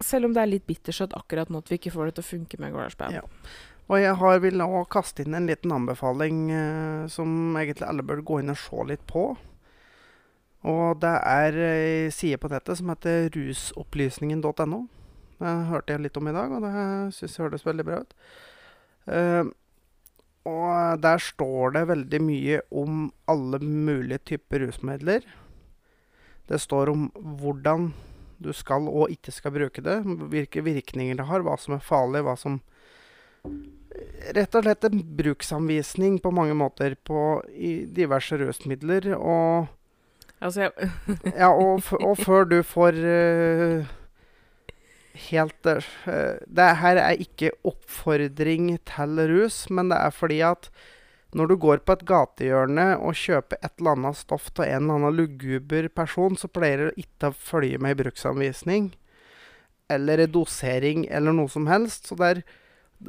selv 0.00 0.24
om 0.28 0.32
det 0.32 0.40
er 0.42 0.46
litt 0.46 0.66
bittersøtt 0.68 1.12
akkurat 1.18 1.48
nå 1.50 1.58
at 1.58 1.68
vi 1.68 1.78
ikke 1.80 1.90
får 1.92 2.06
det 2.06 2.14
til 2.14 2.22
å 2.22 2.28
funke 2.38 2.60
med 2.62 2.72
GarageBand. 2.72 3.12
Ja. 3.12 3.22
Og 3.90 3.98
jeg 3.98 4.14
har, 4.14 4.38
vil 4.38 4.54
nå 4.60 4.68
kaste 4.88 5.24
inn 5.26 5.34
en 5.34 5.48
liten 5.50 5.72
anbefaling 5.74 6.38
eh, 6.54 7.06
som 7.10 7.56
egentlig 7.58 7.88
alle 7.88 8.04
bør 8.06 8.22
gå 8.22 8.38
inn 8.40 8.52
og 8.54 8.56
se 8.56 8.84
litt 8.86 9.02
på. 9.10 9.36
Og 10.68 11.00
det 11.00 11.12
er 11.24 11.56
ei 11.64 12.10
side 12.12 12.36
på 12.40 12.50
nettet 12.52 12.80
som 12.80 12.90
heter 12.92 13.30
rusopplysningen.no. 13.32 14.80
Det 15.40 15.54
hørte 15.70 15.94
jeg 15.94 16.04
litt 16.04 16.18
om 16.20 16.28
i 16.28 16.36
dag, 16.36 16.52
og 16.52 16.66
det 16.66 16.72
syns 17.16 17.38
jeg 17.38 17.46
hørtes 17.46 17.64
veldig 17.64 17.86
bra 17.88 18.02
ut. 18.04 18.12
Eh, 19.08 19.48
og 20.50 21.00
der 21.00 21.20
står 21.20 21.76
det 21.76 21.86
veldig 21.88 22.20
mye 22.24 22.60
om 22.76 23.08
alle 23.28 23.60
mulige 23.64 24.20
typer 24.34 24.66
rusmidler. 24.66 25.24
Det 26.48 26.60
står 26.60 26.92
om 26.92 27.08
hvordan 27.40 27.90
du 28.40 28.52
skal 28.56 28.88
og 28.88 29.12
ikke 29.12 29.32
skal 29.32 29.52
bruke 29.54 29.84
det, 29.84 30.00
hvilke 30.04 30.64
virkninger 30.64 31.18
det 31.20 31.28
har, 31.28 31.44
hva 31.44 31.56
som 31.60 31.76
er 31.76 31.84
farlig, 31.84 32.24
hva 32.26 32.36
som 32.40 32.60
Rett 34.30 34.54
og 34.54 34.64
slett 34.64 34.84
en 34.86 35.00
bruksanvisning 35.16 36.18
på 36.22 36.30
mange 36.32 36.54
måter 36.56 36.92
på 37.08 37.40
diverse 37.96 38.36
rusmidler. 38.38 39.08
Og, 39.16 39.70
Altså, 40.40 40.66
jeg, 40.66 40.90
ja, 41.42 41.50
og, 41.52 41.82
og 42.00 42.14
før 42.20 42.46
du 42.48 42.60
får 42.64 42.96
uh, 43.04 43.90
helt 45.28 45.68
uh, 45.68 45.90
Det 46.48 46.70
her 46.80 47.00
er 47.02 47.20
ikke 47.20 47.52
oppfordring 47.68 48.72
til 48.88 49.20
rus, 49.32 49.66
men 49.70 49.92
det 49.92 50.00
er 50.00 50.16
fordi 50.16 50.40
at 50.46 50.70
når 51.36 51.46
du 51.46 51.56
går 51.62 51.82
på 51.86 51.94
et 51.94 52.06
gatehjørne 52.08 52.86
og 52.98 53.14
kjøper 53.14 53.60
et 53.60 53.76
eller 53.78 53.94
annet 53.94 54.18
stoff 54.18 54.48
til 54.50 54.66
en 54.66 54.88
eller 54.88 54.96
annen 54.96 55.14
luguber 55.14 55.86
person, 55.94 56.34
så 56.34 56.50
pleier 56.50 56.88
det 56.88 57.04
ikke 57.04 57.30
å 57.30 57.36
følge 57.36 57.78
med 57.78 57.94
i 57.94 58.00
bruksanvisning 58.00 58.90
eller 59.90 60.22
i 60.24 60.26
dosering 60.30 61.04
eller 61.10 61.34
noe 61.36 61.50
som 61.50 61.68
helst. 61.70 62.10
Så 62.10 62.18
det 62.18 62.32
er, 62.32 62.42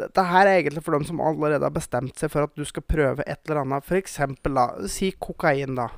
dette 0.03 0.25
her 0.29 0.45
er 0.45 0.59
egentlig 0.59 0.83
for 0.85 0.97
dem 0.97 1.07
som 1.07 1.21
allerede 1.23 1.65
har 1.65 1.73
bestemt 1.73 2.21
seg 2.21 2.33
for 2.33 2.45
at 2.45 2.55
du 2.57 2.65
skal 2.67 2.85
prøve 2.85 3.25
et 3.25 3.41
eller 3.45 3.63
annet. 3.63 3.85
F.eks. 3.89 4.19
si 4.93 5.11
kokain, 5.17 5.77
da. 5.77 5.89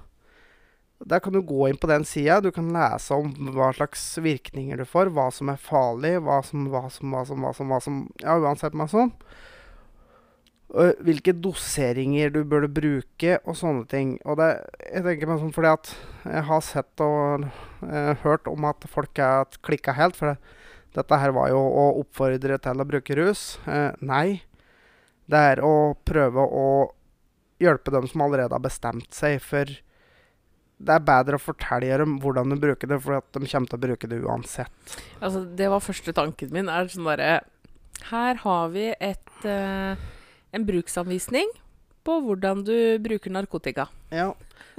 Der 1.06 1.20
kan 1.20 1.36
du 1.36 1.42
gå 1.44 1.68
inn 1.68 1.80
på 1.80 1.90
den 1.92 2.06
sida. 2.08 2.40
Du 2.42 2.52
kan 2.56 2.70
lese 2.72 3.16
om 3.16 3.34
hva 3.56 3.74
slags 3.76 4.06
virkninger 4.24 4.80
du 4.80 4.86
får, 4.88 5.12
hva 5.12 5.28
som 5.36 5.52
er 5.52 5.60
farlig, 5.60 6.16
hva 6.24 6.40
som, 6.48 6.70
hva 6.72 6.86
som, 6.94 7.12
hva 7.12 7.26
som, 7.28 7.44
hva 7.44 7.52
som, 7.58 7.74
hva 7.74 7.82
som 7.84 7.98
Ja, 8.24 8.38
uansett 8.40 8.78
som. 8.92 9.12
Og 10.74 11.04
hvilke 11.06 11.36
doseringer 11.38 12.32
du 12.34 12.40
burde 12.50 12.72
bruke, 12.72 13.38
og 13.44 13.58
sånne 13.60 13.86
ting. 13.92 14.16
Og 14.26 14.40
det, 14.40 14.50
jeg 14.88 15.06
tenker 15.06 15.30
meg 15.30 15.44
sånn 15.44 15.54
fordi 15.54 15.74
at 15.76 15.92
jeg 16.24 16.48
har 16.50 16.64
sett 16.66 17.04
og 17.06 17.46
eh, 17.86 18.14
hørt 18.24 18.50
om 18.50 18.66
at 18.72 18.88
folk 18.90 19.20
er 19.22 19.60
klikka 19.62 19.94
helt. 20.00 20.18
For 20.18 20.32
det, 20.34 20.58
dette 20.96 21.20
her 21.20 21.36
var 21.36 21.52
jo 21.52 21.60
å 21.62 21.86
oppfordre 22.02 22.58
til 22.64 22.82
å 22.82 22.88
bruke 22.90 23.20
rus. 23.20 23.46
Eh, 23.68 23.92
nei. 24.02 24.42
Det 25.30 25.46
er 25.54 25.62
å 25.64 25.94
prøve 26.08 26.42
å 26.42 26.68
hjelpe 27.62 27.94
dem 27.94 28.08
som 28.10 28.24
allerede 28.26 28.56
har 28.56 28.64
bestemt 28.64 29.14
seg. 29.14 29.38
For 29.44 29.70
det 30.84 30.98
er 30.98 31.06
bedre 31.08 31.40
å 31.40 31.42
fortelle 31.42 31.98
dem 32.02 32.18
hvordan 32.24 32.54
du 32.54 32.58
bruker 32.60 32.90
det, 32.92 33.00
for 33.04 33.18
at 33.20 33.28
de 33.32 33.48
kommer 33.48 33.72
til 33.72 33.80
å 33.80 33.84
bruke 33.88 34.10
det 34.12 34.22
uansett. 34.24 34.96
altså, 35.20 35.44
det 35.46 35.70
var 35.72 35.84
første 35.84 36.14
tanken 36.16 36.54
min. 36.54 36.70
er 36.70 36.92
sånn 36.92 37.08
derre 37.08 37.42
Her 38.10 38.42
har 38.44 38.72
vi 38.74 38.90
et, 39.00 39.36
uh, 39.46 39.96
en 40.52 40.66
bruksanvisning 40.68 41.52
på 42.04 42.18
hvordan 42.26 42.66
du 42.68 43.00
bruker 43.00 43.32
narkotika. 43.32 43.88
Ja, 44.12 44.34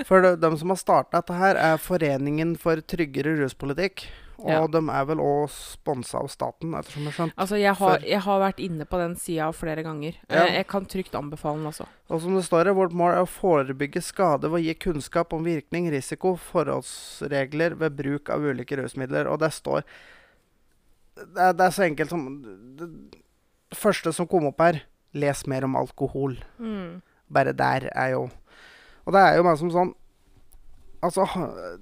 for 0.05 0.21
de, 0.21 0.35
de 0.37 0.51
som 0.61 0.73
har 0.75 0.81
starta 0.81 1.23
dette 1.23 1.39
her, 1.39 1.57
er 1.57 1.81
Foreningen 1.81 2.55
for 2.61 2.83
tryggere 2.85 3.39
ruspolitikk. 3.41 4.05
Og 4.39 4.49
Ja. 4.51 4.67
de 4.67 4.81
er 4.91 5.05
vel 5.07 5.19
òg 5.23 5.49
sponsa 5.51 6.19
av 6.19 6.29
staten, 6.29 6.73
ettersom 6.75 7.03
jeg 7.05 7.13
har 7.13 7.17
skjønt. 7.19 7.35
Altså, 7.39 7.57
jeg 7.61 7.75
har, 7.75 7.99
jeg 8.01 8.21
har 8.21 8.41
vært 8.41 8.59
inne 8.61 8.85
på 8.85 8.99
den 8.99 9.15
sida 9.17 9.53
flere 9.53 9.83
ganger. 9.87 10.17
Ja. 10.29 10.45
Eh, 10.47 10.55
jeg 10.57 10.67
kan 10.67 10.87
trygt 10.87 11.15
anbefale 11.15 11.59
den, 11.59 11.67
også. 11.71 11.87
Og 12.11 12.21
som 12.21 12.35
det 12.35 12.45
står 12.45 12.65
her, 12.67 12.75
vårt 12.75 12.93
mål 12.93 13.13
er 13.15 13.23
å 13.23 13.31
forebygge 13.31 14.03
skade 14.03 14.51
ved 14.51 14.61
å 14.61 14.65
gi 14.65 14.75
kunnskap 14.75 15.33
om 15.33 15.45
virkning, 15.45 15.89
risiko, 15.91 16.35
forholdsregler 16.37 17.77
ved 17.79 17.97
bruk 17.97 18.29
av 18.31 18.41
ulike 18.43 18.77
rusmidler. 18.77 19.27
Og 19.31 19.39
det 19.39 19.53
står 19.53 19.85
Det 21.15 21.39
er, 21.39 21.53
det 21.55 21.61
er 21.69 21.71
så 21.71 21.85
enkelt 21.87 22.11
som 22.11 22.25
det, 22.43 22.89
det 22.91 23.79
første 23.79 24.13
som 24.13 24.27
kom 24.27 24.47
opp 24.49 24.59
her, 24.59 24.81
les 25.15 25.47
mer 25.47 25.63
om 25.63 25.77
alkohol. 25.79 26.41
Mm. 26.59 27.03
Bare 27.31 27.53
der 27.55 27.89
er 27.95 28.09
jo 28.17 28.25
Og 29.07 29.13
det 29.13 29.21
er 29.21 29.37
jo 29.37 29.45
meg 29.47 29.59
som 29.59 29.71
sånn 29.71 29.95
Altså, 31.05 31.25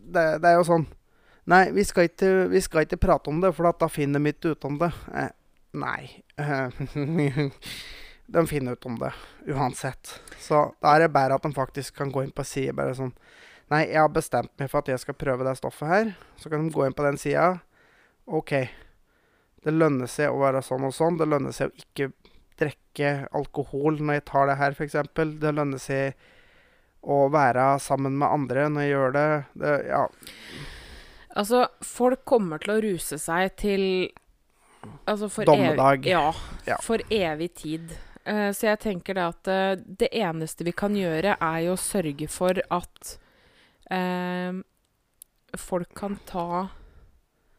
det, 0.04 0.42
det 0.42 0.50
er 0.50 0.56
jo 0.58 0.64
sånn 0.66 0.86
Nei, 1.50 1.64
vi 1.74 1.84
skal, 1.84 2.06
ikke, 2.06 2.30
vi 2.52 2.60
skal 2.62 2.86
ikke 2.86 3.00
prate 3.02 3.30
om 3.30 3.40
det, 3.42 3.50
for 3.56 3.66
da 3.66 3.88
finner 3.90 4.22
de 4.22 4.30
ikke 4.30 4.54
ut 4.54 4.66
om 4.68 4.76
det. 4.78 4.92
Eh, 5.18 5.32
nei. 5.74 6.02
de 8.32 8.44
finner 8.46 8.76
ut 8.76 8.86
om 8.86 8.98
det 9.00 9.10
uansett. 9.50 10.20
Så 10.38 10.68
da 10.78 10.94
er 10.94 11.04
det 11.04 11.14
bedre 11.14 11.38
at 11.38 11.46
de 11.46 11.52
faktisk 11.56 11.98
kan 11.98 12.12
gå 12.14 12.22
inn 12.24 12.34
på 12.34 12.46
sida 12.46 12.76
bare 12.76 12.94
sånn 12.98 13.14
Nei, 13.72 13.86
jeg 13.88 14.02
har 14.02 14.10
bestemt 14.12 14.50
meg 14.60 14.68
for 14.68 14.82
at 14.82 14.90
jeg 14.90 15.00
skal 15.00 15.16
prøve 15.16 15.46
det 15.46 15.54
stoffet 15.56 15.88
her. 15.88 16.08
Så 16.36 16.50
kan 16.52 16.60
de 16.60 16.74
gå 16.74 16.82
inn 16.84 16.92
på 16.92 17.06
den 17.06 17.16
sida. 17.16 17.54
OK. 18.28 18.50
Det 19.64 19.72
lønner 19.72 20.10
seg 20.10 20.28
å 20.28 20.42
være 20.42 20.60
sånn 20.66 20.84
og 20.84 20.92
sånn. 20.92 21.16
Det 21.16 21.24
lønner 21.30 21.54
seg 21.56 21.70
å 21.70 21.80
ikke 21.80 22.10
drikke 22.60 23.12
alkohol 23.32 23.96
når 24.02 24.18
jeg 24.18 24.24
tar 24.28 24.50
det 24.50 24.58
her, 24.60 24.76
f.eks. 24.76 24.98
Det 25.16 25.54
lønner 25.56 25.80
seg 25.80 26.20
å 27.00 27.22
være 27.32 27.64
sammen 27.80 28.18
med 28.20 28.28
andre 28.28 28.68
når 28.68 28.84
jeg 28.84 28.92
gjør 28.92 29.16
det. 29.16 29.26
det 29.62 29.72
ja. 29.88 30.04
Altså, 31.38 31.66
folk 31.86 32.24
kommer 32.28 32.60
til 32.62 32.74
å 32.74 32.80
ruse 32.84 33.18
seg 33.20 33.54
til 33.60 33.84
Altså 35.06 35.28
for 35.30 35.46
Dommedag. 35.46 36.02
Evig, 36.02 36.10
ja, 36.10 36.32
Ja. 36.66 36.76
For 36.82 36.98
evig 37.10 37.52
tid. 37.54 37.92
Uh, 38.26 38.50
så 38.54 38.66
jeg 38.72 38.80
tenker 38.82 39.14
det 39.14 39.24
at 39.30 39.50
uh, 39.50 39.74
det 39.78 40.08
eneste 40.14 40.66
vi 40.66 40.72
kan 40.74 40.94
gjøre, 40.98 41.36
er 41.38 41.58
jo 41.66 41.76
å 41.76 41.80
sørge 41.80 42.26
for 42.30 42.58
at 42.70 43.12
uh, 43.94 44.58
folk 45.58 45.94
kan 45.98 46.18
ta 46.26 46.68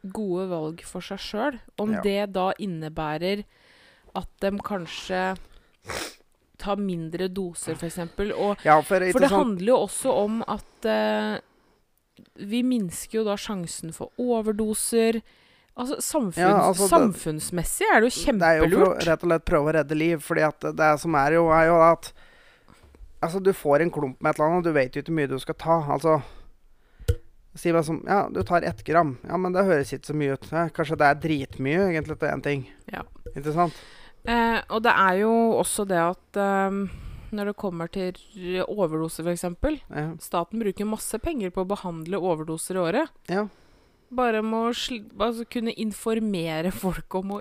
gode 0.04 0.46
valg 0.52 0.84
for 0.84 1.04
seg 1.04 1.20
sjøl. 1.24 1.58
Om 1.80 1.96
Ja. 1.96 2.02
det 2.04 2.32
da 2.36 2.50
innebærer 2.60 3.44
at 4.14 4.28
de 4.44 4.52
kanskje 4.60 5.22
tar 6.60 6.76
mindre 6.76 7.28
doser, 7.28 7.72
f.eks. 7.76 7.98
Og 8.36 8.64
Ja, 8.64 8.80
for, 8.84 9.00
for 9.00 9.20
det 9.24 9.32
sånn 9.32 9.38
handler 9.38 9.72
jo 9.72 9.80
også 9.88 10.12
om 10.12 10.42
at 10.44 10.88
vi 12.38 12.62
minsker 12.62 13.20
jo 13.20 13.24
da 13.24 13.34
sjansen 13.36 13.92
for 13.94 14.10
overdoser. 14.18 15.20
Altså, 15.76 15.96
samfunns, 15.98 16.36
Ja, 16.38 16.52
altså, 16.68 16.86
det- 16.86 16.90
Samfunnsmessig 16.90 17.86
er 17.92 18.00
det 18.00 18.12
jo 18.14 18.32
Det 18.38 18.42
er 18.42 18.60
jo 18.62 18.68
for 18.84 18.94
rett 18.94 19.22
og 19.24 19.28
slett 19.28 19.44
prøve 19.44 19.72
å 19.72 19.74
redde 19.74 19.96
liv. 19.98 20.18
Fordi 20.22 20.42
at 20.46 20.60
det 20.76 21.00
som 21.00 21.14
er 21.14 21.32
jo, 21.32 21.48
er 21.50 21.66
jo 21.66 21.80
at 21.82 22.12
Altså, 23.24 23.40
du 23.42 23.52
får 23.52 23.80
en 23.80 23.90
klump 23.90 24.20
med 24.20 24.30
et 24.30 24.36
eller 24.38 24.50
annet, 24.50 24.58
og 24.58 24.64
du 24.64 24.72
vet 24.72 24.92
jo 24.94 25.00
ikke 25.02 25.08
hvor 25.08 25.16
mye 25.16 25.28
du 25.28 25.38
skal 25.38 25.54
ta. 25.54 25.76
Altså 25.88 26.22
Si 27.56 27.72
meg 27.72 27.84
som 27.86 28.02
Ja, 28.06 28.28
du 28.28 28.42
tar 28.42 28.62
ett 28.62 28.84
gram. 28.84 29.16
Ja, 29.28 29.36
men 29.36 29.52
det 29.52 29.64
høres 29.64 29.92
ikke 29.92 30.06
så 30.10 30.14
mye 30.14 30.32
ut. 30.34 30.48
Ja, 30.52 30.68
kanskje 30.68 30.98
det 30.98 31.06
er 31.06 31.14
dritmye, 31.22 31.88
egentlig, 31.92 32.18
til 32.18 32.28
én 32.28 32.42
ting. 32.42 32.66
Ja. 32.92 33.02
Ikke 33.34 33.52
sant? 33.54 33.72
Eh, 34.26 34.60
og 34.70 34.82
det 34.82 34.92
er 34.92 35.18
jo 35.20 35.30
også 35.60 35.86
det 35.86 35.98
at 35.98 36.36
eh, 36.36 36.88
når 37.36 37.50
det 37.52 37.56
kommer 37.60 37.90
til 37.92 38.16
overdoser, 38.64 39.26
f.eks. 39.26 39.44
Ja. 39.90 40.06
Staten 40.22 40.62
bruker 40.62 40.88
masse 40.88 41.18
penger 41.22 41.50
på 41.54 41.64
å 41.64 41.68
behandle 41.74 42.20
overdoser 42.22 42.78
i 42.78 42.82
året. 42.86 43.14
ja. 43.32 43.46
Bare 44.14 44.42
med 44.46 44.68
å 44.68 44.98
altså 45.24 45.42
kunne 45.50 45.72
informere 45.80 46.70
folk 46.70 47.14
om 47.18 47.32
å 47.34 47.38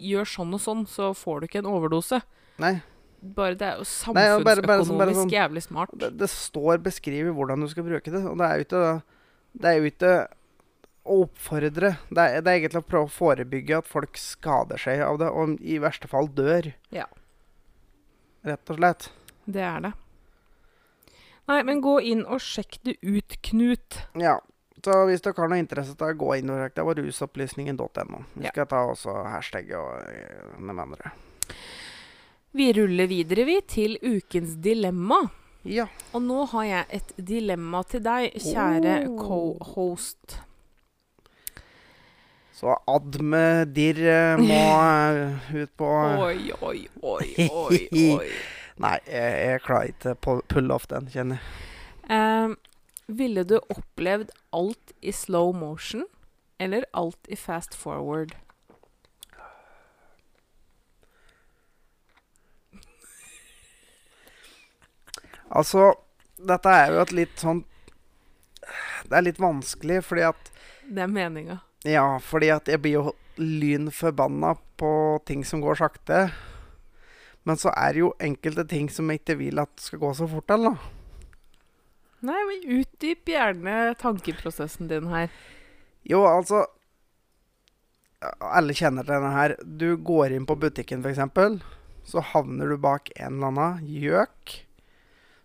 gjøre 0.00 0.28
sånn 0.30 0.54
og 0.56 0.60
sånn, 0.62 0.84
så 0.88 1.10
får 1.12 1.42
du 1.42 1.46
ikke 1.48 1.58
en 1.60 1.68
overdose. 1.68 2.22
Nei. 2.62 2.78
Bare 3.20 3.56
det 3.58 3.66
er 3.66 3.76
jo 3.82 3.84
sånn- 3.84 4.16
samfunnsøkonomisk 4.16 5.18
sånn- 5.18 5.34
jævlig 5.34 5.62
smart. 5.66 5.92
Det, 5.98 6.12
det 6.16 6.28
står 6.30 6.78
beskrevet 6.86 7.34
hvordan 7.36 7.60
du 7.60 7.68
skal 7.68 7.84
bruke 7.84 8.10
det, 8.14 8.22
og 8.24 8.38
det 8.38 8.46
er 8.48 8.56
jo 8.62 8.64
ikke 8.68 9.02
Det 9.58 9.68
er 9.70 9.76
jo 9.80 9.90
ikke 9.90 10.14
å 11.04 11.20
oppfordre. 11.26 11.90
Det 12.08 12.18
er, 12.22 12.40
det 12.40 12.50
er 12.50 12.58
egentlig 12.60 12.82
å 12.82 12.88
prøve 12.88 13.08
å 13.10 13.12
forebygge 13.12 13.78
at 13.78 13.86
folk 13.88 14.16
skader 14.16 14.80
seg 14.80 15.00
av 15.00 15.18
det, 15.18 15.28
og 15.28 15.60
i 15.60 15.76
verste 15.82 16.08
fall 16.08 16.28
dør. 16.28 16.72
Ja. 16.92 17.06
Rett 18.46 18.70
og 18.72 18.76
slett. 18.80 19.08
Det 19.46 19.62
er 19.62 19.80
det. 19.86 19.92
Nei, 21.46 21.60
men 21.62 21.80
gå 21.80 21.96
inn 22.02 22.24
og 22.26 22.40
sjekk 22.42 22.80
det 22.82 22.96
ut, 23.06 23.36
Knut. 23.46 24.00
Ja. 24.18 24.40
Så 24.86 24.92
hvis 25.08 25.22
dere 25.24 25.34
har 25.42 25.48
noe 25.50 25.58
interesse, 25.58 25.96
da 25.98 26.12
gå 26.14 26.32
inn 26.38 26.50
og 26.50 26.58
sjekk. 26.60 26.74
Det 26.76 26.84
på 26.86 26.94
rusopplysningen.no. 27.00 28.20
Vi 28.34 28.44
Ja. 28.44 28.50
skal 28.52 28.66
ta 28.70 28.84
også 28.90 29.14
hashtagget 29.30 29.76
og 29.78 30.02
eh, 30.10 30.58
med 30.58 30.78
andre. 30.78 31.10
Vi 32.56 32.70
ruller 32.72 33.06
videre, 33.10 33.44
vi, 33.44 33.60
til 33.66 33.98
ukens 34.02 34.54
dilemma. 34.62 35.20
Ja. 35.66 35.86
Og 36.14 36.22
nå 36.22 36.44
har 36.52 36.64
jeg 36.64 36.86
et 37.00 37.12
dilemma 37.18 37.82
til 37.90 38.00
deg, 38.06 38.32
kjære 38.38 39.08
Oh. 39.08 39.18
co-host. 39.18 40.38
Så 42.56 42.72
Adme 42.88 43.66
Dirr 43.68 43.98
eh, 44.08 44.36
må 44.40 44.60
eh, 44.80 45.50
ut 45.62 45.72
på 45.76 45.88
Oi, 46.24 46.52
oi, 46.62 46.86
oi, 47.02 47.26
oi, 47.50 47.80
oi. 47.92 48.30
Nei, 48.82 48.96
jeg, 49.08 49.36
jeg 49.40 49.62
klarer 49.64 49.92
ikke 49.92 50.16
å 50.16 50.40
pulle 50.52 50.74
off 50.76 50.88
den, 50.90 51.08
kjenner 51.12 51.40
jeg. 51.40 51.70
Eh, 52.12 52.56
ville 53.08 53.44
du 53.48 53.56
opplevd 53.72 54.32
alt 54.54 54.92
i 55.00 55.14
slow 55.14 55.54
motion 55.56 56.04
eller 56.58 56.84
alt 56.92 57.30
i 57.32 57.38
fast 57.38 57.76
forward? 57.76 58.34
Altså, 65.46 65.92
dette 66.36 66.72
er 66.74 66.90
jo 66.92 67.02
et 67.04 67.12
litt 67.14 67.38
sånn 67.40 67.60
Det 69.06 69.14
er 69.14 69.22
litt 69.22 69.38
vanskelig, 69.38 70.00
fordi 70.04 70.24
at 70.26 70.50
Det 70.90 71.04
er 71.04 71.10
meninga. 71.10 71.60
Ja, 71.86 72.18
fordi 72.18 72.50
at 72.50 72.66
jeg 72.66 72.82
blir 72.82 72.96
jo 72.98 73.14
lynforbanna 73.38 74.56
på 74.80 74.90
ting 75.28 75.44
som 75.46 75.62
går 75.62 75.78
sakte. 75.78 76.20
Men 77.46 77.58
så 77.60 77.70
er 77.78 77.94
det 77.94 78.02
jo 78.02 78.12
enkelte 78.22 78.66
ting 78.68 78.88
som 78.90 79.10
jeg 79.10 79.22
ikke 79.22 79.38
vil 79.38 79.62
at 79.62 79.82
skal 79.82 80.02
gå 80.02 80.12
så 80.18 80.26
fort, 80.30 80.50
eller? 80.50 80.80
Nei, 82.26 82.38
men 82.48 82.80
utdyp 82.80 83.30
gjerne 83.30 83.94
tankeprosessen 84.00 84.90
din 84.90 85.06
her. 85.12 85.30
Jo, 86.06 86.24
altså 86.26 86.64
Alle 88.40 88.74
kjenner 88.74 89.04
til 89.04 89.12
denne 89.12 89.30
her. 89.34 89.54
Du 89.62 89.92
går 90.00 90.34
inn 90.34 90.46
på 90.48 90.56
butikken, 90.58 91.04
f.eks. 91.04 91.20
Så 92.06 92.22
havner 92.32 92.70
du 92.72 92.78
bak 92.80 93.10
en 93.14 93.36
eller 93.36 93.52
annen 93.52 93.86
gjøk 93.86 94.56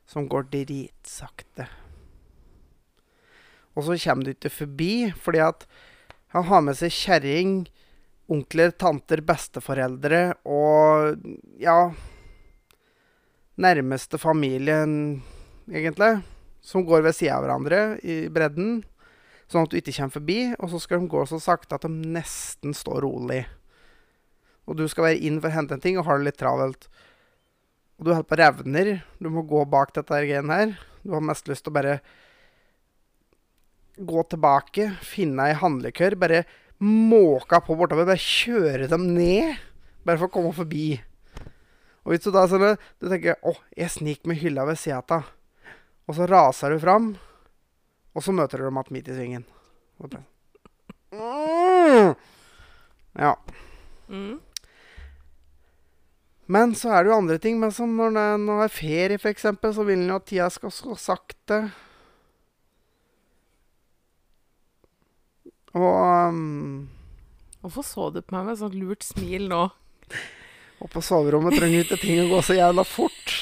som 0.09 0.27
går 0.31 0.47
dritsakte. 0.53 1.67
Og 3.75 3.85
så 3.87 3.97
kommer 4.03 4.25
du 4.25 4.33
ikke 4.33 4.51
forbi 4.53 4.93
fordi 5.15 5.43
at 5.43 5.67
han 6.35 6.47
har 6.47 6.63
med 6.63 6.77
seg 6.79 6.93
kjerring, 6.95 7.53
onkler, 8.31 8.73
tanter, 8.79 9.23
besteforeldre 9.25 10.23
og 10.47 11.19
ja 11.61 11.91
Nærmeste 13.61 14.17
familien, 14.17 15.21
egentlig. 15.69 16.23
Som 16.65 16.85
går 16.87 17.03
ved 17.05 17.13
sida 17.13 17.35
av 17.35 17.43
hverandre 17.43 17.81
i 18.01 18.15
bredden. 18.33 18.79
Sånn 19.51 19.67
at 19.67 19.73
du 19.73 19.77
ikke 19.77 19.93
kommer 19.93 20.15
forbi, 20.15 20.37
og 20.55 20.71
så 20.71 20.79
skal 20.81 21.01
de 21.03 21.09
gå 21.11 21.25
så 21.29 21.37
sakte 21.43 21.77
at 21.77 21.85
de 21.85 22.13
nesten 22.15 22.73
står 22.73 23.03
rolig. 23.05 23.43
Og 24.65 24.79
du 24.79 24.85
skal 24.89 25.09
være 25.09 25.21
inn 25.27 25.37
for 25.41 25.51
å 25.51 25.55
hente 25.59 25.77
en 25.77 25.83
ting 25.83 25.99
og 25.99 26.07
har 26.07 26.17
det 26.17 26.29
litt 26.31 26.39
travelt. 26.41 26.87
Og 27.99 28.07
du 28.07 28.13
holder 28.15 28.29
på 28.31 28.37
å 28.37 28.41
revner. 28.41 28.91
Du 29.19 29.29
må 29.35 29.43
gå 29.45 29.61
bak 29.69 29.93
dette 29.93 30.15
her 30.15 30.49
her. 30.55 30.73
Du 31.03 31.13
har 31.13 31.25
mest 31.27 31.51
lyst 31.51 31.67
til 31.67 31.73
å 31.73 31.77
bare 31.77 31.99
gå 34.01 34.23
tilbake, 34.31 34.87
finne 35.05 35.49
ei 35.49 35.57
handlekør, 35.57 36.15
bare 36.17 36.45
måke 36.81 37.61
på 37.65 37.77
bortover. 37.77 38.09
Bare 38.09 38.21
kjøre 38.21 38.89
dem 38.91 39.07
ned. 39.15 39.55
Bare 40.05 40.17
for 40.17 40.29
å 40.29 40.33
komme 40.33 40.53
forbi. 40.55 40.95
Og 42.01 42.13
hvis 42.13 42.25
du 42.25 42.31
da 42.33 42.47
sånn, 42.49 42.77
du 42.99 43.09
tenker 43.09 43.37
'Å, 43.45 43.53
jeg 43.77 43.89
snik 43.93 44.25
med 44.25 44.41
hylla 44.41 44.65
ved 44.65 44.79
sida 44.81 45.23
og 46.11 46.15
så 46.17 46.27
raser 46.27 46.73
du 46.73 46.79
fram, 46.81 47.13
og 48.11 48.23
så 48.23 48.33
møter 48.35 48.57
du 48.57 48.65
dem 48.65 48.79
igjen 48.81 48.91
midt 48.91 49.07
i 49.07 49.15
svingen. 49.15 49.45
Mm. 51.11 52.15
Ja. 53.15 53.35
Mm. 54.09 54.39
Men 56.51 56.75
så 56.75 56.91
er 56.91 57.03
det 57.03 57.11
jo 57.11 57.17
andre 57.17 57.37
ting. 57.39 57.59
Men 57.61 57.71
som 57.71 57.93
når 57.95 58.11
det 58.17 58.25
når 58.43 58.59
det 58.59 58.65
er 58.65 58.75
ferie, 58.75 59.19
f.eks., 59.21 59.47
så 59.77 59.85
vil 59.87 60.01
en 60.01 60.11
jo 60.11 60.19
at 60.19 60.27
tida 60.27 60.49
skal 60.51 60.73
gå 60.89 60.97
sakte. 60.99 61.61
Og 65.77 66.29
um, 66.31 66.89
Hvorfor 67.61 67.85
så 67.85 68.09
du 68.11 68.21
på 68.21 68.35
meg 68.35 68.47
med 68.47 68.55
et 68.55 68.61
sånt 68.63 68.75
lurt 68.75 69.05
smil 69.05 69.45
nå? 69.51 69.61
Og 70.81 70.89
på 70.89 71.03
soverommet 71.05 71.53
trenger 71.59 71.85
ikke 71.85 71.99
ting 72.01 72.23
å 72.23 72.29
gå 72.31 72.39
så 72.43 72.57
jævla 72.57 72.83
fort. 72.87 73.35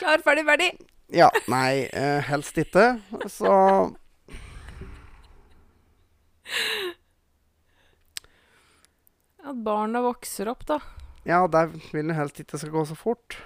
Klar, 0.00 0.22
ferdig, 0.24 0.46
ferdig! 0.48 0.70
Ja, 1.12 1.28
nei, 1.52 1.86
eh, 1.92 2.24
helst 2.26 2.56
ikke. 2.58 2.96
Så 3.30 3.52
At 9.46 9.60
barna 9.62 10.00
vokser 10.02 10.48
opp, 10.50 10.64
da. 10.66 10.80
Ja, 11.28 11.44
der 11.46 11.68
vil 11.68 12.08
en 12.08 12.16
helst 12.16 12.40
ikke 12.40 12.56
det 12.56 12.64
skal 12.64 12.74
gå 12.74 12.82
så 12.88 12.96
fort. 12.98 13.36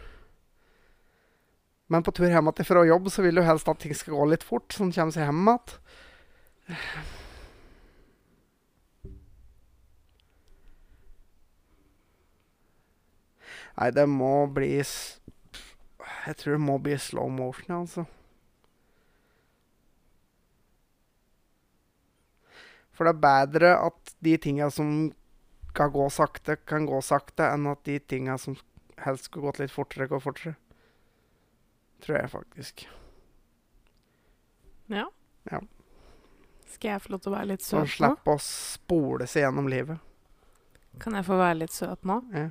Men 1.91 2.05
på 2.07 2.13
tur 2.15 2.29
hjem 2.31 2.47
igjen 2.53 2.67
fra 2.69 2.85
jobb 2.87 3.09
så 3.11 3.25
vil 3.25 3.41
du 3.41 3.43
helst 3.43 3.69
at 3.71 3.81
ting 3.83 3.95
skal 3.99 4.15
gå 4.15 4.27
litt 4.31 4.47
fort, 4.47 4.71
så 4.71 4.85
en 4.87 4.93
kommer 4.95 5.15
seg 5.15 5.27
hjem 5.27 5.49
igjen. 5.51 5.73
Nei, 13.81 13.89
det 13.97 14.07
må 14.13 14.47
bli 14.53 14.71
Jeg 14.77 16.37
tror 16.39 16.55
det 16.55 16.63
må 16.63 16.79
bli 16.79 16.95
slow 17.01 17.31
motion, 17.33 17.75
altså. 17.81 18.07
For 22.95 23.09
det 23.09 23.17
er 23.17 23.25
bedre 23.25 23.77
at 23.89 24.15
de 24.21 24.37
tinga 24.37 24.69
som 24.71 25.09
skal 25.71 25.91
gå 25.95 26.07
sakte, 26.13 26.59
kan 26.69 26.85
gå 26.87 26.99
sakte, 27.03 27.47
enn 27.49 27.67
at 27.71 27.83
de 27.89 27.97
tinga 27.99 28.37
som 28.39 28.59
helst 29.01 29.31
skulle 29.31 29.49
gått 29.49 29.63
litt 29.63 29.73
fortere, 29.73 30.07
går 30.11 30.21
fortere. 30.21 30.59
Tror 32.01 32.19
jeg 32.19 32.31
faktisk. 32.33 32.87
Ja. 34.91 35.07
Ja. 35.51 35.61
Skal 36.71 36.95
jeg 36.95 37.03
få 37.05 37.13
lov 37.15 37.21
til 37.25 37.33
å 37.33 37.35
være 37.35 37.51
litt 37.53 37.65
søt 37.67 37.83
nå? 37.83 37.91
slippe 37.91 38.35
å 38.35 38.41
spole 38.43 39.27
seg 39.31 39.45
gjennom 39.45 39.69
livet. 39.71 40.01
Kan 41.03 41.17
jeg 41.19 41.27
få 41.27 41.39
være 41.39 41.61
litt 41.63 41.75
søt 41.75 42.07
nå? 42.09 42.21
Ja. 42.35 42.49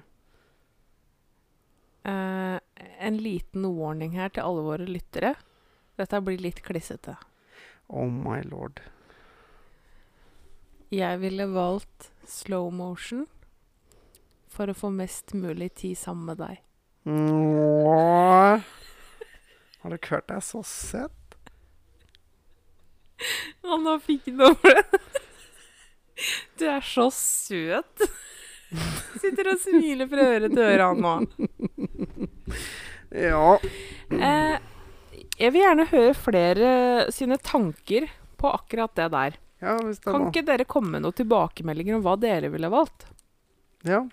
Uh, 2.10 2.58
en 3.00 3.18
liten 3.20 3.66
warning 3.76 4.16
her 4.16 4.32
til 4.34 4.45
alle 4.45 4.64
våre 4.66 4.88
lyttere. 4.88 5.34
Dette 6.00 6.22
blir 6.24 6.39
litt 6.41 6.62
klissete. 6.64 7.18
Oh 7.89 8.08
my 8.08 8.39
lord. 8.47 8.80
Jeg 10.93 11.20
ville 11.22 11.45
valgt 11.52 12.10
slow 12.26 12.72
motion 12.74 13.28
for 14.50 14.72
å 14.72 14.78
få 14.78 14.89
mest 14.93 15.36
mulig 15.38 15.74
tid 15.84 16.00
sammen 16.00 16.32
med 16.32 16.39
deg. 16.41 16.64
Åh. 17.10 18.79
Har 19.84 19.96
ikke 19.96 20.16
hørt 20.18 20.30
deg 20.32 20.44
så 20.44 20.62
søt? 20.68 21.38
Å, 23.68 23.78
nå 23.80 23.96
fikk 24.04 24.32
han 24.32 24.46
over 24.52 24.80
det. 24.82 25.02
Du 26.60 26.66
er 26.68 26.84
så 26.84 27.06
søt. 27.16 28.02
Sitter 29.22 29.54
og 29.54 29.62
smiler 29.64 30.10
fra 30.12 30.26
øre 30.34 30.50
til 30.52 30.66
øre, 30.66 30.90
han 30.90 31.00
nå. 31.00 31.14
Ja. 33.16 33.54
Eh, 34.12 34.58
jeg 35.40 35.54
vil 35.56 35.64
gjerne 35.64 35.86
høre 35.94 36.18
flere 36.18 36.72
sine 37.16 37.40
tanker 37.40 38.10
på 38.40 38.52
akkurat 38.52 38.92
det 39.00 39.08
der. 39.16 39.40
Ja, 39.64 39.78
det 39.80 40.04
Kan 40.04 40.28
ikke 40.28 40.44
dere 40.48 40.68
komme 40.68 40.98
med 40.98 41.04
noen 41.08 41.16
tilbakemeldinger 41.16 41.98
om 41.98 42.04
hva 42.06 42.18
dere 42.20 42.52
ville 42.52 42.70
valgt? 42.72 43.08
Ja. 43.88 44.04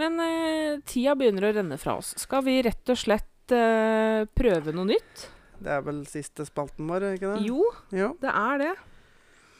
Men 0.00 0.18
eh, 0.24 0.80
tida 0.88 1.14
begynner 1.16 1.48
å 1.48 1.54
renne 1.54 1.78
fra 1.80 1.98
oss. 2.00 2.14
Skal 2.20 2.44
vi 2.48 2.58
rett 2.66 2.90
og 2.90 2.98
slett 2.98 3.30
eh, 3.52 4.24
prøve 4.34 4.72
noe 4.72 4.88
nytt? 4.88 5.28
Det 5.64 5.70
er 5.70 5.84
vel 5.86 6.02
siste 6.08 6.44
spalten 6.48 6.88
vår, 6.88 7.10
ikke 7.16 7.34
det? 7.34 7.44
Jo, 7.46 7.64
Ja. 7.92 8.12
det 8.20 8.32
er 8.32 8.58
det. 8.58 8.74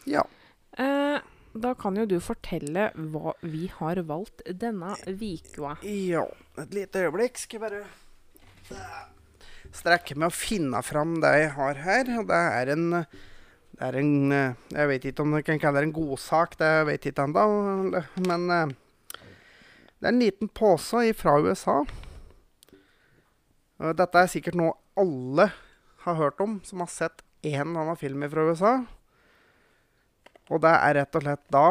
ja. 0.07 0.25
Uh, 0.75 1.21
da 1.55 1.71
kan 1.79 1.95
jo 1.95 2.03
du 2.05 2.17
fortelle 2.19 2.89
hva 2.97 3.31
vi 3.47 3.69
har 3.77 4.01
valgt 4.03 4.43
denne 4.59 4.97
vikua. 5.07 5.77
Ja, 5.87 6.25
et 6.59 6.75
lite 6.75 7.05
øyeblikk. 7.05 7.39
Skal 7.39 7.61
jeg 7.61 7.71
bare 7.71 7.85
strekke 9.75 10.17
med 10.19 10.33
å 10.33 10.35
finne 10.35 10.81
fram 10.83 11.21
det 11.23 11.31
jeg 11.39 11.53
har 11.55 11.81
her. 11.85 12.11
Det 12.27 12.41
er 12.59 12.73
en 12.75 12.89
det 13.75 13.83
er 13.89 13.97
en 13.99 14.11
Jeg 14.71 14.89
vet 14.91 15.05
ikke 15.11 15.23
om 15.23 15.37
jeg 15.39 15.47
kan 15.47 15.59
kalle 15.63 15.81
det 15.83 15.89
en 15.89 15.95
godsak, 15.97 16.59
det 16.59 16.73
vet 16.87 17.07
jeg 17.07 17.15
ikke 17.15 17.29
ennå. 17.29 18.03
Men 18.27 18.51
eh, 18.51 18.75
det 19.15 20.09
er 20.09 20.13
en 20.13 20.21
liten 20.23 20.51
pose 20.51 21.07
fra 21.15 21.39
USA. 21.43 21.81
Og 23.83 23.97
dette 23.99 24.21
er 24.23 24.31
sikkert 24.31 24.55
noe 24.59 24.77
alle 25.01 25.49
har 26.05 26.19
hørt 26.21 26.41
om 26.45 26.59
som 26.67 26.83
har 26.85 26.91
sett 26.93 27.25
en 27.45 27.61
eller 27.73 27.81
annen 27.83 27.99
film 28.01 28.23
fra 28.31 28.45
USA. 28.51 28.75
Og 30.53 30.61
det 30.63 30.71
er 30.77 30.95
rett 31.01 31.17
og 31.19 31.25
slett 31.25 31.45
da 31.53 31.67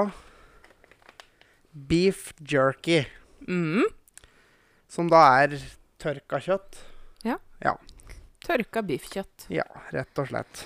beef 1.74 2.34
jerky. 2.39 3.04
Mm. 3.47 3.86
Som 4.89 5.10
da 5.10 5.24
er 5.43 5.56
tørka 6.01 6.39
kjøtt. 6.43 6.82
Ja. 7.64 7.78
Tørka 8.43 8.82
biffkjøtt. 8.84 9.45
Ja, 9.54 9.64
rett 9.95 10.20
og 10.20 10.28
slett. 10.28 10.66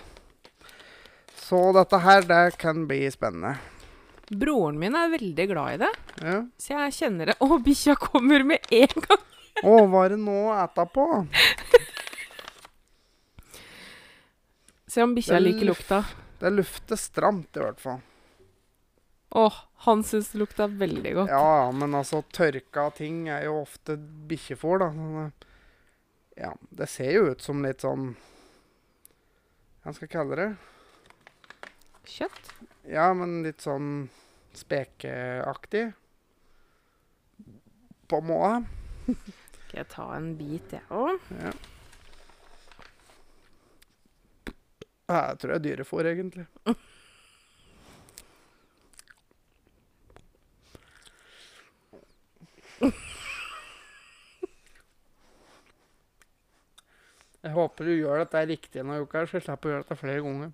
Så 1.38 1.60
dette 1.78 2.00
her, 2.02 2.24
det 2.26 2.58
kan 2.60 2.88
bli 2.90 3.04
spennende. 3.14 3.52
Broren 4.34 4.80
min 4.82 4.98
er 4.98 5.12
veldig 5.14 5.46
glad 5.52 5.76
i 5.76 5.78
det, 5.86 5.92
Ja. 6.26 6.40
så 6.60 6.74
jeg 6.74 6.96
kjenner 6.98 7.30
det. 7.30 7.36
Å, 7.40 7.48
bikkja 7.64 7.94
kommer 8.02 8.44
med 8.44 8.66
en 8.74 8.98
gang! 9.06 9.22
Å, 9.64 9.74
hva 9.90 10.04
er 10.06 10.14
det 10.14 10.20
nå 10.22 10.36
å 10.50 10.58
ete 10.60 10.86
på? 10.94 11.08
Se 14.88 15.04
om 15.04 15.16
bikkja 15.18 15.40
er 15.40 15.44
liker 15.44 15.68
lukta. 15.70 16.04
Det 16.38 16.52
lufter 16.54 17.00
stramt, 17.00 17.58
i 17.58 17.64
hvert 17.64 17.82
fall. 17.82 18.04
Å, 19.38 19.48
han 19.88 20.04
syns 20.08 20.32
det 20.32 20.40
lukta 20.40 20.68
veldig 20.70 21.14
godt. 21.18 21.34
Ja, 21.34 21.72
men 21.76 21.98
altså, 21.98 22.22
tørka 22.34 22.88
ting 22.96 23.28
er 23.34 23.48
jo 23.50 23.60
ofte 23.64 23.98
bikkjefôr, 24.30 24.86
da. 24.86 24.90
Ja, 26.38 26.54
det 26.70 26.88
ser 26.94 27.12
jo 27.12 27.28
ut 27.32 27.42
som 27.42 27.64
litt 27.66 27.82
sånn 27.82 28.12
Hva 29.82 29.94
skal 29.96 30.06
jeg 30.06 30.12
kalle 30.14 30.38
det? 30.38 30.50
Kjøtt? 32.08 32.52
Ja, 32.88 33.08
men 33.18 33.42
litt 33.44 33.66
sånn 33.66 34.08
spekeaktig. 34.56 35.90
På 38.08 38.22
en 38.22 38.30
måte. 38.30 38.62
Skal 39.78 39.86
jeg 39.86 39.94
ta 39.94 40.06
en 40.18 40.32
bit, 40.34 40.72
jeg 40.74 40.82
òg? 40.90 41.26
Ja. 41.38 41.52
Jeg 45.06 45.38
tror 45.38 45.52
det 45.52 45.58
er 45.58 45.66
dyrefòr, 45.68 46.10
egentlig. 46.10 46.46
Jeg 57.44 57.54
håper 57.54 57.86
du 57.86 57.94
gjør 57.94 58.24
dette 58.24 58.46
riktig 58.50 58.82
denne 58.82 58.98
uka, 59.06 59.28
så 59.30 59.38
jeg 59.38 59.46
slipper 59.46 59.70
å 59.70 59.76
gjøre 59.76 59.86
dette 59.86 60.02
flere 60.02 60.26
ganger. 60.26 60.52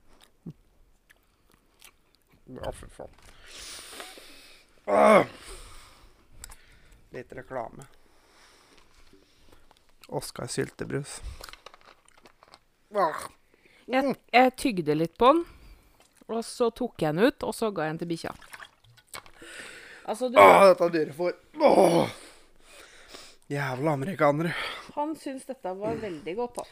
Ja, 2.59 2.75
fy 2.75 2.91
faen. 2.99 3.19
Åh! 4.91 5.23
Litt 7.15 7.37
reklame. 7.39 7.87
Oskar 10.13 10.47
syltebrus. 10.51 11.17
Jeg, 13.89 14.15
jeg 14.31 14.53
tygde 14.61 14.95
litt 14.95 15.15
på 15.17 15.31
den, 15.33 15.41
og 16.29 16.43
så 16.45 16.69
tok 16.71 17.01
jeg 17.01 17.15
den 17.17 17.31
ut, 17.31 17.45
og 17.47 17.55
så 17.57 17.71
ga 17.73 17.87
jeg 17.87 17.95
den 17.95 18.03
til 18.03 18.11
bikkja. 18.13 18.35
Altså, 20.03 20.29
du, 20.29 20.37
Åh, 20.37 20.67
dette 20.69 21.01
er 21.01 21.11
får 21.15 21.33
Åh. 21.63 22.13
Jævla 23.51 23.91
amerikanere. 23.97 24.53
han 24.95 25.15
syns 25.19 25.45
dette 25.45 25.73
var 25.77 25.95
veldig 25.99 26.35
godt, 26.35 26.61
da. 26.61 26.63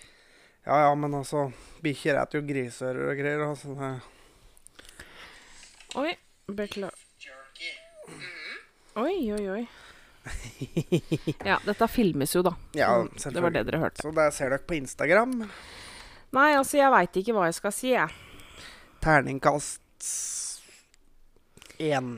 Ja, 0.66 0.80
ja, 0.86 0.96
men 0.96 1.14
altså 1.18 1.48
Bikkjer 1.82 2.20
spiser 2.22 2.38
jo 2.38 2.48
griseører 2.48 3.12
og 3.12 3.18
greier. 3.18 3.44
Altså, 3.48 3.74
det. 3.76 3.94
Oi, 5.98 6.14
beklager. 6.48 7.08
Oi, 9.02 9.16
oi, 9.34 9.46
oi. 9.50 9.64
Ja, 11.50 11.58
dette 11.66 11.88
filmes 11.90 12.36
jo, 12.36 12.44
da. 12.46 12.54
Ja, 12.78 12.90
selvfølgelig. 13.18 13.34
det 13.34 13.42
var 13.46 13.54
det 13.56 13.64
dere 13.70 13.80
hørte. 13.82 14.04
Så 14.06 14.12
det 14.16 14.28
ser 14.36 14.52
dere 14.54 14.66
på 14.68 14.78
Instagram. 14.78 15.38
Nei, 16.32 16.50
altså, 16.56 16.78
jeg 16.80 16.92
veit 16.94 17.18
ikke 17.22 17.34
hva 17.36 17.48
jeg 17.50 17.58
skal 17.58 17.74
si, 17.76 17.94
jeg. 17.96 18.10
Terningkast 19.02 20.10
én 21.82 22.12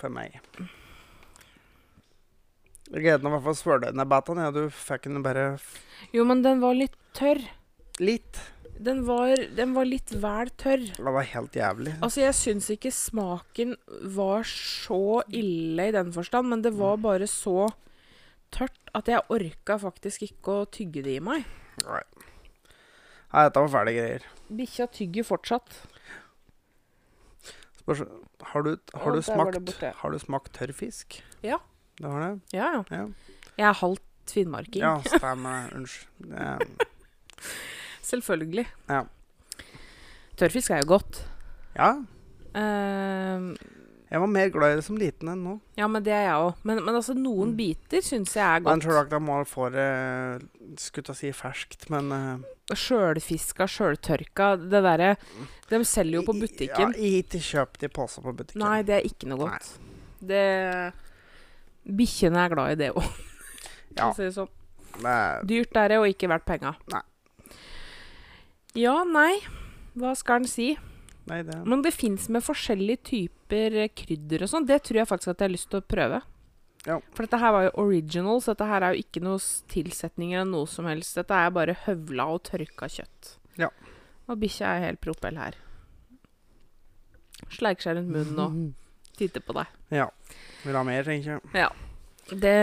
for 0.00 0.08
meg. 0.12 0.38
Jeg 2.90 3.04
gleder 3.04 3.22
meg 3.22 3.30
i 3.30 3.34
hvert 3.36 3.44
fall 3.50 3.58
svøle 3.60 3.82
deg 3.84 3.98
ned 4.00 4.08
betaen. 4.10 4.40
Ja, 4.42 4.50
du 4.54 4.64
fikk 4.74 5.04
den 5.06 5.22
bare 5.22 5.44
Jo, 6.16 6.24
men 6.26 6.40
den 6.42 6.62
var 6.64 6.74
litt 6.74 6.96
tørr. 7.14 7.42
litt. 8.00 8.40
Den 8.80 9.02
var, 9.04 9.36
den 9.56 9.74
var 9.76 9.84
litt 9.84 10.12
vel 10.22 10.48
tørr. 10.56 10.86
Den 10.96 11.12
var 11.12 11.26
helt 11.28 11.56
jævlig. 11.58 11.92
Altså, 12.00 12.22
jeg 12.22 12.36
syns 12.38 12.70
ikke 12.72 12.92
smaken 12.94 13.74
var 14.16 14.46
så 14.48 15.20
ille 15.28 15.90
i 15.90 15.92
den 15.92 16.12
forstand, 16.16 16.48
men 16.48 16.64
det 16.64 16.72
var 16.78 16.96
bare 17.02 17.28
så 17.28 17.68
tørt 18.54 18.78
at 18.96 19.10
jeg 19.12 19.20
orka 19.30 19.76
faktisk 19.82 20.24
ikke 20.30 20.62
å 20.62 20.68
tygge 20.72 21.04
det 21.04 21.18
i 21.18 21.24
meg. 21.24 21.44
Nei. 21.84 22.00
Nei, 23.30 23.44
dette 23.46 23.62
var 23.62 23.72
fæle 23.76 23.92
greier. 23.94 24.24
Bikkja 24.48 24.88
tygger 24.96 25.28
fortsatt. 25.28 25.76
Spørs, 27.82 28.02
har 28.52 28.64
du, 28.64 28.72
har, 28.96 29.12
du 29.12 29.20
var 29.20 29.26
smakt, 29.28 29.84
har 30.00 30.14
du 30.14 30.18
smakt 30.22 30.54
tørr 30.56 30.72
fisk? 30.76 31.20
Ja. 31.46 31.60
Det 32.00 32.08
har 32.08 32.24
det? 32.24 32.32
Ja, 32.56 32.72
ja. 32.78 32.82
Ja. 32.96 33.04
Jeg 33.60 33.68
er 33.68 33.76
halvt 33.84 34.32
finnmarking. 34.32 34.82
Ja, 34.82 34.96
stemmer. 35.04 35.68
Unnskyld. 35.76 36.88
Selvfølgelig. 38.02 38.66
Ja. 38.88 39.04
Tørrfisk 40.40 40.70
er 40.74 40.82
jo 40.84 40.94
godt. 40.96 41.22
Ja, 41.76 41.92
Uh, 42.50 43.52
jeg 44.10 44.18
var 44.18 44.26
mer 44.26 44.48
glad 44.50 44.72
i 44.72 44.78
det 44.80 44.82
som 44.82 44.96
liten 44.98 45.28
enn 45.30 45.42
nå. 45.46 45.52
ja, 45.78 45.86
men 45.86 46.02
det 46.02 46.10
er 46.10 46.24
jeg 46.24 46.38
òg. 46.42 46.56
Men, 46.66 46.80
men 46.82 46.96
altså, 46.98 47.14
noen 47.14 47.52
Mm. 47.52 47.56
biter 47.60 48.02
syns 48.02 48.32
jeg 48.34 48.42
er 48.42 48.58
godt. 48.64 48.72
Men 48.74 48.80
tror 48.82 49.04
ikke 49.04 49.14
jeg 49.20 49.22
må 49.22 49.36
få 49.46 49.68
det 49.70 50.48
Skulle 50.82 51.04
til 51.06 51.14
å 51.14 51.16
si 51.20 51.30
ferskt, 51.30 51.86
men 51.94 52.10
eh, 52.10 52.74
Sjølfiska, 52.74 53.68
sjøltørka, 53.70 54.48
det 54.66 54.82
derre 54.82 55.12
De 55.70 55.78
selger 55.86 56.18
jo 56.18 56.24
på 56.26 56.34
i- 56.34 56.40
butikken. 56.42 56.90
Ja, 56.98 57.20
ikke 57.22 57.38
kjøp 57.38 57.78
de 57.78 57.88
poser 57.88 58.22
på 58.26 58.34
butikken. 58.34 58.64
Nei, 58.66 58.82
det 58.82 58.96
er 58.98 59.06
ikke 59.06 59.28
noe 59.30 59.38
godt. 59.46 59.70
Det 60.18 60.92
Bikkjene 61.86 62.42
er 62.48 62.48
glad 62.56 62.72
i 62.74 62.80
det 62.82 62.90
òg, 62.96 63.06
Ja, 63.96 64.10
for 64.10 64.10
å 64.10 64.16
si 64.18 64.26
det 64.26 64.34
sånn. 64.34 65.46
Dyrt 65.46 65.76
er 65.78 65.88
det, 65.94 65.98
og 66.02 66.10
ikke 66.10 66.28
verdt 66.34 66.44
penga. 66.50 66.74
Nei. 66.90 67.02
Ja, 68.78 69.00
nei. 69.04 69.40
Hva 69.98 70.14
skal 70.18 70.42
en 70.42 70.50
si? 70.50 70.74
nei, 71.30 71.42
det 71.46 71.60
Men 71.68 71.82
det 71.84 71.92
fins 71.94 72.28
med 72.32 72.42
forskjellige 72.42 73.04
typer 73.10 73.76
eh, 73.84 73.92
krydder 73.94 74.44
og 74.44 74.52
sånn. 74.52 74.66
Det 74.68 74.80
tror 74.86 75.02
jeg 75.02 75.10
faktisk 75.10 75.32
at 75.32 75.42
jeg 75.42 75.48
har 75.48 75.54
lyst 75.54 75.70
til 75.72 75.82
å 75.82 75.86
prøve. 75.94 76.20
Ja. 76.88 76.96
For 77.12 77.26
dette 77.26 77.40
her 77.42 77.52
var 77.54 77.66
jo 77.66 77.72
original, 77.82 78.40
så 78.40 78.54
dette 78.54 78.68
her 78.70 78.86
er 78.86 78.94
jo 78.94 79.04
ikke 79.04 79.22
noe 79.24 79.40
tilsetninger 79.70 80.40
eller 80.40 80.50
noe 80.50 80.70
som 80.70 80.88
helst. 80.88 81.18
Dette 81.18 81.36
er 81.36 81.52
bare 81.54 81.76
høvla 81.84 82.30
og 82.34 82.42
tørka 82.48 82.88
kjøtt. 82.90 83.34
Ja. 83.60 83.68
Og 84.30 84.40
bikkja 84.40 84.76
er 84.76 84.86
helt 84.88 85.02
propell 85.04 85.38
her. 85.40 85.58
Sleiker 87.50 87.88
seg 87.88 87.98
rundt 87.98 88.14
munnen 88.14 88.40
og 88.40 89.18
titter 89.18 89.44
på 89.44 89.56
deg. 89.58 89.76
Ja. 89.92 90.08
Vil 90.64 90.78
ha 90.78 90.84
mer, 90.86 91.04
tenker 91.04 91.36
jeg. 91.36 91.70
Det, 92.30 92.56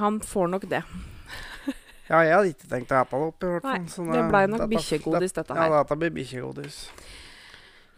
han 0.00 0.20
får 0.26 0.52
nok 0.52 0.68
det. 0.70 0.82
Ja, 2.08 2.20
jeg 2.26 2.34
hadde 2.34 2.52
ikke 2.52 2.68
tenkt 2.70 2.92
å 2.92 3.00
ete 3.00 3.18
det 3.18 3.26
opp, 3.30 3.44
i 3.44 3.50
hvert 3.54 3.66
fall. 3.66 3.84
Sånn, 3.92 4.12
det 4.12 4.22
blei 4.28 4.44
nok 4.50 4.64
bikkjegodis, 4.72 5.34
dette 5.36 5.56
her. 5.56 5.70
Ja, 5.70 5.82
dette 5.82 5.98
blir 6.00 6.14
bikkjegodis. 6.16 6.80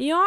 Ja, 0.03 0.21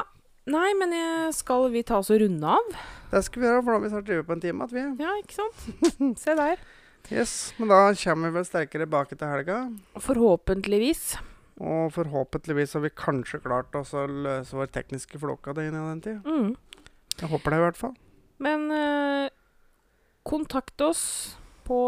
nei, 0.49 0.71
men 0.79 0.95
skal 1.35 1.69
vi 1.73 1.83
ta 1.87 2.01
oss 2.01 2.09
og 2.13 2.23
runde 2.23 2.55
av? 2.57 2.73
Det 3.11 3.21
skal 3.27 3.43
vi 3.43 3.47
gjøre, 3.47 3.61
for 3.61 3.71
da 3.71 3.77
har 3.77 3.85
vi 3.85 3.93
snart 3.93 4.09
drevet 4.09 4.27
på 4.27 4.35
en 4.35 4.43
time. 4.43 4.67
At 4.67 4.73
vi. 4.75 4.83
Ja, 5.03 5.13
ikke 5.21 5.37
sant? 5.37 6.19
Se 6.23 6.35
der. 6.35 6.65
Yes, 7.07 7.53
Men 7.55 7.69
da 7.71 7.93
kommer 7.95 8.27
vi 8.27 8.35
vel 8.35 8.45
sterkere 8.47 8.83
tilbake 8.83 9.15
til 9.15 9.29
helga. 9.31 9.61
Forhåpentligvis. 10.03 11.15
Og 11.57 11.93
forhåpentligvis 11.95 12.75
har 12.75 12.83
vi 12.83 12.91
kanskje 12.91 13.39
klart 13.45 13.75
oss 13.79 13.93
å 13.95 14.03
løse 14.11 14.57
vår 14.57 14.67
tekniske 14.75 15.21
floka 15.21 15.55
det 15.55 15.69
inn 15.69 15.77
i 15.77 15.85
den 15.85 16.03
tid. 16.03 16.27
Mm. 16.27 16.51
Jeg 17.17 17.31
håper 17.31 17.53
det, 17.53 17.61
i 17.61 17.63
hvert 17.63 17.79
fall. 17.79 17.95
Men 18.43 18.67
eh, 18.75 19.29
kontakt 20.27 20.83
oss 20.83 21.03
på 21.65 21.79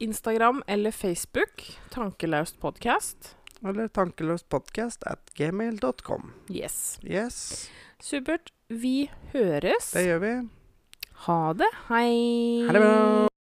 Instagram 0.00 0.62
eller 0.66 0.90
Facebook. 0.90 1.64
Tankeløst 1.92 2.60
podkast. 2.60 3.34
Eller 3.60 3.88
tankeløstpodkast 3.92 5.04
at 5.06 5.30
gmail.com. 5.36 6.32
Yes. 6.50 6.98
Yes, 7.04 7.68
Supert. 8.00 8.50
Vi 8.70 9.10
høres. 9.34 9.90
det 9.92 10.06
gjør 10.06 10.22
vi. 10.24 10.34
Ha 11.26 11.40
det. 11.52 11.68
Hei. 11.90 12.14
Ha 12.66 12.72
det 12.72 12.80
bra. 12.80 13.29